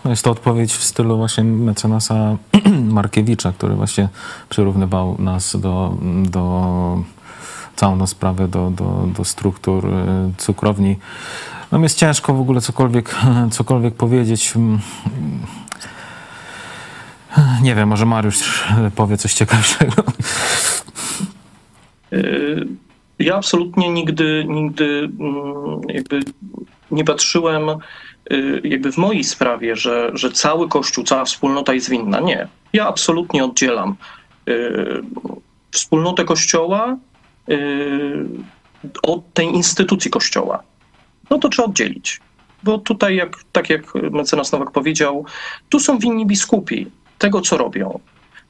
No 0.07 0.11
jest 0.11 0.23
to 0.23 0.31
odpowiedź 0.31 0.73
w 0.73 0.83
stylu 0.83 1.17
właśnie 1.17 1.43
mecenasa 1.43 2.37
Markiewicza, 2.97 3.51
który 3.51 3.75
właśnie 3.75 4.09
przyrównywał 4.49 5.15
nas 5.19 5.59
do, 5.59 5.97
do 6.29 7.03
całą 7.75 7.99
tą 7.99 8.07
sprawę 8.07 8.47
do, 8.47 8.69
do, 8.71 9.07
do 9.17 9.25
struktur 9.25 9.85
y, 9.85 9.91
cukrowni. 10.37 10.95
No 11.71 11.79
jest 11.79 11.97
ciężko 11.97 12.33
w 12.33 12.41
ogóle 12.41 12.61
cokolwiek, 12.61 13.15
cokolwiek 13.51 13.95
powiedzieć. 13.95 14.53
Mm, 14.55 14.79
Nie 17.61 17.75
wiem, 17.75 17.89
może 17.89 18.05
Mariusz 18.05 18.63
powie 18.95 19.17
coś 19.17 19.33
ciekawszego. 19.33 20.03
Y, 22.13 22.67
Ja 23.19 23.35
absolutnie 23.35 23.89
nigdy, 23.89 24.45
nigdy 24.49 25.09
mm, 25.19 25.81
jakby 25.89 26.19
nie 26.91 27.03
patrzyłem 27.03 27.69
jakby 28.63 28.91
w 28.91 28.97
mojej 28.97 29.23
sprawie, 29.23 29.75
że, 29.75 30.11
że 30.13 30.31
cały 30.31 30.69
Kościół, 30.69 31.03
cała 31.03 31.25
wspólnota 31.25 31.73
jest 31.73 31.89
winna. 31.89 32.19
Nie. 32.19 32.47
Ja 32.73 32.87
absolutnie 32.87 33.45
oddzielam 33.45 33.95
y, 34.49 35.01
wspólnotę 35.71 36.25
Kościoła 36.25 36.97
y, 37.49 38.25
od 39.03 39.33
tej 39.33 39.47
instytucji 39.47 40.11
Kościoła. 40.11 40.63
No 41.29 41.37
to 41.37 41.49
trzeba 41.49 41.67
oddzielić. 41.67 42.21
Bo 42.63 42.77
tutaj, 42.77 43.15
jak, 43.15 43.43
tak 43.51 43.69
jak 43.69 43.95
mecenas 43.95 44.51
Nowak 44.51 44.71
powiedział, 44.71 45.25
tu 45.69 45.79
są 45.79 45.99
winni 45.99 46.25
biskupi 46.25 46.87
tego, 47.17 47.41
co 47.41 47.57
robią. 47.57 47.99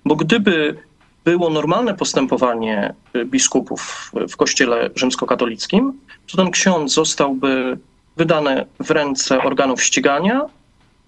Bo 0.06 0.16
gdyby 0.16 0.78
było 1.26 1.50
normalne 1.50 1.94
postępowanie 1.94 2.94
y, 3.16 3.26
biskupów 3.26 4.12
w 4.30 4.38
kościele 4.38 4.90
rzymskokatolickim, 4.96 5.94
to 6.32 6.38
ten 6.38 6.52
ksiądz 6.52 6.94
zostałby 6.94 7.78
wydany 8.18 8.66
w 8.80 8.92
ręce 8.92 9.44
organów 9.44 9.84
ścigania, 9.84 10.42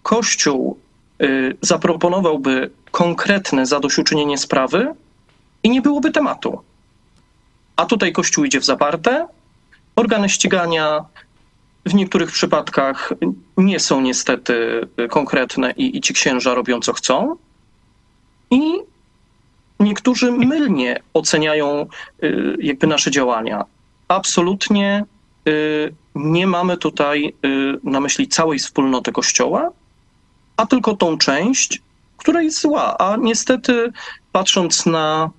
kościół 0.04 0.78
y, 1.22 1.58
zaproponowałby 1.62 2.72
konkretne 2.92 3.66
zadośćuczynienie 3.66 4.38
sprawy 4.38 4.94
i 5.64 5.70
nie 5.70 5.82
byłoby 5.82 6.12
tematu. 6.12 6.62
A 7.76 7.86
tutaj 7.86 8.12
kościół 8.12 8.46
idzie 8.46 8.60
w 8.60 8.66
zaparte, 8.66 9.28
organy 9.96 10.30
ścigania 10.30 11.06
w 11.86 11.94
niektórych 11.94 12.32
przypadkach 12.32 13.14
nie 13.58 13.80
są 13.80 14.02
niestety 14.02 14.88
konkretne 15.10 15.72
i, 15.72 15.98
i 15.98 16.02
ci 16.02 16.14
księża 16.14 16.54
robią 16.54 16.80
co 16.80 16.94
chcą. 16.94 17.36
I 18.52 18.74
niektórzy 19.80 20.32
mylnie 20.32 21.00
oceniają 21.14 21.88
y, 22.24 22.56
jakby 22.60 22.88
nasze 22.88 23.12
działania. 23.12 23.66
Absolutnie 24.08 25.06
nie 26.16 26.48
mamy 26.48 26.78
tutaj 26.78 27.34
y, 27.46 27.80
na 27.84 28.00
myśli 28.00 28.28
całej 28.28 28.60
wspólnoty 28.60 29.12
Kościoła, 29.12 29.72
a 30.58 30.66
tylko 30.66 30.96
tą 30.96 31.18
część, 31.18 31.82
która 32.18 32.42
jest 32.42 32.62
zła. 32.62 32.98
A 32.98 33.18
niestety, 33.18 33.92
patrząc 34.32 34.86
na 34.86 35.30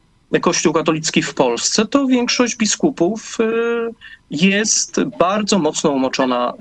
Kościół 0.40 0.72
katolicki 0.72 1.22
w 1.22 1.34
Polsce, 1.34 1.86
to 1.86 2.06
większość 2.06 2.56
biskupów 2.56 3.38
y, 3.40 3.44
jest 4.30 5.00
bardzo 5.18 5.58
mocno 5.58 5.90
umoczona 5.90 6.52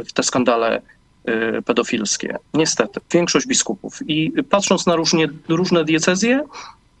y, 0.00 0.04
w 0.04 0.12
te 0.12 0.22
skandale 0.22 0.82
y, 1.28 1.62
pedofilskie. 1.62 2.38
Niestety, 2.54 3.00
większość 3.12 3.46
biskupów. 3.46 4.08
I 4.08 4.32
patrząc 4.50 4.86
na 4.86 4.96
różnie, 4.96 5.28
różne 5.48 5.84
diecezje, 5.84 6.44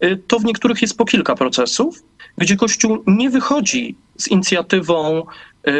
y, 0.04 0.22
to 0.26 0.38
w 0.38 0.44
niektórych 0.44 0.82
jest 0.82 0.96
po 0.96 1.04
kilka 1.04 1.34
procesów, 1.34 2.02
gdzie 2.38 2.56
Kościół 2.56 3.02
nie 3.06 3.30
wychodzi 3.30 3.96
z 4.18 4.28
inicjatywą 4.28 5.22
y, 5.68 5.72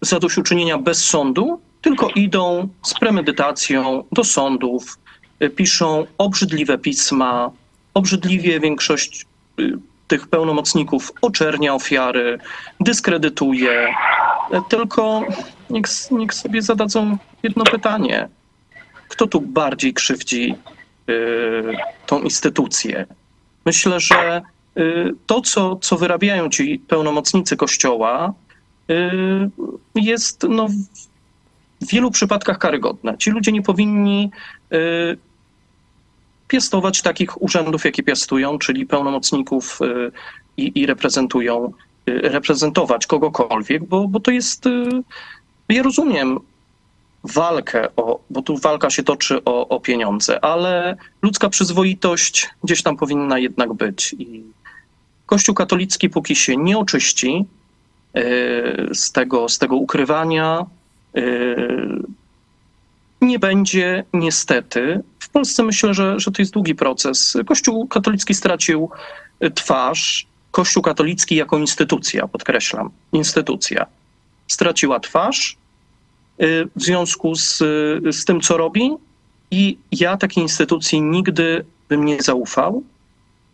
zadośćuczynienia 0.00 0.78
bez 0.78 1.04
sądu, 1.04 1.60
tylko 1.80 2.08
idą 2.08 2.68
z 2.82 2.94
premedytacją 2.94 4.04
do 4.12 4.24
sądów, 4.24 4.98
y, 5.42 5.50
piszą 5.50 6.06
obrzydliwe 6.18 6.78
pisma, 6.78 7.50
obrzydliwie 7.94 8.60
większość 8.60 9.26
y, 9.60 9.78
tych 10.08 10.28
pełnomocników 10.28 11.12
oczernia 11.22 11.74
ofiary, 11.74 12.38
dyskredytuje. 12.80 13.94
Tylko 14.68 15.24
niech, 15.70 15.86
niech 16.10 16.34
sobie 16.34 16.62
zadadzą 16.62 17.18
jedno 17.42 17.64
pytanie. 17.64 18.28
Kto 19.08 19.26
tu 19.26 19.40
bardziej 19.40 19.94
krzywdzi 19.94 20.54
tą 22.06 22.22
instytucję? 22.22 23.06
Myślę, 23.66 24.00
że 24.00 24.42
to, 25.26 25.40
co, 25.40 25.76
co 25.76 25.96
wyrabiają 25.96 26.48
ci 26.50 26.78
pełnomocnicy 26.78 27.56
Kościoła, 27.56 28.34
y, 28.90 29.50
jest 29.94 30.46
no, 30.48 30.68
w 31.80 31.86
wielu 31.92 32.10
przypadkach 32.10 32.58
karygodne. 32.58 33.18
Ci 33.18 33.30
ludzie 33.30 33.52
nie 33.52 33.62
powinni 33.62 34.30
y, 34.72 35.18
piastować 36.48 37.02
takich 37.02 37.42
urzędów, 37.42 37.84
jakie 37.84 38.02
piastują, 38.02 38.58
czyli 38.58 38.86
pełnomocników 38.86 39.78
y, 39.82 40.12
i, 40.56 40.72
i 40.80 40.86
reprezentują, 40.86 41.72
y, 42.08 42.20
reprezentować 42.22 43.06
kogokolwiek, 43.06 43.84
bo, 43.84 44.08
bo 44.08 44.20
to 44.20 44.30
jest. 44.30 44.66
y, 44.66 44.88
Ja 45.68 45.82
rozumiem 45.82 46.38
walkę, 47.24 47.88
o, 47.96 48.20
bo 48.30 48.42
tu 48.42 48.58
walka 48.58 48.90
się 48.90 49.02
toczy 49.02 49.44
o, 49.44 49.68
o 49.68 49.80
pieniądze, 49.80 50.44
ale 50.44 50.96
ludzka 51.22 51.48
przyzwoitość 51.48 52.50
gdzieś 52.64 52.82
tam 52.82 52.96
powinna 52.96 53.38
jednak 53.38 53.72
być. 53.72 54.12
I 54.18 54.42
Kościół 55.30 55.54
katolicki, 55.54 56.10
póki 56.10 56.36
się 56.36 56.56
nie 56.56 56.78
oczyści 56.78 57.44
y, 58.16 58.20
z 58.94 59.12
tego, 59.12 59.48
z 59.48 59.58
tego 59.58 59.76
ukrywania, 59.76 60.66
y, 61.16 62.02
nie 63.20 63.38
będzie 63.38 64.04
niestety. 64.12 65.00
W 65.18 65.28
Polsce 65.28 65.62
myślę, 65.62 65.94
że, 65.94 66.20
że 66.20 66.30
to 66.30 66.42
jest 66.42 66.52
długi 66.52 66.74
proces. 66.74 67.36
Kościół 67.46 67.88
katolicki 67.88 68.34
stracił 68.34 68.90
y, 69.44 69.50
twarz. 69.50 70.26
Kościół 70.50 70.82
katolicki 70.82 71.36
jako 71.36 71.58
instytucja, 71.58 72.28
podkreślam, 72.28 72.90
instytucja, 73.12 73.86
straciła 74.46 75.00
twarz 75.00 75.56
w 76.76 76.82
związku 76.82 77.34
z, 77.34 77.58
z 78.12 78.24
tym, 78.24 78.40
co 78.40 78.56
robi. 78.56 78.90
I 79.50 79.78
ja 79.92 80.16
takiej 80.16 80.42
instytucji 80.42 81.02
nigdy 81.02 81.64
bym 81.88 82.04
nie 82.04 82.22
zaufał, 82.22 82.82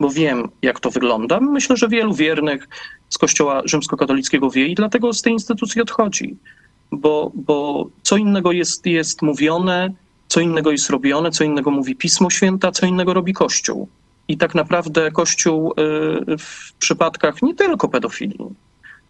bo 0.01 0.11
wiem, 0.11 0.49
jak 0.63 0.81
to 0.81 0.91
wygląda. 0.91 1.41
Myślę, 1.41 1.77
że 1.77 1.89
wielu 1.89 2.15
wiernych 2.15 2.69
z 3.09 3.19
Kościoła 3.19 3.63
rzymskokatolickiego 3.65 4.51
wie 4.51 4.67
i 4.67 4.75
dlatego 4.75 5.13
z 5.13 5.23
tej 5.23 5.33
instytucji 5.33 5.83
odchodzi 5.83 6.37
bo, 6.93 7.33
bo 7.35 7.87
co 8.03 8.17
innego 8.17 8.53
jest, 8.53 8.87
jest 8.87 9.23
mówione, 9.23 9.93
co 10.29 10.41
innego 10.41 10.71
jest 10.71 10.91
robione, 10.91 11.31
co 11.31 11.45
innego 11.45 11.71
mówi 11.71 11.97
Pismo 11.97 12.31
Święte, 12.31 12.69
a 12.69 12.73
co 12.73 12.87
innego 12.87 13.15
robi 13.15 13.33
Kościół. 13.33 13.89
I 14.29 14.37
tak 14.37 14.55
naprawdę 14.55 15.11
Kościół 15.11 15.73
y, 15.73 15.75
w 16.39 16.73
przypadkach 16.79 17.43
nie 17.43 17.55
tylko 17.55 17.89
pedofilii, 17.89 18.47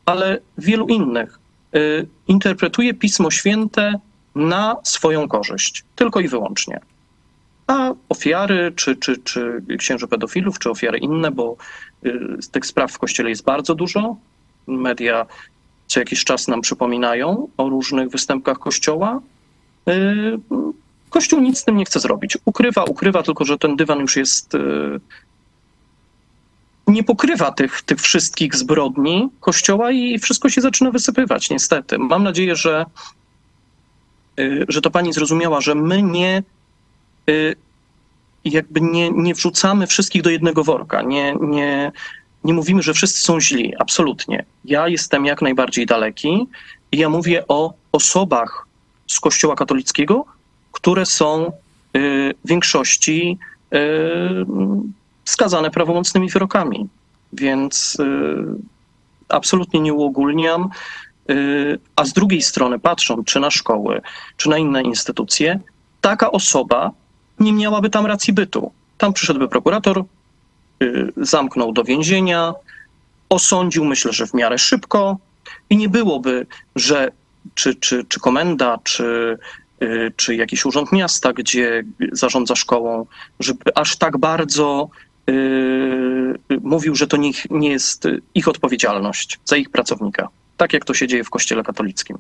ale 0.07 0.41
wielu 0.59 0.87
innych 0.87 1.39
y, 1.77 2.07
interpretuje 2.29 2.95
Pismo 2.95 3.31
Święte 3.31 4.01
na 4.35 4.77
swoją 4.85 5.29
korzyść, 5.29 5.85
tylko 5.97 6.21
i 6.21 6.29
wyłącznie. 6.29 6.81
A 7.67 7.93
ofiary, 8.09 8.73
czy, 8.77 8.97
czy, 8.97 9.17
czy 9.17 9.63
księży 9.79 10.09
pedofilów, 10.09 10.59
czy 10.59 10.71
ofiary 10.71 10.99
inne, 10.99 11.31
bo 11.31 11.57
y, 12.07 12.39
tych 12.53 12.67
spraw 12.67 12.93
w 12.93 12.99
Kościele 12.99 13.29
jest 13.31 13.45
bardzo 13.45 13.75
dużo. 13.75 14.17
Media 14.67 15.27
co 15.87 16.01
jakiś 16.01 16.25
czas 16.25 16.49
nam 16.49 16.61
przypominają 16.61 17.49
o 17.57 17.69
różnych 17.69 18.09
występkach 18.09 18.59
Kościoła. 18.59 19.21
Yy, 19.87 20.39
Kościół 21.11 21.41
nic 21.41 21.59
z 21.59 21.65
tym 21.65 21.77
nie 21.77 21.85
chce 21.85 22.01
zrobić. 22.01 22.39
Ukrywa, 22.45 22.85
ukrywa, 22.85 23.23
tylko 23.23 23.45
że 23.45 23.59
ten 23.59 23.77
dywan 23.77 23.99
już 24.01 24.17
jest. 24.17 24.55
yy, 24.55 25.01
Nie 26.87 27.05
pokrywa 27.05 27.53
tych, 27.53 27.83
tych 27.83 28.01
wszystkich 28.01 28.55
zbrodni 28.57 29.29
Kościoła 29.41 29.91
i 29.93 30.19
wszystko 30.19 30.49
się 30.49 30.61
zaczyna 30.61 30.91
wysypywać, 30.91 31.51
niestety. 31.51 31.99
Mam 31.99 32.23
nadzieję, 32.23 32.57
że 32.57 32.87
y, 34.39 34.65
że 34.69 34.81
to 34.81 34.91
pani 34.91 35.13
zrozumiała, 35.13 35.61
że 35.61 35.75
my 35.75 36.03
nie 36.03 36.39
y, 36.39 36.56
jakby 38.45 38.81
nie, 38.81 39.11
nie 39.11 39.35
wrzucamy 39.35 39.87
wszystkich 39.87 40.23
do 40.23 40.31
jednego 40.31 40.65
worka. 40.65 41.03
Nie, 41.03 41.37
nie, 41.41 41.93
nie 42.45 42.55
mówimy, 42.55 42.83
że 42.83 42.95
wszyscy 42.95 43.21
są 43.21 43.41
źli. 43.41 43.75
Absolutnie. 43.79 44.45
Ja 44.65 44.89
jestem 44.89 45.27
jak 45.27 45.43
najbardziej 45.43 45.87
daleki 45.87 46.47
i 46.93 46.99
ja 46.99 47.09
mówię 47.09 47.45
o 47.49 47.75
osobach 47.93 48.67
z 49.07 49.21
Kościoła 49.21 49.55
katolickiego, 49.55 50.25
które 50.73 51.07
są 51.07 51.47
y, 51.47 51.51
w 52.45 52.49
większości 52.49 53.39
y, 53.75 53.79
skazane 55.25 55.71
prawomocnymi 55.71 56.31
wyrokami. 56.31 56.89
Więc 57.33 57.97
y, 58.01 58.05
absolutnie 59.29 59.81
nie 59.81 59.93
uogólniam. 59.93 60.71
Y, 61.31 61.79
A 61.97 62.05
z 62.05 62.13
drugiej 62.13 62.43
strony, 62.43 62.79
patrząc 62.79 63.27
czy 63.27 63.41
na 63.41 63.51
szkoły, 63.51 64.01
czy 64.37 64.49
na 64.49 64.59
inne 64.59 64.83
instytucje, 64.83 65.61
taka 66.01 66.31
osoba 66.31 66.91
nie 67.41 67.53
miałaby 67.53 67.91
tam 67.91 68.07
racji 68.07 68.33
bytu. 68.33 68.73
Tam 68.99 69.13
przyszedłby 69.13 69.49
prokurator, 69.49 70.05
y, 70.83 71.13
zamknął 71.17 71.73
do 71.73 71.85
więzienia, 71.85 72.55
osądził, 73.29 73.85
myślę, 73.85 74.13
że 74.13 74.27
w 74.27 74.35
miarę 74.35 74.59
szybko 74.59 75.19
i 75.71 75.77
nie 75.77 75.89
byłoby, 75.89 76.47
że 76.77 77.11
czy, 77.55 77.75
czy, 77.75 78.05
czy 78.05 78.21
komenda, 78.21 78.79
czy, 78.85 79.39
y, 79.83 80.13
czy 80.17 80.35
jakiś 80.37 80.65
urząd 80.65 80.93
miasta, 80.93 81.33
gdzie 81.33 81.85
zarządza 82.13 82.57
szkołą, 82.57 83.07
żeby 83.41 83.75
aż 83.75 83.97
tak 83.97 84.19
bardzo 84.19 84.89
y, 85.31 85.33
y, 85.33 86.61
mówił, 86.63 86.95
że 86.95 87.07
to 87.07 87.17
nie, 87.17 87.31
nie 87.51 87.71
jest 87.71 88.05
ich 88.35 88.49
odpowiedzialność 88.49 89.39
za 89.45 89.57
ich 89.57 89.71
pracownika. 89.71 90.29
Tak 90.57 90.73
jak 90.73 90.85
to 90.85 90.95
się 90.95 91.07
dzieje 91.07 91.25
w 91.25 91.31
Kościele 91.31 91.63
katolickim. 91.63 92.19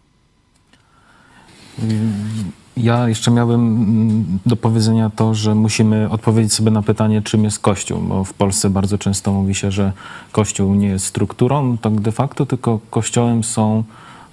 Ja 2.86 3.08
jeszcze 3.08 3.30
miałem 3.30 3.60
mm, 3.60 4.38
do 4.46 4.56
powiedzenia 4.56 5.10
to, 5.10 5.34
że 5.34 5.54
musimy 5.54 6.10
odpowiedzieć 6.10 6.52
sobie 6.52 6.70
na 6.70 6.82
pytanie, 6.82 7.22
czym 7.22 7.44
jest 7.44 7.58
Kościół, 7.58 8.00
bo 8.00 8.24
w 8.24 8.32
Polsce 8.32 8.70
bardzo 8.70 8.98
często 8.98 9.32
mówi 9.32 9.54
się, 9.54 9.70
że 9.70 9.92
Kościół 10.32 10.74
nie 10.74 10.88
jest 10.88 11.06
strukturą, 11.06 11.78
tak 11.78 12.00
de 12.00 12.12
facto, 12.12 12.46
tylko 12.46 12.80
Kościołem 12.90 13.44
są 13.44 13.84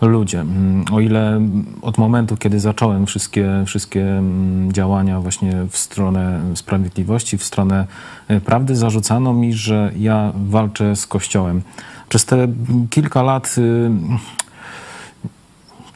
ludzie. 0.01 0.41
Mm, 0.41 0.86
O 0.91 0.99
ile 0.99 1.41
od 1.82 1.97
momentu, 1.97 2.38
kiedy 2.38 2.60
zacząłem 2.60 3.06
wszystkie, 3.06 3.64
wszystkie 3.66 4.18
mm, 4.18 4.72
działania 4.74 5.22
właśnie 5.22 5.66
w 5.70 5.78
stronę 5.78 6.41
sprawiedliwości, 6.56 7.38
w 7.38 7.43
stronę 7.43 7.88
e, 8.28 8.41
prawdy, 8.41 8.76
zarzucano 8.76 9.34
mi, 9.34 9.54
że 9.54 9.91
ja 9.97 10.32
walczę 10.36 10.95
z 10.95 11.08
Kościołem. 11.08 11.62
Przez 12.10 12.26
te 12.26 12.47
kilka 12.89 13.24
lat 13.24 13.56
y, 13.58 13.91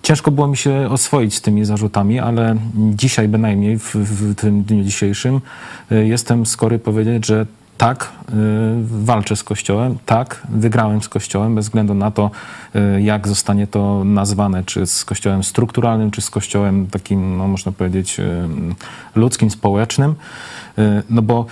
Ciężko 0.02 0.32
było 0.32 0.48
mi 0.48 0.58
się 0.58 0.89
oswoić 0.89 1.36
z 1.36 1.41
tymi 1.41 1.66
zarzutami, 1.66 2.20
ale 2.20 2.56
dzisiaj 2.76 3.28
bynajmniej, 3.28 3.80
w, 3.80 3.95
w 3.95 4.36
tym 4.36 4.64
dniu 4.64 4.84
dzisiejszym, 4.84 5.41
y, 5.91 6.08
jestem 6.08 6.45
skory 6.45 6.80
powiedzieć, 6.80 7.26
że 7.26 7.45
tak, 7.78 8.12
y, 8.30 8.34
walczę 8.82 9.36
z 9.36 9.43
Kościołem, 9.43 9.98
tak, 10.06 10.41
wygrałem 10.50 11.02
z 11.02 11.10
Kościołem, 11.10 11.56
bez 11.56 11.66
względu 11.66 11.93
na 11.93 12.12
to, 12.12 12.32
y, 12.76 13.02
jak 13.02 13.28
zostanie 13.28 13.68
to 13.68 14.04
nazwane, 14.04 14.64
czy 14.64 14.86
z 14.86 15.06
Kościołem 15.06 15.43
strukturalnym, 15.43 16.12
czy 16.12 16.22
z 16.22 16.30
Kościołem 16.30 16.88
takim, 16.88 17.38
no, 17.38 17.48
można 17.48 17.72
powiedzieć, 17.72 18.18
ludzkim, 19.16 19.52
społecznym. 19.52 20.16
No 21.10 21.22
bo 21.22 21.45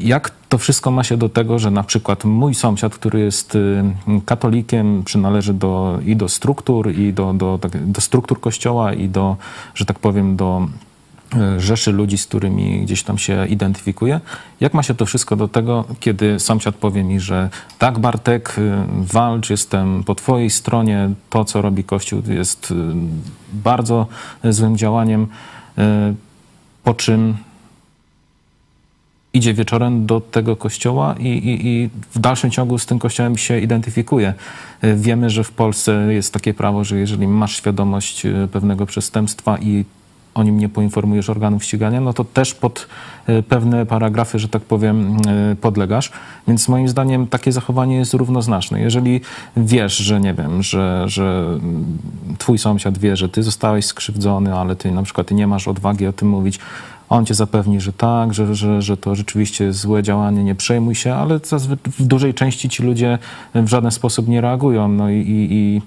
jak 0.00 0.30
to 0.48 0.58
wszystko 0.58 0.90
ma 0.90 1.04
się 1.04 1.16
do 1.16 1.28
tego, 1.28 1.58
że 1.58 1.70
na 1.70 1.82
przykład 1.82 2.24
mój 2.24 2.54
sąsiad, 2.54 2.94
który 2.94 3.20
jest 3.20 3.54
y, 3.54 3.82
katolikiem, 4.26 5.02
przynależy 5.04 5.54
do, 5.54 5.98
i 6.06 6.16
do 6.16 6.28
struktur, 6.28 6.92
i 6.92 7.12
do, 7.12 7.32
do, 7.32 7.58
tak- 7.58 7.86
do 7.86 8.00
struktur 8.00 8.40
kościoła, 8.40 8.92
i 8.92 9.08
do, 9.08 9.36
że 9.74 9.84
tak 9.84 9.98
powiem, 9.98 10.36
do 10.36 10.68
y, 11.56 11.60
rzeszy 11.60 11.92
ludzi, 11.92 12.18
z 12.18 12.26
którymi 12.26 12.80
gdzieś 12.80 13.02
tam 13.02 13.18
się 13.18 13.46
identyfikuje. 13.46 14.20
Jak 14.60 14.74
ma 14.74 14.82
się 14.82 14.94
to 14.94 15.06
wszystko 15.06 15.36
do 15.36 15.48
tego, 15.48 15.84
kiedy 16.00 16.40
sąsiad 16.40 16.74
powie 16.74 17.04
mi, 17.04 17.20
że 17.20 17.50
tak 17.78 17.98
Bartek, 17.98 18.58
y, 18.58 18.72
walcz, 19.12 19.50
jestem 19.50 20.04
po 20.04 20.14
twojej 20.14 20.50
stronie, 20.50 21.10
to 21.30 21.44
co 21.44 21.62
robi 21.62 21.84
Kościół 21.84 22.22
jest 22.28 22.74
bardzo 23.52 24.06
złym 24.44 24.76
działaniem, 24.76 25.26
po 26.84 26.94
czym 26.94 27.36
idzie 29.34 29.54
wieczorem 29.54 30.06
do 30.06 30.20
tego 30.20 30.56
kościoła 30.56 31.14
i, 31.18 31.28
i, 31.28 31.66
i 31.68 31.90
w 32.14 32.18
dalszym 32.18 32.50
ciągu 32.50 32.78
z 32.78 32.86
tym 32.86 32.98
kościołem 32.98 33.36
się 33.36 33.58
identyfikuje. 33.58 34.34
Y, 34.84 34.96
Wiemy, 34.96 35.30
że 35.30 35.44
w 35.44 35.52
Polsce 35.52 36.14
jest 36.14 36.32
takie 36.32 36.54
prawo, 36.54 36.84
że 36.84 36.98
jeżeli 36.98 37.28
masz 37.28 37.56
świadomość 37.56 38.26
y, 38.26 38.48
pewnego 38.52 38.86
przestępstwa 38.86 39.58
i 39.58 39.84
o 40.34 40.42
nim 40.42 40.58
nie 40.58 40.68
poinformujesz 40.68 41.30
organów 41.30 41.64
ścigania, 41.64 42.00
no 42.00 42.12
to 42.12 42.24
też 42.24 42.54
pod 42.54 42.86
y, 43.28 43.42
pewne 43.42 43.86
paragrafy, 43.86 44.38
że 44.38 44.48
tak 44.48 44.62
powiem, 44.62 45.16
podlegasz. 45.60 46.12
Więc 46.48 46.68
moim 46.68 46.88
zdaniem 46.88 47.26
takie 47.26 47.52
zachowanie 47.52 47.96
jest 47.96 48.14
równoznaczne. 48.14 48.80
Jeżeli 48.80 49.20
wiesz, 49.56 49.96
że 49.96 50.20
nie 50.20 50.34
wiem, 50.34 50.62
że, 50.62 51.04
że 51.06 51.58
twój 52.38 52.58
sąsiad 52.58 52.98
wie, 52.98 53.16
że 53.16 53.28
ty 53.28 53.42
zostałeś 53.42 53.86
skrzywdzony, 53.86 54.54
ale 54.54 54.76
ty 54.76 54.90
na 54.90 55.02
przykład 55.02 55.30
nie 55.30 55.46
masz 55.46 55.68
odwagi 55.68 56.06
o 56.06 56.12
tym 56.12 56.28
mówić, 56.28 56.58
on 57.14 57.26
cię 57.26 57.34
zapewni, 57.34 57.80
że 57.80 57.92
tak, 57.92 58.34
że, 58.34 58.54
że, 58.54 58.82
że 58.82 58.96
to 58.96 59.14
rzeczywiście 59.14 59.72
złe 59.72 60.02
działanie, 60.02 60.44
nie 60.44 60.54
przejmuj 60.54 60.94
się, 60.94 61.14
ale 61.14 61.40
w 61.98 62.06
dużej 62.06 62.34
części 62.34 62.68
ci 62.68 62.82
ludzie 62.82 63.18
w 63.54 63.68
żaden 63.68 63.90
sposób 63.90 64.28
nie 64.28 64.40
reagują. 64.40 64.88
No 64.88 65.10
i, 65.10 65.16
i, 65.16 65.52
i, 65.52 65.82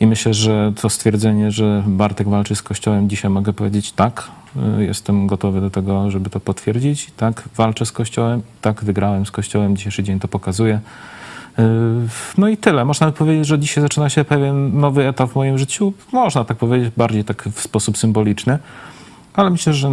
i 0.00 0.06
myślę, 0.06 0.34
że 0.34 0.72
to 0.80 0.90
stwierdzenie, 0.90 1.50
że 1.50 1.82
Bartek 1.86 2.28
walczy 2.28 2.56
z 2.56 2.62
Kościołem, 2.62 3.08
dzisiaj 3.08 3.30
mogę 3.30 3.52
powiedzieć 3.52 3.92
tak, 3.92 4.30
y, 4.78 4.84
jestem 4.84 5.26
gotowy 5.26 5.60
do 5.60 5.70
tego, 5.70 6.10
żeby 6.10 6.30
to 6.30 6.40
potwierdzić. 6.40 7.10
Tak, 7.16 7.42
walczę 7.56 7.86
z 7.86 7.92
Kościołem, 7.92 8.42
tak, 8.60 8.84
wygrałem 8.84 9.26
z 9.26 9.30
Kościołem, 9.30 9.76
dzisiejszy 9.76 10.02
dzień 10.02 10.20
to 10.20 10.28
pokazuje. 10.28 10.80
Y, 11.58 11.62
No 12.38 12.48
i 12.48 12.56
tyle. 12.56 12.84
Można 12.84 13.06
by 13.06 13.12
powiedzieć, 13.12 13.46
że 13.46 13.58
dzisiaj 13.58 13.82
zaczyna 13.82 14.08
się 14.08 14.24
pewien 14.24 14.80
nowy 14.80 15.08
etap 15.08 15.30
w 15.30 15.34
moim 15.34 15.58
życiu. 15.58 15.92
Można 16.12 16.44
tak 16.44 16.56
powiedzieć, 16.56 16.92
bardziej 16.96 17.24
tak 17.24 17.48
w 17.52 17.60
sposób 17.60 17.98
symboliczny. 17.98 18.58
Ale 19.40 19.50
myślę, 19.50 19.74
że 19.74 19.90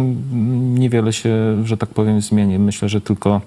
niewiele 0.74 1.12
się, 1.12 1.30
że 1.64 1.76
tak 1.76 1.88
powiem, 1.88 2.20
zmieni. 2.20 2.58
Myślę, 2.58 2.88
że 2.88 3.00
tylko 3.00 3.40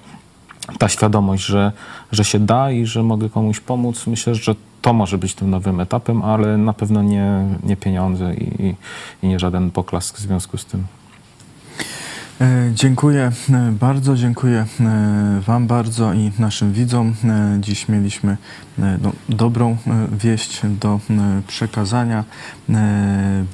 ta 0.80 0.90
świadomość, 0.90 1.44
że, 1.46 1.72
że 2.12 2.24
się 2.24 2.40
da 2.40 2.72
i 2.72 2.86
że 2.86 3.04
mogę 3.04 3.30
komuś 3.30 3.60
pomóc, 3.60 4.08
myślę, 4.08 4.36
że 4.36 4.56
to 4.82 4.94
może 4.94 5.18
być 5.18 5.34
tym 5.36 5.50
nowym 5.50 5.80
etapem, 5.80 6.22
ale 6.22 6.58
na 6.58 6.74
pewno 6.74 7.04
nie, 7.04 7.46
nie 7.64 7.78
pieniądze 7.78 8.34
i, 8.36 8.64
i- 8.66 8.76
i 9.24 9.28
nie 9.28 9.40
żaden 9.40 9.72
poklask 9.72 10.18
w 10.18 10.20
związku 10.20 10.58
z 10.58 10.66
tym. 10.66 10.84
E, 12.42 12.72
Dziękuję 12.74 13.32
e, 13.50 13.72
bardzo, 13.72 14.16
dziękuję 14.16 14.66
e, 14.80 15.42
Wam 15.48 15.68
bardzo 15.68 16.14
i 16.14 16.32
naszym 16.40 16.74
widzom. 16.74 17.14
Dziś 17.60 17.90
mieliśmy 17.90 18.38
no, 18.78 19.12
dobrą 19.30 19.78
wieść 20.12 20.62
do 20.64 21.00
przekazania. 21.48 22.24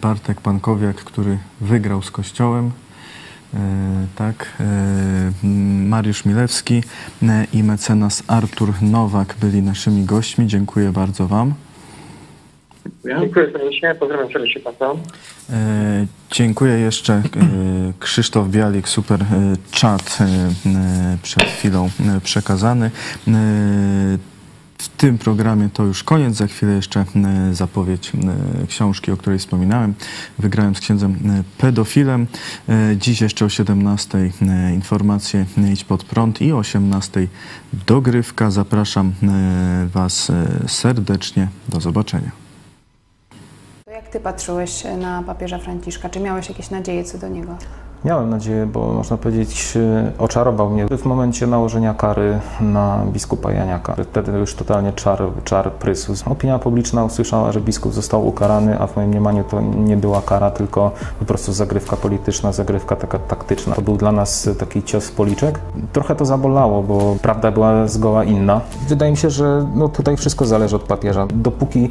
Bartek 0.01 0.41
Pankowiak, 0.41 0.95
który 0.95 1.37
wygrał 1.61 2.01
z 2.01 2.11
Kościołem. 2.11 2.71
Tak, 4.15 4.57
Mariusz 5.87 6.25
Milewski 6.25 6.83
i 7.53 7.63
mecenas 7.63 8.23
Artur 8.27 8.73
Nowak 8.81 9.35
byli 9.41 9.61
naszymi 9.61 10.05
gośćmi. 10.05 10.47
Dziękuję 10.47 10.91
bardzo 10.91 11.27
Wam. 11.27 11.53
Dziękuję 13.05 13.51
serdecznie, 13.51 13.95
pozdrawiam 13.99 14.31
serdecznie 14.31 14.61
Państwa. 14.61 14.95
E, 15.49 16.05
Dziękuję 16.31 16.73
jeszcze. 16.79 17.13
e, 17.13 17.23
Krzysztof 17.99 18.49
Bialik, 18.49 18.89
super 18.89 19.21
e, 19.21 19.25
czat 19.71 20.17
e, 20.21 21.17
przed 21.23 21.43
chwilą 21.43 21.89
przekazany. 22.23 22.91
W 24.77 24.87
tym 24.97 25.17
programie 25.17 25.69
to 25.73 25.83
już 25.83 26.03
koniec. 26.03 26.35
Za 26.35 26.47
chwilę 26.47 26.73
jeszcze 26.73 27.05
zapowiedź 27.51 28.11
książki, 28.67 29.11
o 29.11 29.17
której 29.17 29.39
wspominałem. 29.39 29.93
Wygrałem 30.39 30.75
z 30.75 30.79
księdzem 30.79 31.43
pedofilem. 31.57 32.27
Dziś 32.95 33.21
jeszcze 33.21 33.45
o 33.45 33.49
17 33.49 34.17
e, 34.17 34.73
informacje 34.73 35.45
Idź 35.73 35.83
pod 35.83 36.03
prąd 36.03 36.41
i 36.41 36.51
o 36.51 36.57
18 36.57 37.27
dogrywka. 37.87 38.51
Zapraszam 38.51 39.13
Was 39.93 40.31
serdecznie. 40.67 41.47
Do 41.69 41.79
zobaczenia. 41.79 42.46
Jak 44.07 44.13
ty 44.13 44.19
patrzyłeś 44.19 44.83
na 44.97 45.23
papieża 45.23 45.57
Franciszka? 45.57 46.09
Czy 46.09 46.19
miałeś 46.19 46.49
jakieś 46.49 46.69
nadzieje 46.69 47.03
co 47.03 47.17
do 47.17 47.27
niego? 47.27 47.57
Miałem 48.05 48.29
nadzieję, 48.29 48.65
bo 48.65 48.93
można 48.93 49.17
powiedzieć, 49.17 49.77
e, 49.77 50.11
oczarował 50.17 50.69
mnie 50.69 50.87
w 50.97 51.05
momencie 51.05 51.47
nałożenia 51.47 51.93
kary 51.93 52.39
na 52.61 53.03
biskupa 53.13 53.51
Janiaka. 53.51 53.95
Wtedy 54.11 54.31
już 54.31 54.55
totalnie 54.55 54.93
czar, 54.93 55.23
czar 55.43 55.71
prysł. 55.71 56.13
Opinia 56.25 56.59
publiczna 56.59 57.03
usłyszała, 57.03 57.51
że 57.51 57.61
biskup 57.61 57.93
został 57.93 58.27
ukarany, 58.27 58.79
a 58.79 58.87
w 58.87 58.95
moim 58.95 59.09
mniemaniu 59.09 59.43
to 59.43 59.61
nie 59.61 59.97
była 59.97 60.21
kara, 60.21 60.51
tylko 60.51 60.91
po 61.19 61.25
prostu 61.25 61.53
zagrywka 61.53 61.95
polityczna, 61.95 62.51
zagrywka 62.51 62.95
taka 62.95 63.19
taktyczna. 63.19 63.75
To 63.75 63.81
był 63.81 63.97
dla 63.97 64.11
nas 64.11 64.49
taki 64.59 64.83
cios 64.83 65.11
policzek. 65.11 65.59
Trochę 65.93 66.15
to 66.15 66.25
zabolało, 66.25 66.83
bo 66.83 67.15
prawda 67.21 67.51
była 67.51 67.87
zgoła 67.87 68.23
inna. 68.23 68.61
Wydaje 68.87 69.11
mi 69.11 69.17
się, 69.17 69.29
że 69.29 69.67
no, 69.75 69.89
tutaj 69.89 70.17
wszystko 70.17 70.45
zależy 70.45 70.75
od 70.75 70.83
papieża. 70.83 71.27
Dopóki 71.33 71.89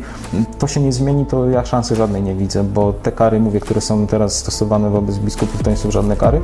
to 0.58 0.66
się 0.66 0.80
nie 0.80 0.92
zmieni, 0.92 1.26
to 1.26 1.50
ja 1.50 1.64
szansy 1.64 1.96
żadnej 1.96 2.22
nie 2.22 2.34
widzę, 2.34 2.64
bo 2.64 2.92
te 2.92 3.12
kary, 3.12 3.40
mówię, 3.40 3.60
które 3.60 3.80
są 3.80 4.06
teraz 4.06 4.38
stosowane 4.38 4.90
wobec 4.90 5.18
biskupów, 5.18 5.62
to 5.62 5.70
nie 5.70 5.76
porządne 5.96 6.16
kary? 6.16 6.40